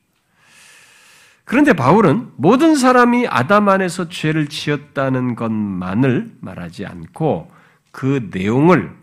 그런데 1.45 1.73
바울은 1.73 2.33
모든 2.37 2.77
사람이 2.77 3.27
아담 3.27 3.69
안에서 3.69 4.09
죄를 4.09 4.49
지었다는 4.49 5.35
것만을 5.35 6.37
말하지 6.41 6.87
않고 6.87 7.53
그 7.91 8.29
내용을 8.33 8.97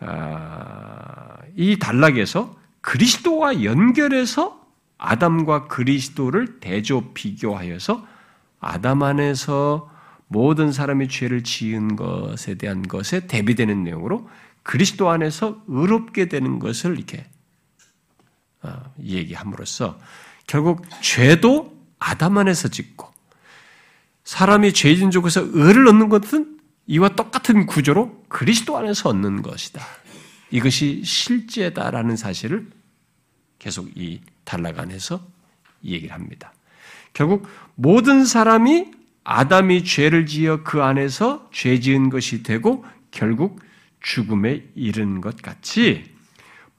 아, 0.00 1.36
이 1.56 1.78
단락에서 1.78 2.56
그리스도와 2.80 3.62
연결해서 3.64 4.60
아담과 4.98 5.66
그리스도를 5.68 6.60
대조 6.60 7.12
비교하여서 7.12 8.06
아담 8.62 9.02
안에서 9.02 9.90
모든 10.28 10.72
사람이 10.72 11.08
죄를 11.08 11.42
지은 11.42 11.96
것에 11.96 12.54
대한 12.54 12.82
것에 12.82 13.26
대비되는 13.26 13.84
내용으로 13.84 14.30
그리스도 14.62 15.10
안에서 15.10 15.60
의롭게 15.66 16.28
되는 16.28 16.58
것을 16.58 16.96
이렇게 16.96 17.26
어, 18.62 18.80
얘기함으로써 19.02 19.98
결국 20.46 20.86
죄도 21.02 21.76
아담 21.98 22.38
안에서 22.38 22.68
짓고 22.68 23.12
사람이 24.24 24.72
죄진 24.72 25.10
쪽에서 25.10 25.42
의를 25.44 25.88
얻는 25.88 26.08
것은 26.08 26.58
이와 26.86 27.10
똑같은 27.10 27.66
구조로 27.66 28.24
그리스도 28.28 28.78
안에서 28.78 29.08
얻는 29.08 29.42
것이다. 29.42 29.84
이것이 30.50 31.02
실제다라는 31.04 32.16
사실을 32.16 32.70
계속 33.58 33.88
이 33.96 34.20
단락 34.44 34.78
안에서 34.78 35.20
얘기를 35.84 36.14
합니다. 36.14 36.52
결국 37.12 37.46
모든 37.74 38.24
사람이 38.24 38.90
아담이 39.24 39.84
죄를 39.84 40.26
지어 40.26 40.62
그 40.64 40.82
안에서 40.82 41.48
죄 41.52 41.78
지은 41.78 42.10
것이 42.10 42.42
되고 42.42 42.84
결국 43.10 43.60
죽음에 44.00 44.64
이른 44.74 45.20
것 45.20 45.40
같이 45.40 46.04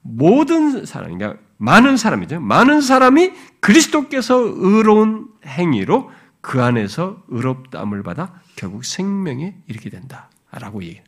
모든 0.02 0.84
사람, 0.84 1.16
그러니까 1.16 1.40
많은 1.56 1.96
사람이죠. 1.96 2.40
많은 2.40 2.82
사람이 2.82 3.32
그리스도께서 3.60 4.38
의로운 4.38 5.28
행위로 5.46 6.10
그 6.42 6.62
안에서 6.62 7.22
의롭다함을 7.28 8.02
받아 8.02 8.38
결국 8.56 8.84
생명에 8.84 9.54
이르게 9.66 9.88
된다라고 9.88 10.82
얘기해요. 10.82 11.02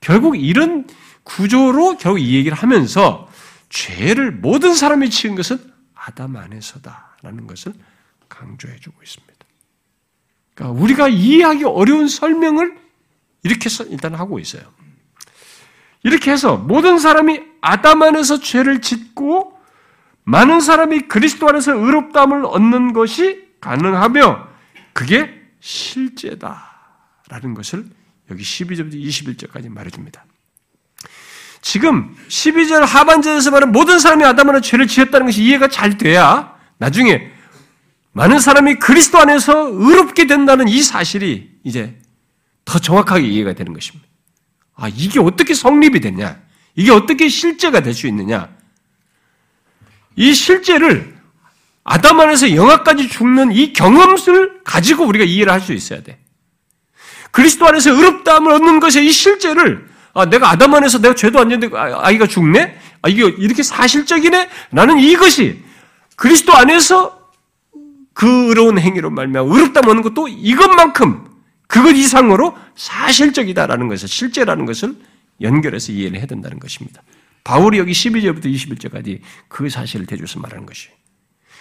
결국 0.00 0.36
이런 0.36 0.86
구조로 1.22 1.96
결국 1.96 2.18
이 2.18 2.34
얘기를 2.34 2.54
하면서 2.54 3.26
죄를 3.70 4.30
모든 4.30 4.74
사람이 4.74 5.08
지은 5.08 5.34
것은 5.36 5.58
아담 5.94 6.36
안에서다라는 6.36 7.46
것을 7.46 7.72
강조해주고 8.34 9.02
있습니다. 9.02 9.34
그러니까 10.54 10.82
우리가 10.82 11.08
이해하기 11.08 11.64
어려운 11.64 12.08
설명을 12.08 12.76
이렇게 13.42 13.68
일단 13.90 14.14
하고 14.14 14.38
있어요. 14.38 14.62
이렇게 16.02 16.30
해서 16.30 16.56
모든 16.56 16.98
사람이 16.98 17.40
아담 17.60 18.02
안에서 18.02 18.40
죄를 18.40 18.80
짓고 18.80 19.58
많은 20.24 20.60
사람이 20.60 21.02
그리스도 21.02 21.48
안에서 21.48 21.72
의롭다함을 21.72 22.44
얻는 22.46 22.92
것이 22.92 23.44
가능하며 23.60 24.48
그게 24.92 25.42
실제다라는 25.60 27.54
것을 27.54 27.86
여기 28.30 28.42
12절부터 28.42 28.94
21절까지 28.94 29.68
말해줍니다. 29.70 30.24
지금 31.60 32.14
12절 32.28 32.84
하반절에서 32.84 33.50
말하는 33.50 33.72
모든 33.72 33.98
사람이 33.98 34.24
아담 34.24 34.50
안에 34.50 34.60
죄를 34.60 34.86
지었다는 34.86 35.26
것이 35.26 35.42
이해가 35.42 35.68
잘 35.68 35.96
돼야 35.96 36.54
나중에 36.76 37.33
많은 38.14 38.38
사람이 38.38 38.76
그리스도 38.76 39.18
안에서 39.18 39.68
의롭게 39.72 40.26
된다는 40.26 40.68
이 40.68 40.82
사실이 40.82 41.50
이제 41.64 41.98
더 42.64 42.78
정확하게 42.78 43.26
이해가 43.26 43.52
되는 43.54 43.72
것입니다. 43.72 44.08
아, 44.76 44.88
이게 44.88 45.20
어떻게 45.20 45.52
성립이 45.52 46.00
되냐? 46.00 46.40
이게 46.76 46.90
어떻게 46.90 47.28
실제가 47.28 47.80
될 47.80 47.92
수 47.92 48.06
있느냐? 48.06 48.48
이 50.16 50.32
실제를 50.32 51.14
아담 51.82 52.20
안에서 52.20 52.54
영화까지 52.54 53.08
죽는 53.08 53.52
이 53.52 53.72
경험을 53.72 54.62
가지고 54.64 55.04
우리가 55.06 55.24
이해를 55.24 55.52
할 55.52 55.60
수 55.60 55.72
있어야 55.72 56.02
돼. 56.02 56.18
그리스도 57.32 57.66
안에서 57.66 57.90
의롭다함을 57.90 58.52
얻는 58.52 58.78
것의 58.78 59.06
이 59.06 59.10
실제를 59.12 59.88
아, 60.14 60.24
내가 60.26 60.50
아담 60.50 60.72
안에서 60.72 60.98
내가 61.00 61.16
죄도 61.16 61.40
안 61.40 61.50
짓는데 61.50 61.76
아, 61.76 62.06
아이가 62.06 62.28
죽네? 62.28 62.78
아, 63.02 63.08
이게 63.08 63.24
이렇게 63.24 63.64
사실적이네? 63.64 64.48
나는 64.70 65.00
이것이 65.00 65.64
그리스도 66.14 66.54
안에서 66.54 67.23
그 68.14 68.48
의로운 68.48 68.78
행위로 68.78 69.10
말미암아 69.10 69.52
의롭다 69.52 69.82
먹는 69.82 70.02
것도 70.02 70.28
이것만큼 70.28 71.28
그것 71.66 71.90
이상으로 71.90 72.56
사실적이다라는 72.76 73.88
것을 73.88 74.08
실제라는 74.08 74.64
것을 74.64 74.96
연결해서 75.40 75.92
이해를 75.92 76.18
해야 76.18 76.26
된다는 76.26 76.58
것입니다. 76.58 77.02
바울이 77.42 77.78
여기 77.78 77.92
12절부터 77.92 78.46
21절까지 78.46 79.20
그 79.48 79.68
사실을 79.68 80.06
대줘서 80.06 80.40
말하는 80.40 80.64
것이에요. 80.64 80.94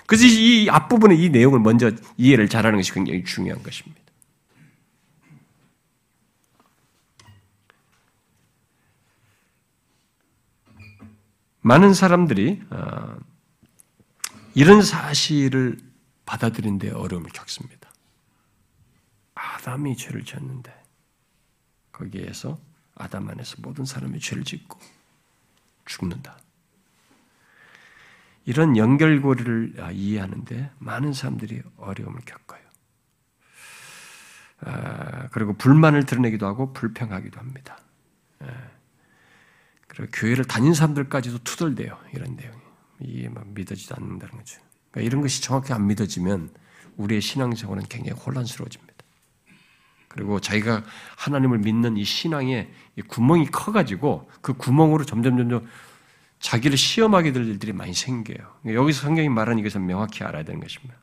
그래서 0.06 0.26
이 0.26 0.70
앞부분의 0.70 1.22
이 1.22 1.30
내용을 1.30 1.60
먼저 1.60 1.91
이해를 2.18 2.47
잘하는 2.47 2.78
것이 2.78 2.93
굉장히 2.93 3.24
중요한 3.24 3.62
것입니다. 3.64 4.01
많은 11.62 11.93
사람들이 11.93 12.62
어, 12.70 13.16
이런 14.54 14.82
사실을 14.82 15.78
받아들인 16.26 16.78
데 16.78 16.90
어려움을 16.92 17.30
겪습니다. 17.32 17.92
아담이 19.36 19.98
죄를 19.98 20.24
지었는데 20.24 20.74
거기에서 21.92 22.60
아담 22.96 23.30
안에서 23.30 23.58
모든 23.60 23.86
사람이 23.86 24.20
죄를 24.20 24.44
짓고 24.44 24.80
죽는다. 25.86 26.38
이런 28.46 28.76
연결고리를 28.78 29.76
아, 29.80 29.92
이해하는데 29.92 30.72
많은 30.80 31.14
사람들이 31.14 31.64
어려움을 31.78 32.22
겪어요. 32.26 32.62
아, 34.62 35.28
그리고 35.30 35.54
불만을 35.54 36.06
드러내기도 36.06 36.46
하고 36.46 36.74
불평하기도 36.74 37.40
합니다. 37.40 37.78
예. 38.44 38.48
그리고 39.88 40.12
교회를 40.12 40.46
다닌 40.46 40.74
사람들까지도 40.74 41.40
투덜대요. 41.40 42.00
이런 42.14 42.36
내용이. 42.36 42.62
이게 43.00 43.30
막 43.30 43.48
믿어지지 43.48 43.94
않는다는 43.94 44.38
거죠. 44.38 44.62
그러니까 44.94 45.08
이런 45.08 45.22
것이 45.22 45.41
정확히 45.41 45.74
안 45.74 45.88
믿어지면 45.88 46.52
우리의 46.98 47.20
신앙생활은 47.20 47.84
굉장히 47.89 48.20
혼란스러워집니다. 48.20 48.94
그리고 50.08 50.39
자기가 50.39 50.84
하나님을 51.18 51.58
믿는 51.58 51.98
이 51.98 52.04
신앙에 52.04 52.72
구멍이 53.08 53.48
커가지고 53.48 54.30
그 54.41 54.54
구멍으로 54.54 55.04
점점 55.06 55.38
점점 55.38 55.68
자기를 56.39 56.78
시험하게 56.78 57.32
될 57.32 57.48
일들이 57.48 57.74
많이 57.74 57.94
생겨요. 57.94 58.38
여기서 58.68 59.02
성경이 59.02 59.30
말하는 59.30 59.60
이것을 59.60 59.82
명확히 59.82 60.24
알아야 60.24 60.44
되는 60.44 60.62
것입니다. 60.62 60.96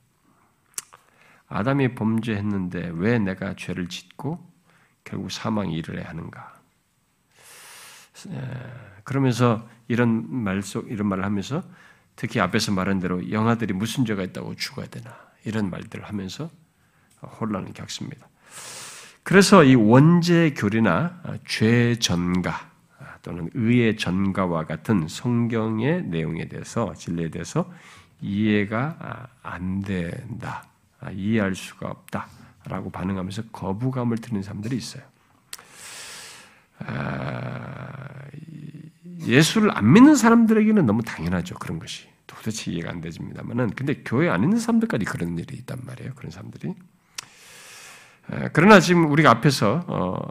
아담이 1.48 1.96
범죄했는데 1.96 2.92
왜 2.94 3.18
내가 3.18 3.56
죄를 3.56 3.88
짓고 3.88 4.48
결국 5.02 5.32
사망에 5.32 5.72
이르려 5.72 6.04
하는가? 6.04 6.60
그러면서 9.02 9.68
이런 9.88 10.32
말 10.32 10.62
속, 10.62 10.88
이런 10.88 11.08
말을 11.08 11.24
하면서 11.24 11.64
특히 12.20 12.38
앞에서 12.38 12.72
말한 12.72 13.00
대로 13.00 13.30
영아들이 13.30 13.72
무슨 13.72 14.04
죄가 14.04 14.22
있다고 14.22 14.54
죽어야 14.54 14.84
되나? 14.88 15.16
이런 15.46 15.70
말들을 15.70 16.04
하면서 16.04 16.50
혼란을 17.22 17.72
겪습니다. 17.72 18.28
그래서 19.22 19.64
이 19.64 19.74
원죄 19.74 20.52
교리나 20.54 21.22
죄 21.46 21.98
전가, 21.98 22.70
또는 23.22 23.48
의의 23.54 23.96
전가와 23.96 24.66
같은 24.66 25.08
성경의 25.08 26.02
내용에 26.08 26.46
대해서 26.48 26.92
진리에 26.92 27.30
대해서 27.30 27.72
이해가 28.20 28.96
아, 28.98 29.26
안 29.42 29.80
된다, 29.80 30.66
아, 31.00 31.10
이해할 31.10 31.54
수가 31.54 31.88
없다라고 31.88 32.90
반응하면서 32.90 33.44
거부감을 33.50 34.18
드는 34.18 34.42
사람들이 34.42 34.76
있어요. 34.76 35.02
아, 36.80 37.96
예수를 39.26 39.74
안 39.74 39.90
믿는 39.90 40.16
사람들에게는 40.16 40.84
너무 40.84 41.02
당연하죠 41.02 41.54
그런 41.54 41.78
것이 41.78 42.09
도대체 42.30 42.70
이해가 42.70 42.90
안 42.90 43.00
되집니다만은 43.00 43.70
근데 43.70 44.02
교회 44.04 44.28
안 44.28 44.44
있는 44.44 44.58
사람들까지 44.58 45.04
그런 45.04 45.36
일이 45.36 45.56
있단 45.56 45.78
말이에요 45.84 46.12
그런 46.14 46.30
사람들이. 46.30 46.74
그러나 48.52 48.78
지금 48.78 49.10
우리가 49.10 49.28
앞에서 49.30 49.84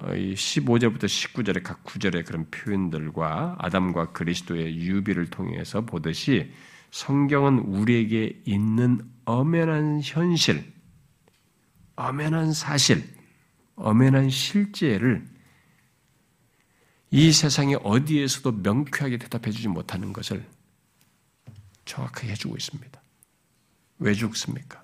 15절부터 0.08 1.04
어, 1.04 1.08
19절의 1.08 1.64
각 1.64 1.84
구절의 1.84 2.24
그런 2.24 2.50
표현들과 2.50 3.58
아담과 3.60 4.14
그리스도의 4.14 4.78
유비를 4.78 5.30
통해서 5.30 5.82
보듯이 5.82 6.50
성경은 6.92 7.60
우리에게 7.60 8.42
있는 8.46 9.02
엄연한 9.26 10.00
현실, 10.02 10.64
엄연한 11.98 12.54
사실, 12.54 13.04
엄연한 13.76 14.30
실제를 14.30 15.26
이 17.12 17.34
세상의 17.34 17.80
어디에서도 17.84 18.52
명쾌하게 18.64 19.18
대답해 19.18 19.52
주지 19.52 19.68
못하는 19.68 20.14
것을 20.14 20.46
정확하게 21.90 22.30
해주고 22.30 22.56
있습니다. 22.56 23.02
왜 24.00 24.14
죽습니까? 24.14 24.82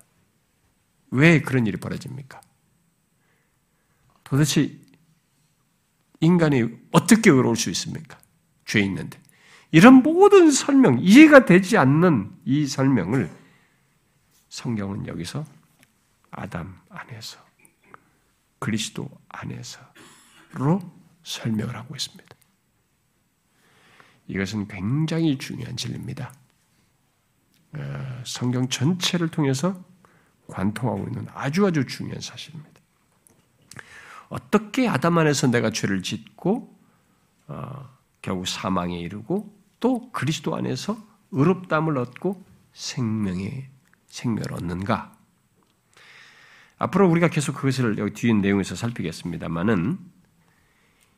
왜 1.11 1.41
그런 1.41 1.67
일이 1.67 1.77
벌어집니까? 1.77 2.41
도대체 4.23 4.75
인간이 6.19 6.67
어떻게 6.91 7.29
의로울 7.29 7.55
수 7.55 7.69
있습니까? 7.69 8.17
죄 8.65 8.79
있는데. 8.81 9.21
이런 9.71 9.95
모든 10.01 10.49
설명, 10.51 10.97
이해가 10.99 11.45
되지 11.45 11.77
않는 11.77 12.35
이 12.45 12.65
설명을 12.65 13.29
성경은 14.49 15.05
여기서 15.07 15.45
아담 16.31 16.79
안에서, 16.89 17.37
그리스도 18.59 19.09
안에서로 19.29 20.81
설명을 21.23 21.75
하고 21.75 21.95
있습니다. 21.95 22.35
이것은 24.27 24.67
굉장히 24.67 25.37
중요한 25.37 25.77
진리입니다. 25.77 26.33
어, 27.77 28.21
성경 28.25 28.69
전체를 28.69 29.29
통해서 29.29 29.83
관통하고 30.47 31.07
있는 31.07 31.27
아주 31.33 31.65
아주 31.65 31.85
중요한 31.85 32.21
사실입니다. 32.21 32.71
어떻게 34.29 34.87
아담 34.87 35.17
안에서 35.17 35.47
내가 35.47 35.69
죄를 35.69 36.01
짓고 36.01 36.75
어, 37.47 37.89
결국 38.21 38.47
사망에 38.47 38.99
이르고 38.99 39.53
또 39.79 40.11
그리스도 40.11 40.55
안에서 40.55 40.97
의롭담을 41.31 41.97
얻고 41.97 42.43
생명의 42.73 43.69
생명을 44.07 44.53
얻는가? 44.53 45.15
앞으로 46.77 47.09
우리가 47.09 47.29
계속 47.29 47.55
그것을 47.55 47.97
여기 47.97 48.13
뒤에 48.13 48.33
내용에서 48.33 48.75
살피겠습니다만은 48.75 49.97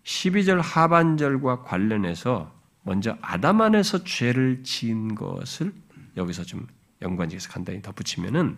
12절 0.04 0.62
하반절과 0.62 1.64
관련해서 1.64 2.54
먼저 2.84 3.18
아담 3.22 3.62
안에서 3.62 4.04
죄를 4.04 4.64
지은 4.64 5.16
것을 5.16 5.74
여기서 6.18 6.44
좀 6.44 6.68
연관지에서 7.02 7.50
간단히 7.50 7.82
덧붙이면은 7.82 8.58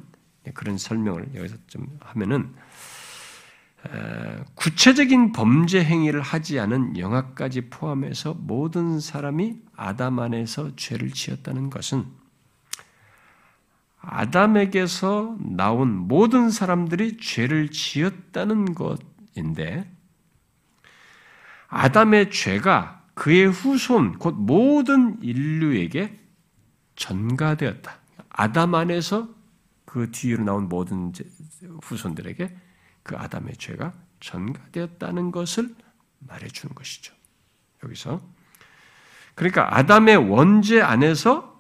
그런 0.53 0.78
설명을 0.78 1.36
여기서 1.36 1.57
좀 1.68 1.88
하면은 1.99 2.55
구체적인 4.55 5.32
범죄 5.32 5.84
행위를 5.84 6.22
하지 6.22 6.60
않은 6.60 6.97
영화까지 6.97 7.70
포함해서 7.70 8.34
모든 8.34 8.99
사람이 8.99 9.57
아담 9.76 10.20
안에서 10.20 10.76
죄를 10.76 11.12
지었다는 11.12 11.70
것은 11.70 12.05
아담에게서 14.01 15.38
나온 15.39 15.93
모든 15.93 16.49
사람들이 16.49 17.18
죄를 17.18 17.70
지었다는 17.70 18.74
것인데 18.74 19.89
아담의 21.68 22.32
죄가 22.32 23.03
그의 23.14 23.47
후손 23.47 24.18
곧 24.18 24.36
모든 24.36 25.22
인류에게 25.22 26.18
전가되었다. 27.00 27.97
아담 28.30 28.76
안에서 28.76 29.28
그 29.86 30.12
뒤로 30.12 30.43
나온 30.43 30.70
모든 30.70 31.12
후손들에게 31.82 32.56
그 33.02 33.18
아담의 33.18 33.56
죄가 33.56 33.93
전가되었다는 34.20 35.32
것을 35.32 35.74
말해주는 36.20 36.76
것이죠. 36.76 37.16
여기서. 37.84 38.22
그러니까 39.34 39.78
아담의 39.78 40.18
원죄 40.30 40.82
안에서 40.82 41.58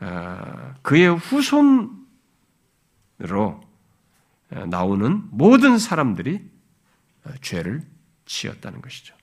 아, 0.00 0.74
그의 0.82 1.16
후손으로 1.16 2.00
나오는 4.68 5.22
모든 5.30 5.78
사람들이 5.78 6.50
죄를 7.40 7.88
지었다는 8.26 8.82
것이죠. 8.82 9.14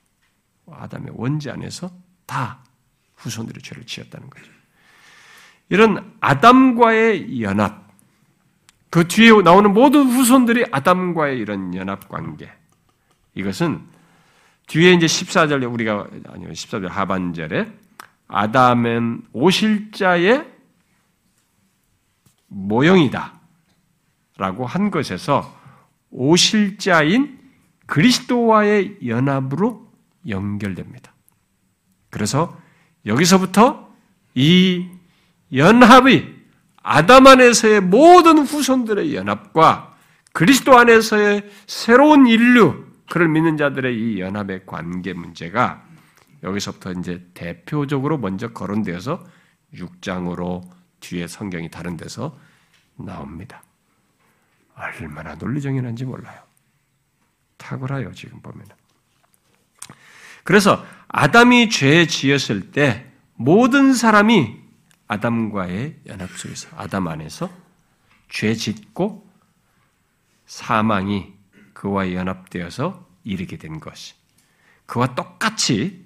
아담의 0.68 1.12
원죄 1.16 1.52
안에서 1.52 1.92
다 2.26 2.64
후손들이 3.22 3.62
죄를 3.62 3.86
지었다는 3.86 4.30
거죠. 4.30 4.52
이런 5.70 6.14
아담과의 6.20 7.42
연합, 7.42 7.88
그 8.90 9.08
뒤에 9.08 9.32
나오는 9.42 9.74
모든 9.74 10.08
후손들이 10.08 10.66
아담과의 10.72 11.40
이런 11.40 11.74
연합 11.76 12.10
관계, 12.10 12.52
이것은 13.36 13.82
뒤에 14.68 14.94
이제 14.94 15.06
14절 15.06 15.72
우리가 15.72 16.08
아니요 16.28 16.50
14절 16.50 16.88
하반절에 16.88 17.72
아담은 18.28 19.24
오실자의 19.34 20.46
모형이다. 22.48 23.40
라고 24.38 24.66
한 24.66 24.92
것에서 24.92 25.58
오실자인 26.10 27.40
그리스도와의 27.86 29.00
연합으로 29.06 29.92
연결됩니다. 30.28 31.14
그래서 32.10 32.61
여기서부터 33.06 33.92
이 34.36 34.88
연합이 35.54 36.42
아담 36.84 37.28
안에서의 37.28 37.82
모든 37.82 38.40
후손들의 38.40 39.16
연합과 39.16 39.96
그리스도 40.34 40.78
안에서의 40.78 41.50
새로운 41.68 42.28
인류, 42.28 42.86
그를 43.10 43.28
믿는 43.28 43.58
자들의 43.58 43.96
이 43.96 44.22
연합의 44.22 44.66
관계 44.66 45.14
문제가 45.14 45.86
여기서부터 46.44 46.94
이제 46.94 47.28
대표적으로 47.34 48.18
먼저 48.18 48.50
거론되어서 48.50 49.24
6장으로 49.74 50.64
뒤에 51.02 51.28
성경이 51.28 51.70
다른 51.70 51.98
데서 51.98 52.38
나옵니다. 52.96 53.64
얼마나 54.76 55.36
논리정연한지 55.36 56.06
몰라요. 56.06 56.42
탁월해요, 57.58 58.14
지금 58.14 58.40
보면. 58.42 58.66
그래서 60.44 60.84
아담이 61.14 61.70
죄 61.70 62.08
지었을 62.08 62.72
때 62.72 63.06
모든 63.36 63.94
사람이 63.94 64.60
아담과의 65.08 65.96
연합 66.08 66.30
속에서 66.38 66.70
아담 66.78 67.08
안에서 67.08 67.50
죄 68.30 68.56
짓고 68.56 69.30
사망이 70.46 71.34
그와 71.74 72.14
연합되어서 72.14 73.06
이르게 73.26 73.58
된 73.58 73.82
것이 73.82 74.14
그와 74.86 75.16
똑같이 75.16 76.06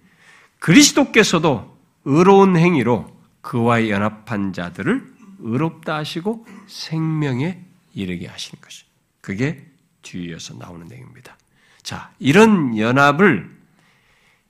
그리스도께서도 0.59 1.77
의로운 2.05 2.57
행위로 2.57 3.15
그와 3.41 3.89
연합한 3.89 4.53
자들을 4.53 5.13
의롭다 5.39 5.97
하시고 5.97 6.47
생명에 6.65 7.63
이르게 7.93 8.27
하시는 8.27 8.59
것이 8.59 8.85
그게 9.21 9.65
뒤에서 10.01 10.55
나오는 10.55 10.87
내용입니다. 10.87 11.37
자, 11.83 12.11
이런 12.17 12.77
연합을 12.77 13.54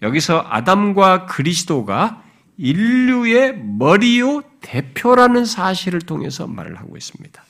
여기서 0.02 0.46
아담과 0.50 1.26
그리스도가 1.26 2.24
인류의 2.58 3.58
머리요 3.58 4.42
대표라는 4.62 5.46
사실을 5.46 6.02
통해서 6.02 6.48
말을 6.48 6.78
하고 6.78 6.98
있습니다. 6.98 7.44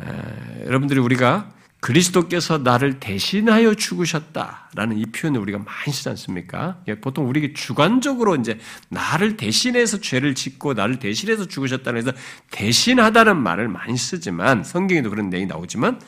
에, 0.00 0.64
여러분들이 0.66 1.00
우리가 1.00 1.52
그리스도께서 1.82 2.58
나를 2.58 3.00
대신하여 3.00 3.74
죽으셨다라는 3.74 4.98
이 4.98 5.06
표현을 5.06 5.40
우리가 5.40 5.58
많이 5.58 5.92
쓰지 5.92 6.08
않습니까? 6.10 6.80
예, 6.86 6.94
보통 6.94 7.28
우리가 7.28 7.48
주관적으로 7.54 8.36
이제 8.36 8.60
나를 8.88 9.36
대신해서 9.36 9.98
죄를 9.98 10.36
짓고 10.36 10.74
나를 10.74 11.00
대신해서 11.00 11.48
죽으셨다는 11.48 11.98
해서 11.98 12.12
대신하다는 12.52 13.36
말을 13.36 13.66
많이 13.66 13.96
쓰지만 13.96 14.62
성경에도 14.62 15.10
그런 15.10 15.28
내용이 15.28 15.46
나오지만 15.46 16.00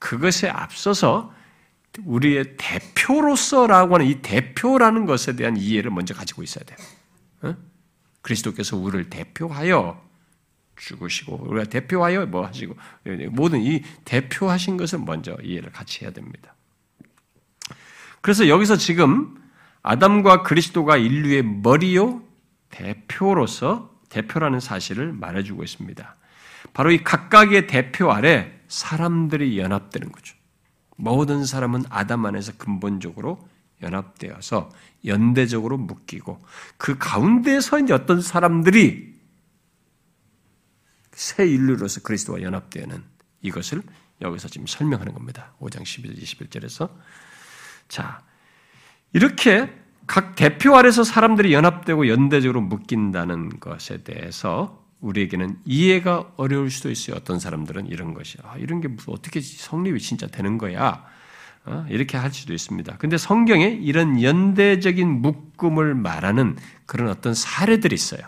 그것에 0.00 0.48
앞서서 0.48 1.32
우리의 2.04 2.56
대표로서라고 2.56 3.94
하는 3.94 4.06
이 4.06 4.22
대표라는 4.22 5.06
것에 5.06 5.36
대한 5.36 5.56
이해를 5.56 5.90
먼저 5.90 6.14
가지고 6.14 6.42
있어야 6.42 6.64
돼요. 6.64 6.78
어? 7.42 7.56
그리스도께서 8.22 8.76
우리를 8.76 9.10
대표하여 9.10 10.02
죽으시고 10.76 11.46
우리가 11.48 11.68
대표하여 11.68 12.26
뭐 12.26 12.46
하시고 12.46 12.76
모든 13.30 13.60
이 13.60 13.82
대표하신 14.04 14.76
것을 14.76 15.00
먼저 15.00 15.36
이해를 15.42 15.70
같이 15.70 16.04
해야 16.04 16.12
됩니다. 16.12 16.54
그래서 18.20 18.48
여기서 18.48 18.76
지금 18.76 19.36
아담과 19.82 20.42
그리스도가 20.42 20.96
인류의 20.96 21.42
머리요 21.42 22.22
대표로서 22.70 23.92
대표라는 24.08 24.60
사실을 24.60 25.12
말해주고 25.12 25.62
있습니다. 25.62 26.16
바로 26.72 26.90
이 26.90 27.02
각각의 27.02 27.66
대표 27.66 28.12
아래 28.12 28.52
사람들이 28.68 29.58
연합되는 29.58 30.10
거죠. 30.10 30.34
모든 31.02 31.44
사람은 31.44 31.82
아담 31.88 32.24
안에서 32.26 32.52
근본적으로 32.56 33.48
연합되어서 33.82 34.70
연대적으로 35.04 35.76
묶이고 35.76 36.40
그 36.76 36.96
가운데서 36.96 37.80
이제 37.80 37.92
어떤 37.92 38.20
사람들이 38.20 39.12
새 41.10 41.44
인류로서 41.48 42.02
그리스도와 42.02 42.42
연합되는 42.42 43.02
이것을 43.42 43.82
여기서 44.20 44.46
지금 44.46 44.68
설명하는 44.68 45.12
겁니다. 45.12 45.54
5장 45.60 45.84
11, 45.84 46.14
21절에서. 46.14 46.88
자, 47.88 48.22
이렇게 49.12 49.74
각 50.06 50.36
대표 50.36 50.76
아래서 50.76 51.02
사람들이 51.02 51.52
연합되고 51.52 52.06
연대적으로 52.06 52.60
묶인다는 52.60 53.58
것에 53.58 54.04
대해서 54.04 54.81
우리에게는 55.02 55.58
이해가 55.64 56.32
어려울 56.36 56.70
수도 56.70 56.90
있어요. 56.90 57.16
어떤 57.16 57.38
사람들은 57.38 57.88
이런 57.88 58.14
것이, 58.14 58.38
아, 58.42 58.56
이런 58.56 58.80
게 58.80 58.88
어떻게 59.06 59.40
성립이 59.40 60.00
진짜 60.00 60.26
되는 60.26 60.58
거야. 60.58 61.04
어? 61.64 61.86
이렇게 61.88 62.16
할 62.16 62.32
수도 62.32 62.54
있습니다. 62.54 62.96
근데 62.96 63.18
성경에 63.18 63.66
이런 63.66 64.20
연대적인 64.20 65.08
묶음을 65.08 65.94
말하는 65.94 66.56
그런 66.86 67.08
어떤 67.08 67.34
사례들이 67.34 67.94
있어요. 67.94 68.22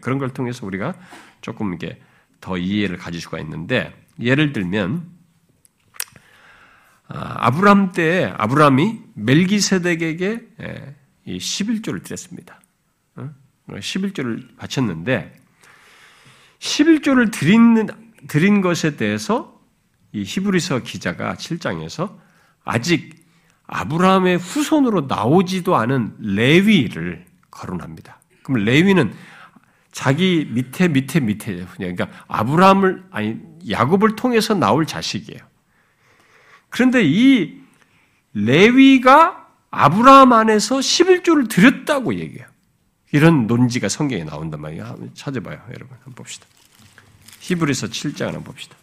그런 0.00 0.18
걸 0.18 0.30
통해서 0.30 0.66
우리가 0.66 0.94
조금 1.40 1.74
이게 1.74 2.00
더 2.40 2.56
이해를 2.56 2.98
가질 2.98 3.20
수가 3.20 3.40
있는데 3.40 3.92
예를 4.20 4.52
들면 4.52 5.08
아, 7.08 7.46
아브람 7.46 7.92
때 7.92 8.32
아브람이 8.36 9.00
멜기세덱에게 9.14 10.48
예, 10.60 10.94
이 11.24 11.38
11조를 11.38 12.04
드렸습니다. 12.04 12.60
11조를 13.68 14.44
어? 14.44 14.48
바쳤는데 14.56 15.37
11조를 16.58 17.30
드린, 17.32 17.86
드린 18.26 18.60
것에 18.60 18.96
대해서 18.96 19.60
이 20.12 20.22
히브리서 20.24 20.80
기자가 20.80 21.34
7장에서 21.34 22.16
아직 22.64 23.24
아브라함의 23.66 24.38
후손으로 24.38 25.02
나오지도 25.02 25.76
않은 25.76 26.16
레위를 26.18 27.24
거론합니다. 27.50 28.20
그럼 28.42 28.64
레위는 28.64 29.12
자기 29.92 30.48
밑에 30.52 30.88
밑에 30.88 31.20
밑에 31.20 31.66
그러니까 31.76 32.08
아브라함을 32.28 33.04
아니 33.10 33.36
야곱을 33.68 34.16
통해서 34.16 34.54
나올 34.54 34.86
자식이에요. 34.86 35.40
그런데 36.70 37.02
이 37.04 37.60
레위가 38.32 39.46
아브라함 39.70 40.32
안에서 40.32 40.78
11조를 40.78 41.48
드렸다고 41.48 42.14
얘기해요. 42.14 42.46
이런 43.10 43.46
논지가 43.46 43.88
성경에 43.88 44.24
나온단 44.24 44.60
말이에요. 44.60 44.84
한번 44.84 45.14
찾아봐요, 45.14 45.62
여러분. 45.68 45.96
한번 45.98 46.14
봅시다. 46.14 46.46
히브리서 47.40 47.88
7장 47.88 48.26
한번 48.26 48.44
봅시다. 48.44 48.76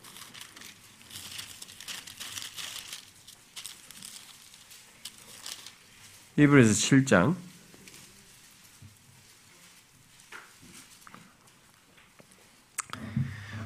히브리서 6.37 6.73
7장 6.73 7.35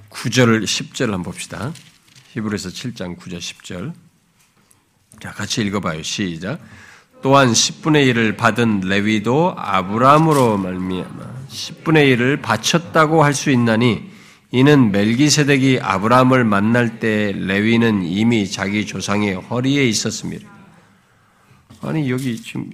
9절, 0.10 0.64
10절 0.66 1.12
한번 1.12 1.24
봅시다. 1.24 1.74
히브리서 2.34 2.70
7장 2.70 3.18
9절, 3.18 3.38
10절. 3.39 3.93
자, 5.22 5.32
같이 5.32 5.62
읽어 5.62 5.80
봐요. 5.80 6.03
시작. 6.03 6.60
또한 7.22 7.51
10분의 7.51 8.13
1을 8.13 8.38
받은 8.38 8.82
레위도 8.82 9.55
아브라함으로 9.57 10.57
말미암아 10.57 11.47
10분의 11.49 12.15
1을 12.15 12.41
바쳤다고 12.41 13.24
할 13.24 13.34
수 13.34 13.51
있나니 13.51 14.09
이는 14.51 14.91
멜기세덱이 14.91 15.80
아브라함을 15.82 16.43
만날 16.43 16.99
때 16.99 17.34
레위는 17.36 18.03
이미 18.03 18.49
자기 18.49 18.86
조상의 18.86 19.36
허리에 19.36 19.86
있었습니다. 19.86 20.49
아니 21.82 22.09
여기 22.09 22.41
지금 22.41 22.70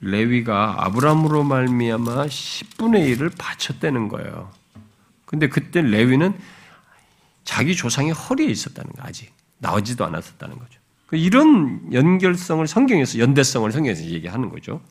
레위가 0.00 0.84
아브라함으로 0.84 1.44
말미암아 1.44 2.26
10분의 2.26 3.16
1을 3.16 3.32
바쳤다는 3.38 4.08
거예요. 4.08 4.50
근데 5.24 5.48
그때 5.48 5.80
레위는 5.80 6.36
자기 7.44 7.74
조상의 7.74 8.12
허리에 8.12 8.46
있었다는 8.48 8.90
거 8.92 9.02
아직 9.02 9.32
나오지도 9.58 10.04
않았었다는 10.04 10.58
거죠. 10.58 10.77
그 11.08 11.16
이런 11.16 11.90
연결성을 11.90 12.66
성경에서 12.66 13.18
연대성을 13.18 13.72
성경에서 13.72 14.04
얘기하는 14.04 14.50
거죠. 14.50 14.82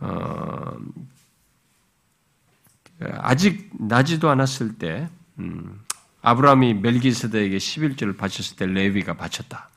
어, 0.00 0.76
아직 3.00 3.70
나지도 3.78 4.28
않았을 4.28 4.76
때 4.76 5.08
음, 5.38 5.80
아브라함이 6.22 6.74
멜기세덱에게 6.74 7.56
11조를 7.56 8.16
바쳤을 8.16 8.56
때 8.56 8.66
레위가 8.66 9.14
바쳤다. 9.14 9.70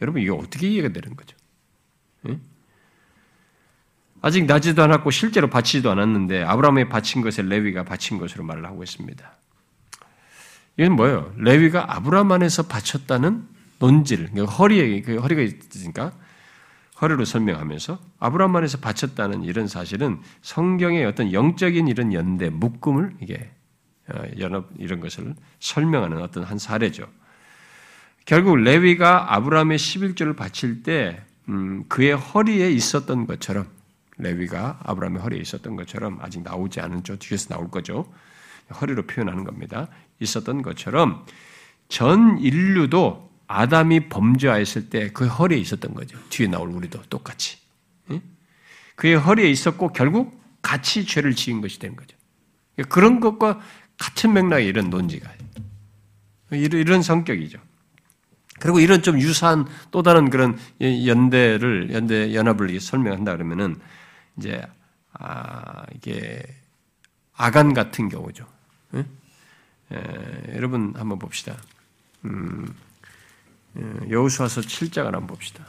여러분 0.00 0.22
이게 0.22 0.30
어떻게 0.30 0.68
이해가 0.70 0.88
되는 0.88 1.14
거죠? 1.14 1.36
예? 2.28 2.38
아직 4.22 4.46
나지도 4.46 4.82
않았고 4.82 5.10
실제로 5.10 5.50
바치지도 5.50 5.90
않았는데 5.90 6.44
아브라함이 6.44 6.88
바친 6.88 7.20
것에 7.20 7.42
레위가 7.42 7.84
바친 7.84 8.16
것으로 8.16 8.42
말을 8.42 8.64
하고 8.64 8.82
있습니다. 8.82 9.36
이건 10.78 10.92
뭐예요? 10.92 11.34
레위가 11.36 11.94
아브라함 11.94 12.32
안에서 12.32 12.62
바쳤다는 12.68 13.57
논질, 13.78 14.30
그러니까 14.30 14.52
허리에 14.52 15.02
그 15.02 15.16
허리가 15.18 15.42
있으니까 15.42 16.12
허리로 17.00 17.24
설명하면서 17.24 17.98
아브라함 18.18 18.56
안에서 18.56 18.78
바쳤다는 18.78 19.44
이런 19.44 19.68
사실은 19.68 20.20
성경의 20.42 21.04
어떤 21.04 21.32
영적인 21.32 21.86
이런 21.88 22.12
연대, 22.12 22.50
묶음을 22.50 23.14
이게 23.20 23.50
어, 24.08 24.22
연합 24.38 24.68
이런 24.78 25.00
것을 25.00 25.34
설명하는 25.60 26.20
어떤 26.20 26.42
한 26.44 26.58
사례죠. 26.58 27.06
결국 28.24 28.56
레위가 28.56 29.34
아브라함의 29.34 29.78
11조를 29.78 30.36
바칠 30.36 30.82
때 30.82 31.22
음, 31.48 31.84
그의 31.88 32.14
허리에 32.14 32.70
있었던 32.70 33.26
것처럼 33.26 33.66
레위가 34.18 34.80
아브라함의 34.82 35.22
허리에 35.22 35.40
있었던 35.40 35.76
것처럼 35.76 36.18
아직 36.20 36.42
나오지 36.42 36.80
않은 36.80 37.04
쪽 37.04 37.18
뒤에서 37.20 37.54
나올 37.54 37.70
거죠. 37.70 38.12
허리로 38.80 39.06
표현하는 39.06 39.44
겁니다. 39.44 39.88
있었던 40.20 40.62
것처럼 40.62 41.24
전 41.88 42.38
인류도 42.38 43.27
아담이 43.48 44.08
범죄하였을 44.08 44.90
때 44.90 45.10
그 45.12 45.26
허리에 45.26 45.58
있었던 45.58 45.94
거죠. 45.94 46.18
뒤에 46.28 46.46
나올 46.46 46.68
우리도 46.70 47.02
똑같이. 47.10 47.58
그의 48.94 49.16
허리에 49.16 49.48
있었고 49.48 49.92
결국 49.92 50.42
같이 50.60 51.06
죄를 51.06 51.34
지은 51.34 51.60
것이 51.60 51.78
된 51.78 51.94
거죠. 51.94 52.16
그런 52.88 53.20
것과 53.20 53.60
같은 53.96 54.32
맥락의 54.32 54.66
이런 54.66 54.90
논지가 54.90 55.30
이런 56.50 57.02
성격이죠. 57.02 57.58
그리고 58.60 58.80
이런 58.80 59.02
좀 59.02 59.20
유사한 59.20 59.66
또 59.92 60.02
다른 60.02 60.30
그런 60.30 60.58
연대를 60.80 61.92
연대 61.92 62.34
연합을 62.34 62.80
설명한다 62.80 63.36
그러면은 63.36 63.76
이제 64.36 64.60
아 65.12 65.84
이게 65.94 66.42
아간 67.34 67.72
같은 67.74 68.08
경우죠. 68.08 68.46
예? 68.94 69.06
에, 69.92 70.56
여러분 70.56 70.92
한번 70.96 71.20
봅시다. 71.20 71.56
음, 72.24 72.74
여호수아서 74.10 74.60
7장을 74.62 75.04
한번 75.04 75.26
봅시다. 75.26 75.64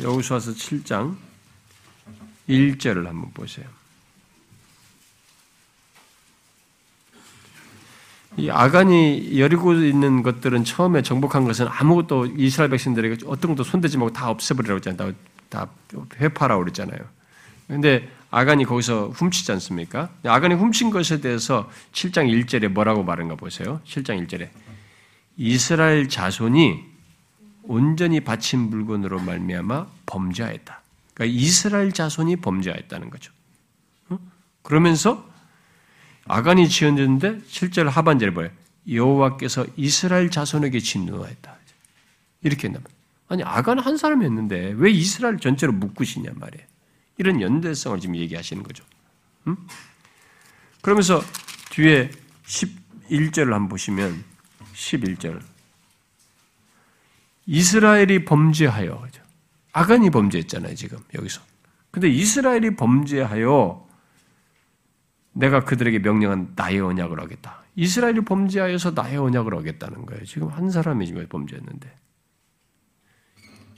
여호수아서 0.00 0.52
7장 0.52 1.16
1절을 2.48 3.04
한번 3.04 3.32
보세요. 3.32 3.66
이 8.38 8.50
아간이 8.50 9.40
여리고 9.40 9.72
있는 9.72 10.22
것들은 10.22 10.64
처음에 10.64 11.00
정복한 11.00 11.44
것은 11.44 11.66
아무것도 11.68 12.26
이스라엘 12.36 12.70
백성들에게 12.70 13.24
어떤 13.26 13.52
것도 13.52 13.64
손대지 13.64 13.96
말고 13.96 14.12
다 14.12 14.28
없애버리라고 14.28 14.76
했잖아요. 14.76 15.14
다 15.48 15.68
회파라고 16.20 16.64
그랬잖아요. 16.64 17.00
근데 17.66 18.08
아간이 18.30 18.64
거기서 18.64 19.08
훔치지 19.08 19.52
않습니까? 19.52 20.10
아간이 20.24 20.54
훔친 20.54 20.90
것에 20.90 21.20
대해서 21.20 21.70
7장 21.92 22.28
1절에 22.28 22.68
뭐라고 22.68 23.02
말한가 23.02 23.36
보세요. 23.36 23.80
7장 23.86 24.26
1절에 24.26 24.50
이스라엘 25.36 26.08
자손이 26.08 26.84
온전히 27.62 28.20
바친 28.20 28.70
물건으로 28.70 29.20
말미암아 29.20 29.86
범죄하였다. 30.06 30.82
그러니까 31.14 31.38
이스라엘 31.38 31.92
자손이 31.92 32.36
범죄하였다는 32.36 33.10
거죠. 33.10 33.32
그러면서 34.62 35.28
아간이 36.26 36.68
지었는데 36.68 37.40
실제로 37.46 37.88
하반절에 37.90 38.32
뭐예요? 38.32 38.50
여호와께서 38.90 39.66
이스라엘 39.76 40.30
자손에게 40.30 40.80
진노하였다. 40.80 41.56
이렇게 42.42 42.68
했나 42.68 42.80
아니 43.28 43.42
아간 43.42 43.78
한 43.78 43.96
사람이었는데 43.96 44.74
왜 44.76 44.90
이스라엘 44.90 45.38
전체로 45.38 45.72
묶으시냐 45.72 46.30
말이에요. 46.34 46.66
이런 47.18 47.40
연대성을 47.40 48.00
지금 48.00 48.16
얘기하시는 48.16 48.62
거죠. 48.62 48.84
음? 49.46 49.56
그러면서 50.82 51.22
뒤에 51.70 52.10
11절을 52.44 53.50
한번 53.50 53.68
보시면 53.68 54.24
11절 54.74 55.40
이스라엘이 57.46 58.24
범죄하여 58.24 59.06
아간이 59.72 60.10
범죄했잖아요 60.10 60.74
지금 60.74 60.98
여기서. 61.14 61.42
근데 61.90 62.08
이스라엘이 62.08 62.76
범죄하여 62.76 63.86
내가 65.32 65.64
그들에게 65.64 65.98
명령한 65.98 66.52
나의 66.56 66.80
언약을 66.80 67.20
하겠다. 67.20 67.62
이스라엘이 67.74 68.22
범죄하여서 68.22 68.92
나의 68.92 69.18
언약을 69.18 69.54
하겠다는 69.54 70.06
거예요. 70.06 70.24
지금 70.24 70.48
한 70.48 70.70
사람이 70.70 71.06
지금 71.06 71.26
범죄했는데. 71.28 71.94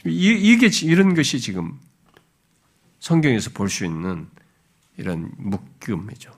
이게 0.04 0.70
이런 0.84 1.14
것이 1.14 1.40
지금 1.40 1.80
성경에서 3.00 3.50
볼 3.50 3.68
수 3.68 3.84
있는 3.84 4.28
이런 4.96 5.30
묶음이죠. 5.36 6.36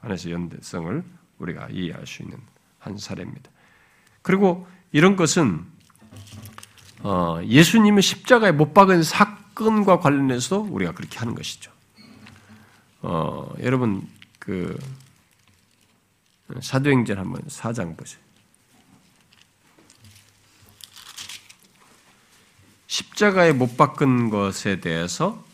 안에서 0.00 0.30
연대성을 0.30 1.04
우리가 1.38 1.68
이해할 1.70 2.06
수 2.06 2.22
있는 2.22 2.38
한 2.78 2.96
사례입니다. 2.98 3.50
그리고 4.22 4.66
이런 4.92 5.16
것은 5.16 5.64
어, 7.00 7.40
예수님의 7.44 8.02
십자가에 8.02 8.52
못 8.52 8.74
박은 8.74 9.02
사건과 9.02 10.00
관련해서도 10.00 10.62
우리가 10.72 10.92
그렇게 10.92 11.18
하는 11.18 11.34
것이죠. 11.34 11.70
어, 13.02 13.52
여러분 13.60 14.08
그 14.38 14.76
사도행전 16.60 17.18
한번 17.18 17.42
4장 17.42 17.96
보세요. 17.96 18.20
십자가에 22.86 23.52
못 23.52 23.76
박은 23.76 24.30
것에 24.30 24.80
대해서 24.80 25.44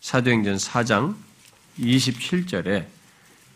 사도행전 0.00 0.56
4장 0.56 1.14
27절에 1.78 2.86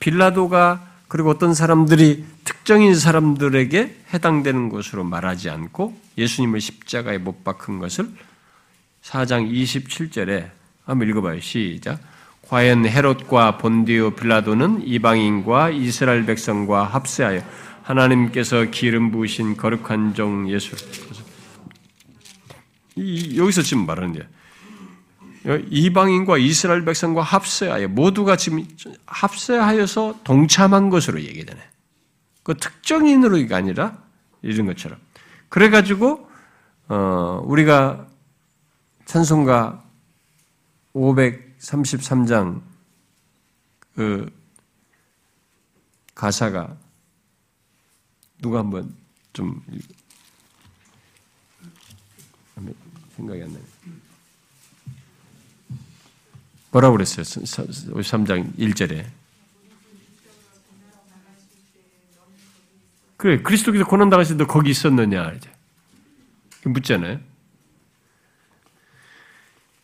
빌라도가 0.00 0.88
그리고 1.08 1.30
어떤 1.30 1.54
사람들이 1.54 2.24
특정인 2.44 2.94
사람들에게 2.94 3.96
해당되는 4.14 4.68
것으로 4.68 5.04
말하지 5.04 5.50
않고 5.50 5.96
예수님을 6.18 6.60
십자가에 6.60 7.18
못 7.18 7.44
박은 7.44 7.78
것을 7.78 8.08
4장 9.02 9.50
27절에 9.50 10.50
한번 10.84 11.08
읽어봐요. 11.08 11.40
시작. 11.40 12.00
과연 12.48 12.86
헤롯과 12.86 13.58
본디오 13.58 14.10
빌라도는 14.10 14.86
이방인과 14.86 15.70
이스라엘 15.70 16.26
백성과 16.26 16.84
합세하여 16.84 17.42
하나님께서 17.82 18.64
기름 18.70 19.10
부으신 19.10 19.56
거룩한 19.56 20.14
종 20.14 20.50
예수 20.50 20.76
여기서 23.36 23.62
지금 23.62 23.86
말하는 23.86 24.12
게 24.12 24.26
이방인과 25.44 26.38
이스라엘 26.38 26.84
백성과 26.84 27.22
합세하여 27.22 27.88
모두가 27.88 28.36
지금 28.36 28.66
합세하여서 29.06 30.20
동참한 30.24 30.88
것으로 30.88 31.20
얘기되네. 31.20 31.60
그 32.42 32.56
특정인으로가 32.56 33.56
아니라 33.56 34.02
이런 34.42 34.66
것처럼. 34.66 34.98
그래가지고 35.48 36.28
어, 36.88 37.42
우리가 37.44 38.06
찬송가 39.06 39.84
533장 40.94 42.62
그 43.94 44.30
가사가 46.14 46.76
누가 48.40 48.58
한번 48.58 48.94
좀 49.32 49.62
생각이 53.16 53.42
안 53.42 53.52
나요. 53.52 53.71
뭐라고 56.72 56.96
그랬어요? 56.96 57.24
53장 57.24 58.56
1절에. 58.56 59.06
그래, 63.18 63.40
그리스도께서 63.42 63.84
고난당하실 63.84 64.38
때 64.38 64.44
거기 64.46 64.70
있었느냐, 64.70 65.32
이제. 65.32 65.50
묻잖아요. 66.64 67.20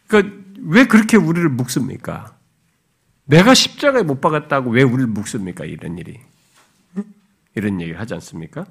그러니까 0.09 0.37
왜 0.63 0.87
그렇게 0.87 1.17
우리를 1.17 1.49
묶습니까? 1.51 2.37
내가 3.25 3.53
십자가에 3.55 4.03
못 4.03 4.21
박았다고 4.21 4.71
왜 4.71 4.83
우리를 4.83 5.07
묶습니까? 5.09 5.67
이런 5.67 5.99
일이. 5.99 6.19
이런 7.55 7.81
얘기를 7.81 8.01
하지 8.01 8.15
않습니까? 8.15 8.67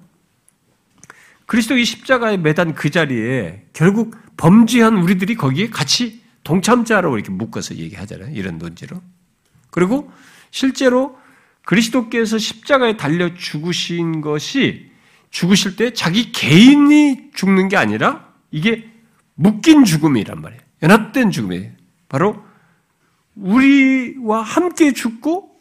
그리스도의 1.46 1.86
십자가에 1.86 2.38
매단 2.38 2.74
그 2.74 2.90
자리에 2.90 3.68
결국 3.74 4.18
범죄한 4.38 4.98
우리들이 4.98 5.36
거기에 5.36 5.70
같이 5.70 6.27
동참자로 6.48 7.18
이렇게 7.18 7.30
묶어서 7.30 7.76
얘기하잖아요. 7.76 8.34
이런 8.34 8.58
논지로. 8.58 9.02
그리고 9.70 10.10
실제로 10.50 11.18
그리스도께서 11.66 12.38
십자가에 12.38 12.96
달려 12.96 13.36
죽으신 13.36 14.22
것이 14.22 14.90
죽으실 15.30 15.76
때 15.76 15.92
자기 15.92 16.32
개인이 16.32 17.32
죽는 17.34 17.68
게 17.68 17.76
아니라 17.76 18.32
이게 18.50 18.90
묶인 19.36 19.84
죽음이란 19.84 20.42
말이에요. 20.42 20.62
연합된 20.84 21.32
죽음이에요. 21.32 21.70
바로 22.08 22.42
우리와 23.36 24.42
함께 24.42 24.94
죽고 24.94 25.54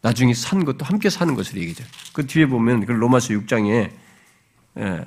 나중에 0.00 0.32
산 0.32 0.64
것도 0.64 0.86
함께 0.86 1.10
사는 1.10 1.34
것을 1.34 1.58
얘기죠. 1.58 1.84
그 2.14 2.26
뒤에 2.26 2.46
보면 2.46 2.86
그 2.86 2.92
로마서 2.92 3.34
6장에 3.34 3.90
예, 4.78 5.04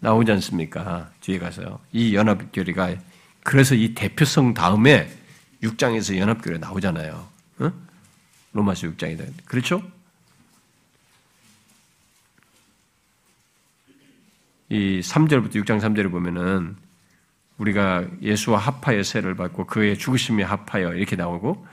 나오지 0.00 0.30
않습니까? 0.32 1.10
뒤에 1.20 1.38
가서요. 1.38 1.80
이 1.92 2.14
연합교리가 2.14 2.96
그래서 3.42 3.74
이 3.74 3.94
대표성 3.94 4.54
다음에 4.54 5.10
6장에서 5.62 6.16
연합교리 6.16 6.58
나오잖아요. 6.58 7.28
어? 7.58 7.72
로마서 8.52 8.88
6장이다. 8.88 9.26
그렇죠? 9.44 9.82
이 14.68 15.00
3절부터 15.00 15.54
6장 15.64 15.80
3절을 15.80 16.10
보면은 16.10 16.76
우리가 17.56 18.06
예수와 18.22 18.58
합하여 18.58 19.02
세를 19.02 19.34
받고 19.34 19.66
그의 19.66 19.98
죽으심에 19.98 20.42
합하여 20.42 20.94
이렇게 20.94 21.16
나오고 21.16 21.66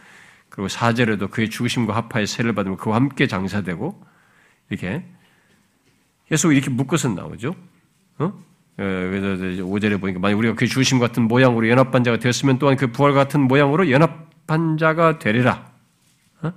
그리고 0.49 0.67
4절에도 0.67 1.29
그의 1.29 1.49
죽으심과 1.49 1.95
합하여 1.95 2.25
세를 2.25 2.55
받으면 2.55 2.77
그와 2.77 2.95
함께 2.95 3.27
장사되고 3.27 4.01
이렇게 4.69 5.05
계속 6.27 6.53
이렇게 6.53 6.69
묶어서 6.69 7.09
나오죠. 7.09 7.55
어? 8.19 8.25
어 8.25 8.33
그래서 8.77 9.63
5절에 9.63 9.99
보니까 9.99 10.19
만약 10.19 10.37
우리가 10.37 10.55
그의 10.55 10.69
죽으심 10.69 10.99
같은 10.99 11.23
모양으로 11.23 11.69
연합한 11.69 12.03
자가 12.03 12.17
되었으면 12.17 12.59
또한 12.59 12.75
그 12.75 12.87
부활 12.87 13.13
같은 13.13 13.41
모양으로 13.41 13.89
연합한 13.89 14.77
자가 14.77 15.19
되리라. 15.19 15.71
어? 16.41 16.53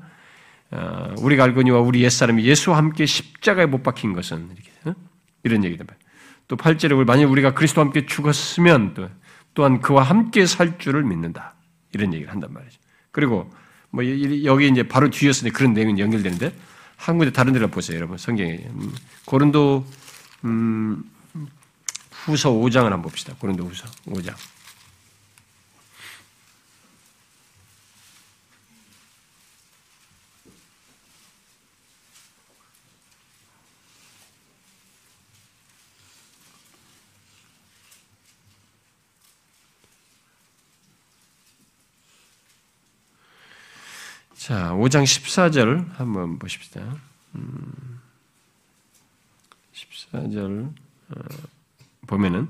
어, 0.71 1.15
우리가 1.19 1.45
알거니와 1.45 1.81
우리 1.81 2.03
옛사람이 2.03 2.45
예수와 2.45 2.77
함께 2.77 3.07
십자가에 3.07 3.67
못 3.67 3.83
박힌 3.83 4.13
것은 4.13 4.51
이렇게 4.53 4.71
어? 4.85 4.95
이런 5.45 5.65
얘기다. 5.65 5.85
또 6.49 6.57
8절에 6.57 7.05
만약 7.05 7.31
우리가 7.31 7.55
그리스도와 7.55 7.87
함께 7.87 8.07
죽었으면 8.07 8.95
또, 8.95 9.09
또한 9.55 9.81
그와 9.81 10.03
함께 10.03 10.47
살 10.47 10.79
줄을 10.79 11.05
믿는다. 11.05 11.55
이런 11.93 12.13
얘기를 12.13 12.33
한단 12.33 12.53
말이죠. 12.53 12.79
그리고 13.11 13.51
뭐 13.91 14.05
여기 14.45 14.69
이제 14.69 14.83
바로 14.83 15.11
뒤에서 15.11 15.49
그런 15.53 15.73
내용이 15.73 16.01
연결되는데 16.01 16.53
한 16.97 17.17
군데 17.17 17.33
다른 17.33 17.53
데를 17.53 17.69
보세요, 17.69 17.97
여러분. 17.97 18.19
성경에 18.19 18.67
음, 18.71 18.93
고린도 19.25 19.87
음, 20.45 21.05
후서 22.25 22.51
5장을 22.51 22.85
한번 22.85 23.03
봅시다. 23.03 23.35
고린도 23.39 23.64
후서 23.64 23.87
5장. 24.07 24.35
자, 44.49 44.73
5장 44.73 45.05
14절 45.05 45.93
한번 45.97 46.39
보십시다. 46.39 46.81
14절 49.75 50.47
음, 50.47 50.75
어, 51.11 51.23
보면은 52.09 52.49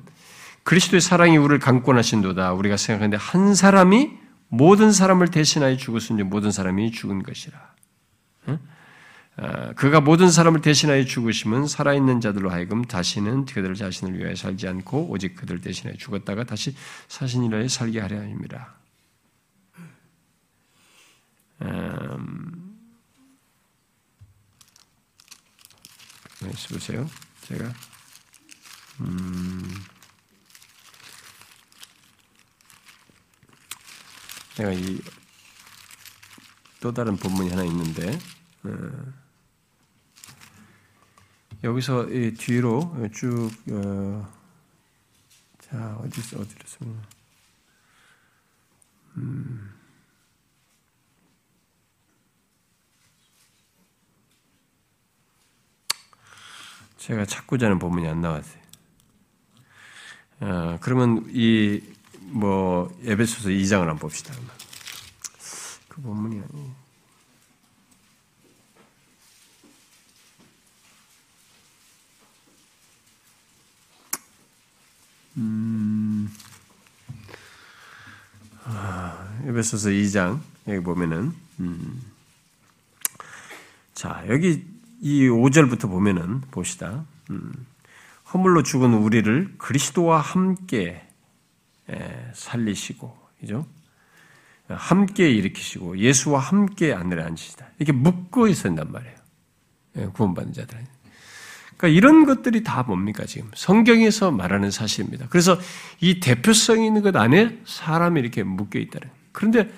그리스도의 0.62 1.02
사랑이 1.02 1.36
우리를 1.36 1.58
강권하신도다. 1.58 2.54
우리가 2.54 2.78
생각하는데 2.78 3.18
한 3.18 3.54
사람이 3.54 4.12
모든 4.48 4.92
사람을 4.92 5.28
대신하여 5.28 5.76
죽었으니 5.76 6.22
모든 6.22 6.50
사람이 6.50 6.90
죽은 6.92 7.22
것이라. 7.22 7.68
어, 9.38 9.72
그가 9.76 10.00
모든 10.00 10.30
사람을 10.30 10.62
대신하여 10.62 11.04
죽으심은 11.04 11.68
살아있는 11.68 12.20
자들로 12.20 12.50
하여금 12.50 12.84
다시는 12.84 13.44
그들 13.44 13.74
자신을 13.74 14.18
위하여 14.18 14.34
살지 14.34 14.66
않고 14.66 15.10
오직 15.10 15.36
그들 15.36 15.60
대신하여 15.60 15.96
죽었다가 15.96 16.42
다시 16.42 16.74
사신이라 17.06 17.68
살게 17.68 18.00
하려 18.00 18.16
합니다. 18.16 18.74
음, 21.62 22.78
네, 26.40 26.50
보세요. 26.72 27.08
제가 27.42 27.72
음, 29.00 29.84
내가 34.56 34.72
이 34.72 35.00
또 36.80 36.92
다른 36.92 37.16
본문이 37.16 37.50
하나 37.50 37.64
있는데 37.64 38.18
어, 38.64 39.12
여기서 41.64 42.08
이 42.10 42.34
뒤로 42.34 42.94
쭉 43.12 43.50
어, 43.72 44.32
자, 45.58 45.96
어디 46.00 46.20
있어? 46.20 46.38
어디로 46.40 46.60
쓰면 46.66 47.02
음. 49.16 49.74
제가 56.96 57.24
찾고자 57.24 57.66
하는 57.66 57.78
본문이 57.78 58.06
안 58.06 58.20
나왔어요. 58.20 58.57
어, 60.40 60.78
그러면 60.80 61.24
이, 61.32 61.82
뭐, 62.20 62.96
에베소서 63.04 63.48
2장을 63.48 63.80
한번 63.80 63.98
봅시다. 63.98 64.34
그 65.88 66.00
본문이 66.00 66.36
아니에요. 66.36 66.88
음, 75.38 76.28
아, 78.64 79.40
에베소서 79.44 79.90
2장, 79.90 80.40
여기 80.68 80.80
보면은, 80.80 81.32
음, 81.60 82.02
자, 83.94 84.24
여기 84.28 84.64
이 85.00 85.28
5절부터 85.28 85.88
보면은 85.88 86.40
봅시다. 86.50 87.04
음, 87.30 87.52
허물로 88.32 88.62
죽은 88.62 88.94
우리를 88.94 89.54
그리스도와 89.58 90.20
함께 90.20 91.02
살리시고, 92.34 93.16
그죠? 93.40 93.66
함께 94.68 95.30
일으키시고 95.30 95.98
예수와 95.98 96.40
함께 96.40 96.92
안내를 96.92 97.22
앉히시다. 97.22 97.66
이렇게 97.78 97.92
묶어 97.92 98.48
있었단 98.48 98.92
말이에요. 98.92 99.16
예, 99.96 100.06
구원받는 100.12 100.52
자들. 100.52 100.78
그러니까 101.76 101.88
이런 101.88 102.26
것들이 102.26 102.62
다 102.64 102.82
뭡니까 102.82 103.24
지금 103.24 103.50
성경에서 103.54 104.30
말하는 104.30 104.70
사실입니다. 104.70 105.26
그래서 105.30 105.58
이 106.00 106.20
대표성 106.20 106.82
있는 106.82 107.00
것 107.00 107.16
안에 107.16 107.60
사람이 107.64 108.20
이렇게 108.20 108.42
묶여 108.42 108.78
있다는. 108.78 109.08
그런데 109.32 109.72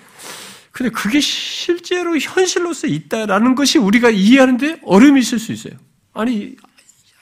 근데 0.71 0.89
그게 0.89 1.19
실제로 1.19 2.17
현실로서 2.17 2.87
있다라는 2.87 3.55
것이 3.55 3.77
우리가 3.77 4.09
이해하는데 4.09 4.81
어려움이 4.83 5.19
있을 5.19 5.37
수 5.37 5.51
있어요. 5.51 5.73
아니, 6.13 6.55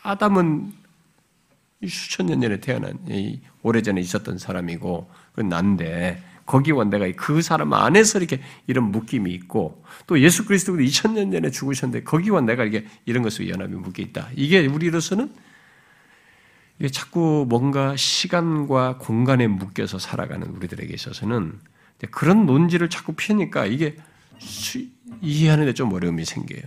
아담은 0.01 0.71
수천 1.87 2.25
년 2.27 2.41
전에 2.41 2.59
태어난, 2.59 2.97
오래전에 3.61 4.01
있었던 4.01 4.37
사람이고, 4.37 5.09
그 5.33 5.41
난데, 5.41 6.21
거기와 6.45 6.83
내가 6.85 7.09
그 7.15 7.41
사람 7.41 7.73
안에서 7.73 8.17
이렇게 8.19 8.41
이런 8.67 8.91
묶임이 8.91 9.31
있고, 9.31 9.83
또 10.07 10.19
예수 10.19 10.45
그리스도도 10.45 10.79
2000년 10.79 11.31
전에 11.31 11.51
죽으셨는데, 11.51 12.03
거기와 12.03 12.41
내가 12.41 12.65
이게 12.65 12.85
이런 13.05 13.23
것으로 13.23 13.47
연합이 13.49 13.75
묶여 13.75 14.01
있다. 14.03 14.29
이게 14.35 14.65
우리로서는 14.65 15.31
이게 16.79 16.89
자꾸 16.89 17.45
뭔가 17.47 17.95
시간과 17.95 18.97
공간에 18.97 19.47
묶여서 19.47 19.99
살아가는 19.99 20.47
우리들에게 20.47 20.93
있어서는 20.93 21.59
그런 22.11 22.45
논지를 22.45 22.89
자꾸 22.89 23.13
피니까 23.13 23.65
이게 23.65 23.97
이해하는 25.21 25.65
데 25.65 25.73
좀 25.73 25.91
어려움이 25.93 26.23
생겨요. 26.23 26.61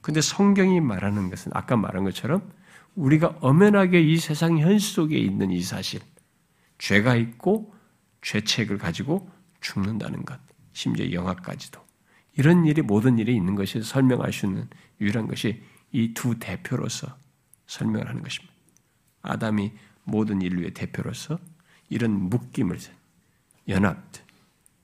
근데 0.00 0.20
성경이 0.20 0.80
말하는 0.80 1.30
것은 1.30 1.50
아까 1.52 1.76
말한 1.76 2.04
것처럼 2.04 2.42
우리가 2.96 3.38
엄연하게 3.40 4.00
이 4.00 4.16
세상 4.16 4.58
현실 4.58 4.80
속에 4.80 5.16
있는 5.18 5.50
이 5.50 5.62
사실, 5.62 6.00
죄가 6.78 7.14
있고 7.16 7.74
죄책을 8.22 8.78
가지고 8.78 9.30
죽는다는 9.60 10.24
것, 10.24 10.40
심지어 10.72 11.10
영화까지도 11.12 11.80
이런 12.36 12.66
일이 12.66 12.82
모든 12.82 13.18
일이 13.18 13.34
있는 13.34 13.54
것이 13.54 13.82
설명할 13.82 14.32
수 14.32 14.46
있는 14.46 14.68
유일한 15.00 15.28
것이 15.28 15.62
이 15.92 16.12
두 16.14 16.38
대표로서 16.38 17.16
설명을 17.66 18.08
하는 18.08 18.22
것입니다. 18.22 18.54
아담이 19.22 19.72
모든 20.04 20.42
인류의 20.42 20.74
대표로서 20.74 21.38
이런 21.88 22.10
묶임을 22.10 22.78
연합, 23.68 24.02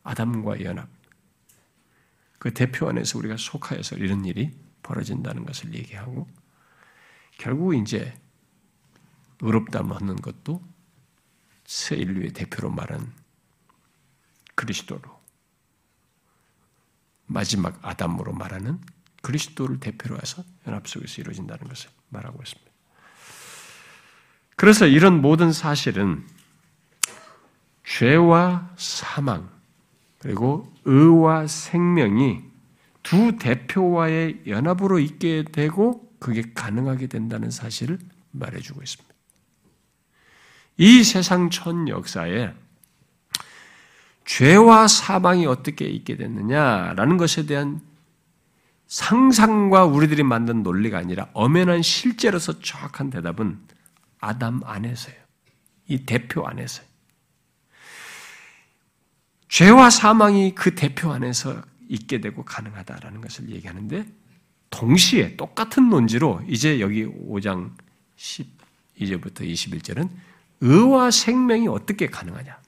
아담과 0.03 0.63
연합. 0.63 0.89
그 2.39 2.53
대표 2.53 2.89
안에서 2.89 3.19
우리가 3.19 3.37
속하여서 3.37 3.97
이런 3.97 4.25
일이 4.25 4.51
벌어진다는 4.83 5.45
것을 5.45 5.75
얘기하고 5.75 6.27
결국 7.39 7.75
이제 7.75 8.15
의롭다 9.41 9.83
먹는 9.83 10.17
것도 10.17 10.63
새 11.65 11.97
인류의 11.97 12.33
대표로 12.33 12.71
말한 12.71 13.13
그리스도로 14.55 15.03
마지막 17.27 17.79
아담으로 17.83 18.33
말하는 18.33 18.79
그리스도를 19.23 19.81
대표로 19.81 20.17
해서 20.17 20.45
연합 20.67 20.87
속에서 20.87 21.23
이루어진다는 21.23 21.67
것을 21.69 21.91
말하고 22.11 22.43
있습니다. 22.43 22.71
그래서 24.57 24.87
이런 24.87 25.21
모든 25.23 25.53
사실은 25.53 26.27
죄와 27.85 28.71
사망, 28.77 29.51
그리고 30.19 30.73
의와 30.85 31.47
생명이 31.47 32.41
두 33.03 33.37
대표와의 33.39 34.43
연합으로 34.47 34.99
있게 34.99 35.45
되고 35.51 36.02
그게 36.23 36.45
가능하게 36.55 37.09
된다는 37.09 37.51
사실을 37.51 37.99
말해주고 38.31 38.81
있습니다. 38.81 39.15
이 40.77 41.03
세상 41.03 41.51
천 41.51 41.89
역사에 41.89 42.55
죄와 44.25 44.87
사망이 44.87 45.47
어떻게 45.47 45.87
있게 45.87 46.17
됐느냐라는 46.17 47.17
것에 47.17 47.45
대한 47.45 47.81
상상과 48.87 49.85
우리들이 49.85 50.23
만든 50.23 50.63
논리가 50.63 50.97
아니라 50.97 51.29
엄연한 51.33 51.83
실제로서 51.83 52.61
정확한 52.61 53.11
대답은 53.11 53.59
아담 54.21 54.61
안에서요. 54.65 55.17
이 55.89 56.07
대표 56.07 56.47
안에서요. 56.47 56.87
죄와 59.49 59.91
사망이 59.91 60.55
그 60.55 60.77
대표 60.77 61.13
안에서 61.13 61.63
있게 61.89 62.21
되고 62.21 62.45
가능하다라는 62.45 63.21
것을 63.21 63.51
얘기하는데 63.51 64.22
동시에 64.73 65.37
똑같은 65.37 65.89
논지로 65.91 66.43
이제 66.49 66.81
여기 66.81 67.05
5장 67.05 67.73
12절부터 68.17 69.43
21절은 69.43 70.09
의와 70.63 71.11
생명이 71.11 71.69
어떻게 71.69 72.07
가능하냐. 72.07 72.59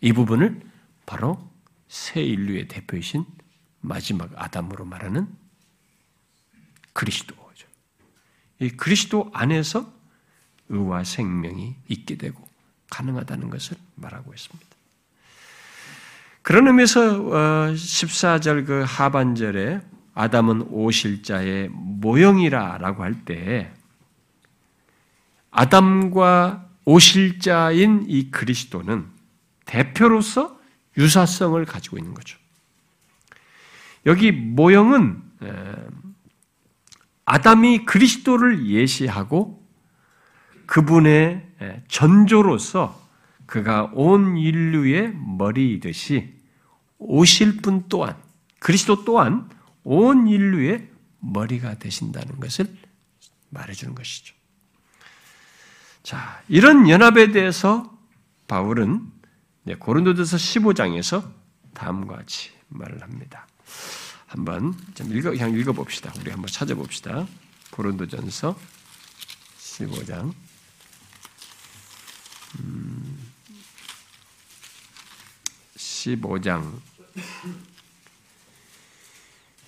이 0.00 0.12
부분을 0.12 0.60
바로 1.06 1.38
새 1.86 2.22
인류의 2.22 2.68
대표이신 2.68 3.24
마지막 3.80 4.30
아담으로 4.36 4.84
말하는 4.84 5.28
그리스도죠. 6.92 7.68
이 8.60 8.70
그리스도 8.70 9.30
안에서 9.32 9.92
의와 10.70 11.04
생명이 11.04 11.76
있게 11.88 12.16
되고 12.16 12.46
가능하다는 12.90 13.50
것을 13.50 13.76
말하고 13.96 14.32
있습니다. 14.32 14.66
그런 16.42 16.66
의미에서 16.68 17.00
14절 17.74 18.62
어, 18.62 18.64
그 18.64 18.84
하반절에 18.86 19.82
아담은 20.18 20.62
오실자의 20.62 21.68
모형이라라고 21.70 23.04
할 23.04 23.14
때 23.24 23.72
아담과 25.50 26.66
오실자인 26.84 28.04
이 28.08 28.30
그리스도는 28.30 29.06
대표로서 29.64 30.58
유사성을 30.96 31.64
가지고 31.66 31.98
있는 31.98 32.14
거죠. 32.14 32.38
여기 34.06 34.32
모형은 34.32 35.22
아담이 37.24 37.84
그리스도를 37.84 38.66
예시하고 38.66 39.64
그분의 40.66 41.46
전조로서 41.88 43.00
그가 43.46 43.90
온 43.94 44.36
인류의 44.36 45.14
머리이듯이 45.14 46.34
오실 46.98 47.58
분 47.58 47.84
또한 47.88 48.16
그리스도 48.58 49.04
또한 49.04 49.48
온 49.84 50.28
인류의 50.28 50.88
머리가 51.20 51.78
되신다는 51.78 52.40
것을 52.40 52.66
말해주는 53.50 53.94
것이죠. 53.94 54.34
자, 56.02 56.42
이런 56.48 56.88
연합에 56.88 57.32
대해서 57.32 57.96
바울은 58.46 59.12
고린도전서 59.78 60.36
15장에서 60.36 61.30
다음과 61.74 62.16
같이 62.16 62.50
말을 62.68 63.02
합니다. 63.02 63.46
한번 64.26 64.74
좀 64.94 65.14
읽어 65.16 65.30
그냥 65.30 65.52
읽어 65.52 65.72
봅시다. 65.72 66.12
우리 66.20 66.30
한번 66.30 66.48
찾아 66.48 66.74
봅시다. 66.74 67.26
고린도전서 67.70 68.58
15장 69.58 70.34
음, 72.60 73.32
15장 75.76 76.80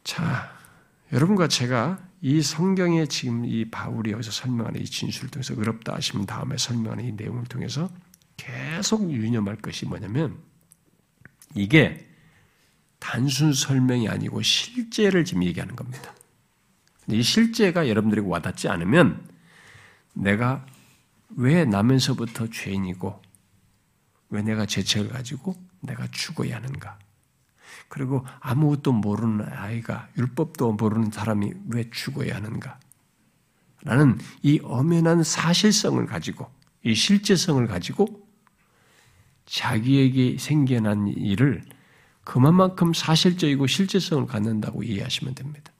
자, 0.02 0.50
여러분과 1.12 1.48
제가 1.48 2.08
이 2.22 2.40
성경에 2.40 3.04
지금 3.04 3.44
이 3.44 3.70
바울이 3.70 4.12
여기서 4.12 4.30
설명하는 4.30 4.80
이 4.80 4.86
진술을 4.86 5.28
통해서 5.28 5.52
의롭다 5.54 5.94
하시면 5.94 6.24
다음에 6.24 6.56
설명하는 6.56 7.04
이 7.04 7.12
내용을 7.12 7.44
통해서 7.44 7.90
계속 8.38 9.12
유념할 9.12 9.56
것이 9.56 9.84
뭐냐면 9.84 10.42
이게 11.54 12.05
단순 12.98 13.52
설명이 13.52 14.08
아니고 14.08 14.42
실제를 14.42 15.24
지금 15.24 15.44
얘기하는 15.44 15.76
겁니다. 15.76 16.12
이 17.08 17.22
실제가 17.22 17.88
여러분들이 17.88 18.20
와닿지 18.20 18.68
않으면 18.68 19.28
내가 20.14 20.64
왜 21.36 21.64
나면서부터 21.64 22.48
죄인이고 22.50 23.22
왜 24.30 24.42
내가 24.42 24.66
죄책을 24.66 25.10
가지고 25.10 25.54
내가 25.80 26.06
죽어야 26.10 26.56
하는가? 26.56 26.98
그리고 27.88 28.24
아무것도 28.40 28.92
모르는 28.92 29.46
아이가 29.52 30.08
율법도 30.16 30.72
모르는 30.72 31.10
사람이 31.10 31.52
왜 31.68 31.88
죽어야 31.90 32.34
하는가? 32.36 32.78
라는 33.82 34.18
이 34.42 34.58
엄연한 34.64 35.22
사실성을 35.22 36.04
가지고 36.06 36.50
이 36.82 36.94
실제성을 36.94 37.64
가지고 37.68 38.26
자기에게 39.44 40.38
생겨난 40.38 41.06
일을 41.08 41.62
그만큼 42.26 42.92
사실적이고 42.92 43.68
실제성을 43.68 44.26
갖는다고 44.26 44.82
이해하시면 44.82 45.36
됩니다. 45.36 45.72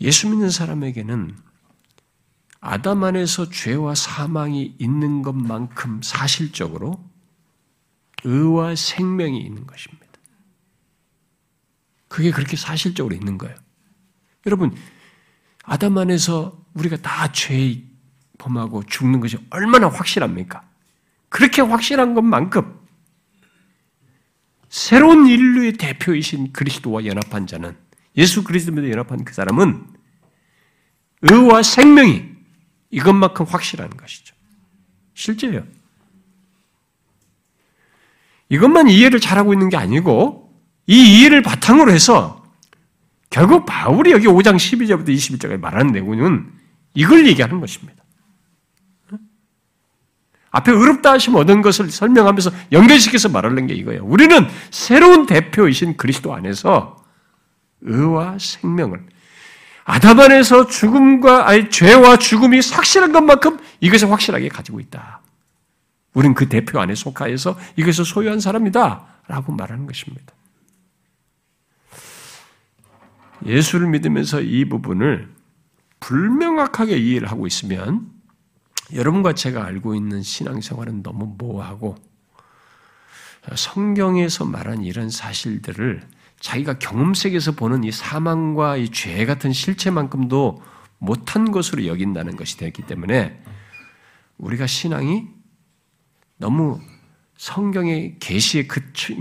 예수 0.00 0.26
믿는 0.30 0.48
사람에게는 0.48 1.36
아담 2.60 3.04
안에서 3.04 3.50
죄와 3.50 3.94
사망이 3.94 4.74
있는 4.78 5.20
것만큼 5.20 6.00
사실적으로 6.02 7.04
의와 8.24 8.74
생명이 8.74 9.38
있는 9.38 9.66
것입니다. 9.66 10.06
그게 12.08 12.30
그렇게 12.30 12.56
사실적으로 12.56 13.14
있는 13.14 13.36
거예요. 13.36 13.54
여러분, 14.46 14.74
아담 15.62 15.98
안에서 15.98 16.58
우리가 16.72 16.96
다 16.96 17.30
죄 17.32 17.84
범하고 18.38 18.84
죽는 18.84 19.20
것이 19.20 19.36
얼마나 19.50 19.88
확실합니까? 19.88 20.66
그렇게 21.28 21.60
확실한 21.60 22.14
것만큼 22.14 22.81
새로운 24.72 25.26
인류의 25.26 25.74
대표이신 25.74 26.54
그리스도와 26.54 27.04
연합한 27.04 27.46
자는 27.46 27.76
예수 28.16 28.42
그리스도와 28.42 28.88
연합한 28.88 29.22
그 29.22 29.34
사람은 29.34 29.84
의와 31.20 31.62
생명이 31.62 32.24
이것만큼 32.90 33.44
확실한 33.44 33.90
것이죠. 33.90 34.34
실제예요. 35.12 35.64
이것만 38.48 38.88
이해를 38.88 39.20
잘하고 39.20 39.52
있는 39.52 39.68
게 39.68 39.76
아니고 39.76 40.50
이 40.86 41.18
이해를 41.18 41.42
바탕으로 41.42 41.92
해서 41.92 42.42
결국 43.28 43.66
바울이 43.66 44.10
여기 44.12 44.26
5장 44.26 44.56
12절부터 44.56 45.08
21절까지 45.08 45.60
말하는 45.60 45.92
내용은 45.92 46.50
이걸 46.94 47.26
얘기하는 47.26 47.60
것입니다. 47.60 48.01
앞에 50.52 50.70
의롭다 50.70 51.12
하심 51.12 51.34
얻은 51.34 51.62
것을 51.62 51.90
설명하면서 51.90 52.50
연결시켜서 52.72 53.30
말하는 53.30 53.66
게 53.66 53.74
이거예요. 53.74 54.04
우리는 54.04 54.46
새로운 54.70 55.26
대표이신 55.26 55.96
그리스도 55.96 56.34
안에서 56.34 57.02
의와 57.80 58.36
생명을 58.38 59.04
아담 59.84 60.20
안에서 60.20 60.66
죽음과 60.66 61.48
아니 61.48 61.70
죄와 61.70 62.18
죽음이 62.18 62.60
확실한 62.72 63.12
것만큼 63.12 63.58
이것을 63.80 64.10
확실하게 64.10 64.48
가지고 64.48 64.78
있다. 64.78 65.22
우리는 66.12 66.34
그 66.34 66.48
대표 66.48 66.78
안에 66.78 66.94
속하여서 66.94 67.58
이것을 67.76 68.04
소유한 68.04 68.38
사람이다라고 68.38 69.52
말하는 69.52 69.86
것입니다. 69.86 70.34
예수를 73.46 73.88
믿으면서 73.88 74.42
이 74.42 74.66
부분을 74.66 75.30
불명확하게 75.98 76.98
이해를 76.98 77.30
하고 77.30 77.46
있으면 77.46 78.11
여러분과 78.94 79.34
제가 79.34 79.64
알고 79.64 79.94
있는 79.94 80.22
신앙생활은 80.22 81.02
너무 81.02 81.34
모호하고 81.38 81.96
성경에서 83.54 84.44
말한 84.44 84.82
이런 84.82 85.10
사실들을 85.10 86.02
자기가 86.40 86.78
경험 86.78 87.14
세계에서 87.14 87.52
보는 87.52 87.84
이 87.84 87.92
사망과 87.92 88.76
이 88.76 88.88
죄 88.90 89.24
같은 89.26 89.52
실체만큼도 89.52 90.62
못한 90.98 91.50
것으로 91.50 91.86
여긴다는 91.86 92.36
것이 92.36 92.56
되기 92.56 92.82
때문에 92.82 93.42
우리가 94.38 94.66
신앙이 94.66 95.26
너무 96.36 96.80
성경의 97.36 98.16
계시에 98.20 98.68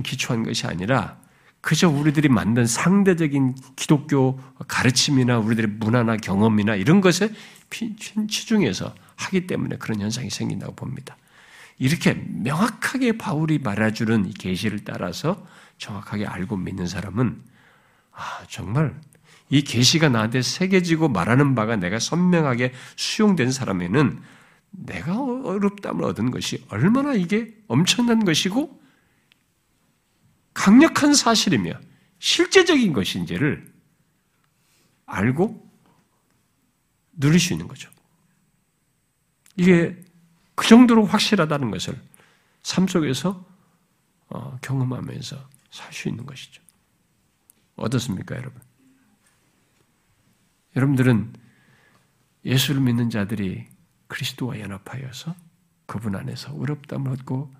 기초한 0.04 0.44
것이 0.44 0.68
아니라 0.68 1.20
그저 1.62 1.90
우리들이 1.90 2.28
만든 2.30 2.66
상대적인 2.66 3.56
기독교 3.76 4.40
가르침이나 4.68 5.38
우리들의 5.40 5.72
문화나 5.80 6.18
경험이나 6.18 6.76
이런 6.76 7.02
것에 7.02 7.32
치중해서 7.70 8.94
하기 9.22 9.48
때문에 9.48 9.78
그런 9.78 10.02
현상이 10.02 10.30
생긴다고 10.30 10.76
봅니다. 10.76 11.18
이렇게 11.78 12.14
명확하게 12.14 13.18
바울이 13.18 13.60
말해주는 13.60 14.26
이 14.28 14.34
계시를 14.34 14.84
따라서 14.84 15.46
정확하게 15.78 16.28
알고 16.28 16.58
믿는 16.58 16.88
사람은 16.88 17.42
아 18.12 18.46
정말 18.50 19.00
이 19.50 19.64
계시가 19.64 20.10
나한테 20.10 20.42
새겨지고 20.42 21.10
말하는 21.10 21.56
바가 21.56 21.76
내가 21.76 22.00
선명하게 22.00 22.74
수용된 22.96 23.52
사람에는 23.52 24.22
내가 24.72 25.22
어렵담을 25.22 26.04
얻은 26.06 26.32
것이 26.32 26.66
얼마나 26.70 27.14
이게 27.14 27.54
엄청난 27.68 28.24
것이고 28.24 28.80
강력한 30.54 31.14
사실이며 31.14 31.74
실제적인 32.20 32.94
것인지를 32.94 33.72
알고 35.06 35.70
누릴 37.14 37.40
수 37.40 37.54
있는 37.54 37.68
거죠. 37.68 37.90
이게 39.62 39.96
그 40.56 40.68
정도로 40.68 41.06
확실하다는 41.06 41.70
것을 41.70 41.96
삶 42.64 42.88
속에서 42.88 43.46
어, 44.30 44.58
경험하면서 44.62 45.38
살 45.70 45.94
수 45.94 46.10
있는 46.10 46.26
것이죠. 46.26 46.62
어떻습니까, 47.76 48.36
여러분? 48.36 48.60
여러분들은 50.76 51.34
예수를 52.44 52.82
믿는 52.82 53.10
자들이 53.12 53.68
그리스도와 54.08 54.60
연합하여서 54.60 55.36
그분 55.86 56.16
안에서 56.16 56.54
의롭다을 56.58 57.08
얻고 57.08 57.54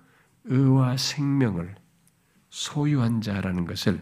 의와 0.44 0.96
생명을 0.96 1.76
소유한 2.50 3.20
자라는 3.20 3.64
것을 3.66 4.00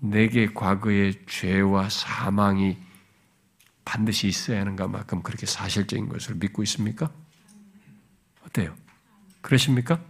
내게 0.00 0.52
과거의 0.52 1.24
죄와 1.26 1.88
사망이 1.90 2.76
반드시 3.84 4.28
있어야 4.28 4.60
하는 4.60 4.76
것만큼 4.76 5.22
그렇게 5.22 5.46
사실적인 5.46 6.08
것을 6.08 6.36
믿고 6.36 6.62
있습니까? 6.62 7.12
어때요? 8.46 8.74
그러십니까? 9.40 10.00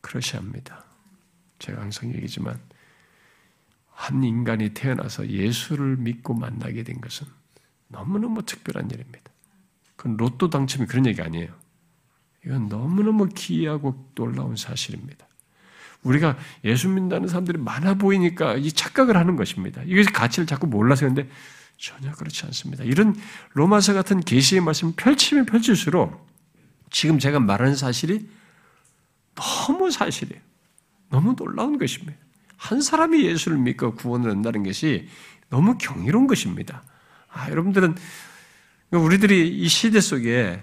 그러셔야 0.00 0.40
합니다. 0.40 0.84
제가 1.58 1.80
항상 1.82 2.12
얘기지만 2.14 2.58
한 3.90 4.24
인간이 4.24 4.70
태어나서 4.70 5.28
예수를 5.28 5.96
믿고 5.96 6.34
만나게 6.34 6.84
된 6.84 7.00
것은 7.00 7.26
너무너무 7.88 8.42
특별한 8.44 8.90
일입니다. 8.90 9.30
그건 9.96 10.16
로또 10.16 10.48
당첨이 10.48 10.86
그런 10.86 11.04
얘기 11.06 11.20
아니에요. 11.20 11.54
이건 12.46 12.68
너무너무 12.68 13.28
기이하고 13.28 14.10
놀라운 14.14 14.56
사실입니다. 14.56 15.28
우리가 16.02 16.36
예수 16.64 16.88
믿는다는 16.88 17.28
사람들이 17.28 17.58
많아 17.58 17.94
보이니까 17.94 18.56
이 18.56 18.72
착각을 18.72 19.16
하는 19.16 19.36
것입니다. 19.36 19.82
이것의 19.84 20.06
가치를 20.06 20.46
자꾸 20.46 20.66
몰라서 20.66 21.00
그런데 21.00 21.28
전혀 21.76 22.12
그렇지 22.12 22.44
않습니다. 22.46 22.84
이런 22.84 23.14
로마서 23.52 23.94
같은 23.94 24.20
계시의 24.20 24.60
말씀 24.60 24.92
펼치면 24.94 25.46
펼칠수록 25.46 26.28
지금 26.90 27.18
제가 27.18 27.40
말하는 27.40 27.74
사실이 27.76 28.28
너무 29.34 29.90
사실이에요. 29.90 30.40
너무 31.10 31.34
놀라운 31.36 31.78
것입니다. 31.78 32.18
한 32.56 32.82
사람이 32.82 33.24
예수를 33.24 33.58
믿고 33.58 33.94
구원을 33.94 34.30
얻는다는 34.30 34.64
것이 34.64 35.08
너무 35.48 35.78
경이로운 35.78 36.26
것입니다. 36.26 36.82
아, 37.28 37.50
여러분들은 37.50 37.96
우리들이 38.90 39.48
이 39.48 39.68
시대 39.68 40.00
속에 40.00 40.62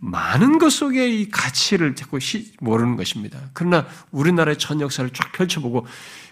많은 0.00 0.58
것 0.58 0.70
속에 0.70 1.08
이 1.10 1.28
가치를 1.28 1.94
자꾸 1.96 2.18
모르는 2.60 2.96
것입니다. 2.96 3.50
그러나 3.52 3.86
우리나라의 4.10 4.58
전 4.58 4.80
역사를 4.80 5.08
쫙 5.10 5.32
펼쳐보고 5.32 5.86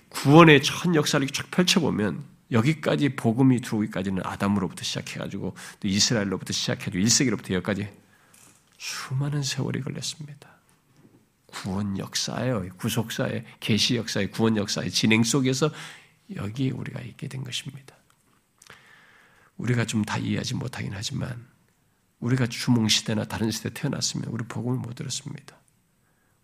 구원의 0.09 0.63
전 0.63 0.95
역사를 0.95 1.27
쫙 1.29 1.51
펼쳐보면 1.51 2.25
여기까지 2.53 3.17
복음이 3.17 3.61
들어오기까지는 3.61 4.23
아담으로부터 4.25 4.85
시작해가지고 4.85 5.57
또 5.81 5.89
이스라엘로부터 5.89 6.53
시작해가지고 6.53 7.05
1세기로부터 7.05 7.55
여기까지 7.55 7.89
수많은 8.79 9.43
세월이 9.43 9.81
걸렸습니다. 9.81 10.49
구원 11.47 11.99
역사예요. 11.99 12.69
구속사의 12.77 13.45
계시 13.59 13.97
역사의 13.97 14.31
구원 14.31 14.57
역사의 14.57 14.91
진행 14.91 15.25
속에서 15.25 15.71
여기 16.37 16.71
우리가 16.71 17.01
있게 17.01 17.29
된 17.29 17.43
것입니다. 17.43 17.97
우리가 19.57 19.87
좀 19.87 20.05
다 20.05 20.19
이해하지 20.19 20.55
못하긴 20.55 20.93
하지만 20.95 21.47
우리가 22.21 22.47
주몽 22.47 22.89
시대나 22.89 23.25
다른 23.25 23.51
시대 23.51 23.71
태어났으면 23.71 24.27
우리 24.29 24.45
복음을 24.45 24.79
못 24.79 24.95
들었습니다. 24.95 25.57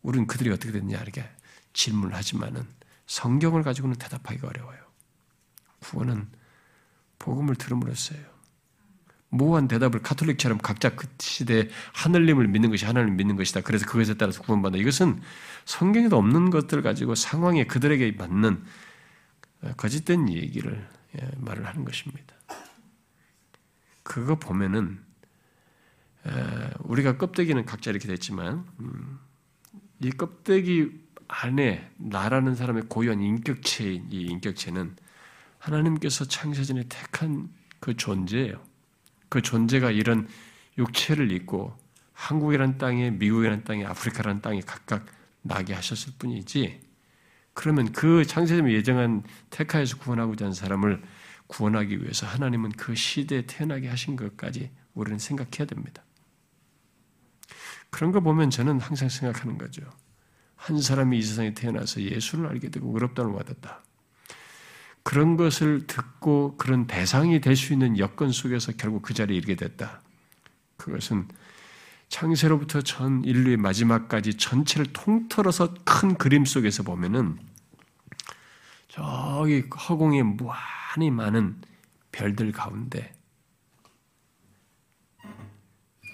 우리는 0.03 0.27
그들이 0.27 0.51
어떻게 0.51 0.73
됐냐 0.73 0.99
이렇게 0.99 1.24
질문을 1.73 2.15
하지만은 2.15 2.66
성경을 3.07 3.62
가지고는 3.62 3.97
대답하기가 3.97 4.49
어려워요. 4.49 4.81
구원은 5.81 6.28
복음을 7.19 7.55
들음으로써요. 7.57 8.32
모호한 9.28 9.66
대답을 9.66 10.03
카톨릭처럼 10.03 10.59
각자 10.59 10.94
그 10.94 11.09
시대에 11.19 11.69
하늘님을 11.94 12.49
믿는 12.49 12.70
것이 12.70 12.85
하나님을 12.85 13.16
믿는 13.16 13.36
것이다. 13.36 13.62
그래서 13.62 13.86
그것에 13.86 14.15
따라서 14.15 14.43
구원받는다. 14.43 14.82
이것은 14.82 15.23
성경에도 15.65 16.19
없는 16.19 16.51
것들 16.51 16.82
가지고 16.82 17.15
상황에 17.15 17.66
그들에게 17.66 18.12
맞는 18.12 18.62
거짓된 19.78 20.28
얘기를 20.28 20.86
예, 21.19 21.31
말을 21.39 21.66
하는 21.66 21.85
것입니다. 21.85 22.35
그거 24.03 24.39
보면은 24.39 25.03
우리가 26.81 27.16
껍데기는 27.16 27.65
각자 27.65 27.90
이렇게 27.90 28.07
됐지만 28.07 28.65
음, 28.81 29.19
이 30.01 30.11
껍데기 30.11 30.90
안에 31.28 31.90
나라는 31.97 32.55
사람의 32.55 32.85
고유한 32.89 33.20
인격체인 33.20 34.09
이 34.11 34.27
인격체는 34.27 34.97
하나님께서 35.59 36.27
창세전에 36.27 36.85
택한 36.89 37.49
그 37.81 37.97
존재예요. 37.97 38.62
그 39.28 39.40
존재가 39.40 39.90
이런 39.90 40.28
육체를 40.78 41.32
입고 41.32 41.77
한국이란 42.12 42.78
땅에 42.78 43.11
미국이란 43.11 43.65
땅에 43.65 43.85
아프리카란 43.85 44.43
땅에 44.43 44.61
각각 44.61 45.07
나게 45.43 45.74
하셨을 45.74 46.12
뿐이지 46.19 46.81
그러면 47.55 47.93
그 47.93 48.24
창세전에 48.24 48.73
예정한 48.73 49.23
택하에서 49.51 49.99
구원하고자 49.99 50.44
하는 50.47 50.55
사람을 50.55 51.03
구원하기 51.47 52.03
위해서 52.03 52.27
하나님은 52.27 52.73
그 52.73 52.94
시대에 52.94 53.43
태어나게 53.47 53.89
하신 53.89 54.16
것까지 54.16 54.70
우리는 54.94 55.19
생각해야 55.19 55.66
됩니다. 55.66 56.03
그런 57.93 58.10
거 58.10 58.20
보면 58.20 58.48
저는 58.51 58.81
항상 58.81 59.09
생각하는 59.10 59.59
거죠. 59.59 59.82
한 60.56 60.81
사람이 60.81 61.19
이 61.19 61.23
세상에 61.23 61.52
태어나서 61.52 62.01
예수를 62.01 62.47
알게 62.48 62.70
되고 62.70 62.90
의롭다는 62.93 63.35
받았다. 63.35 63.82
그런 65.02 65.36
것을 65.36 65.86
듣고 65.86 66.56
그런 66.56 66.86
대상이 66.86 67.40
될 67.40 67.55
수 67.55 67.73
있는 67.74 67.98
여건 67.98 68.32
속에서 68.32 68.73
결국 68.73 69.02
그 69.02 69.12
자리에 69.12 69.36
이르게 69.36 69.56
됐다. 69.56 70.01
그것은 70.78 71.28
창세로부터 72.09 72.81
전 72.81 73.24
인류의 73.24 73.59
마지막까지 73.59 74.35
전체를 74.39 74.86
통틀어서 74.93 75.74
큰 75.85 76.14
그림 76.16 76.44
속에서 76.47 76.82
보면은 76.82 77.39
저기 78.89 79.60
허공에 79.60 80.23
무한히 80.23 81.10
많은 81.10 81.56
별들 82.10 82.52
가운데 82.52 83.12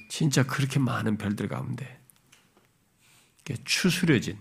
진짜 0.09 0.43
그렇게 0.43 0.79
많은 0.79 1.19
별들 1.19 1.49
가운데 1.49 1.99
추스려진 3.65 4.39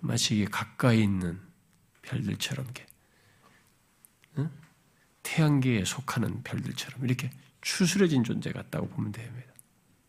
마치 0.00 0.36
이게 0.36 0.44
가까이 0.44 1.02
있는 1.02 1.40
별들처럼 2.02 2.66
이렇게 2.66 2.86
태양계에 5.22 5.84
속하는 5.84 6.42
별들처럼 6.42 7.04
이렇게 7.04 7.30
추스려진 7.60 8.22
존재 8.22 8.52
같다고 8.52 8.88
보면 8.88 9.10
됩니다. 9.12 9.52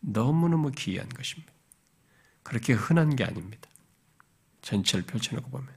너무너무 0.02 0.72
기이한 0.72 1.10
것입니다. 1.10 1.52
그렇게 2.44 2.74
흔한 2.74 3.16
게 3.16 3.24
아닙니다. 3.24 3.70
전체를 4.62 5.06
펼쳐놓고 5.06 5.50
보면. 5.50 5.74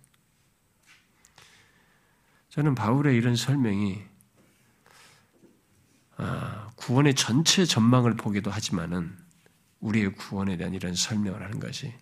저는 2.51 2.75
바울의 2.75 3.16
이런 3.16 3.37
설명이 3.37 4.03
아, 4.03 4.18
구원의 6.77 7.15
전체 7.15 7.65
전망을 7.65 8.16
보기도 8.16 8.51
하지만은 8.51 9.16
우리의 9.81 10.15
구원에 10.15 10.57
대한 10.57 10.74
이런 10.74 10.95
설명을 10.95 11.43
하는 11.43 11.61
것이 11.61 11.95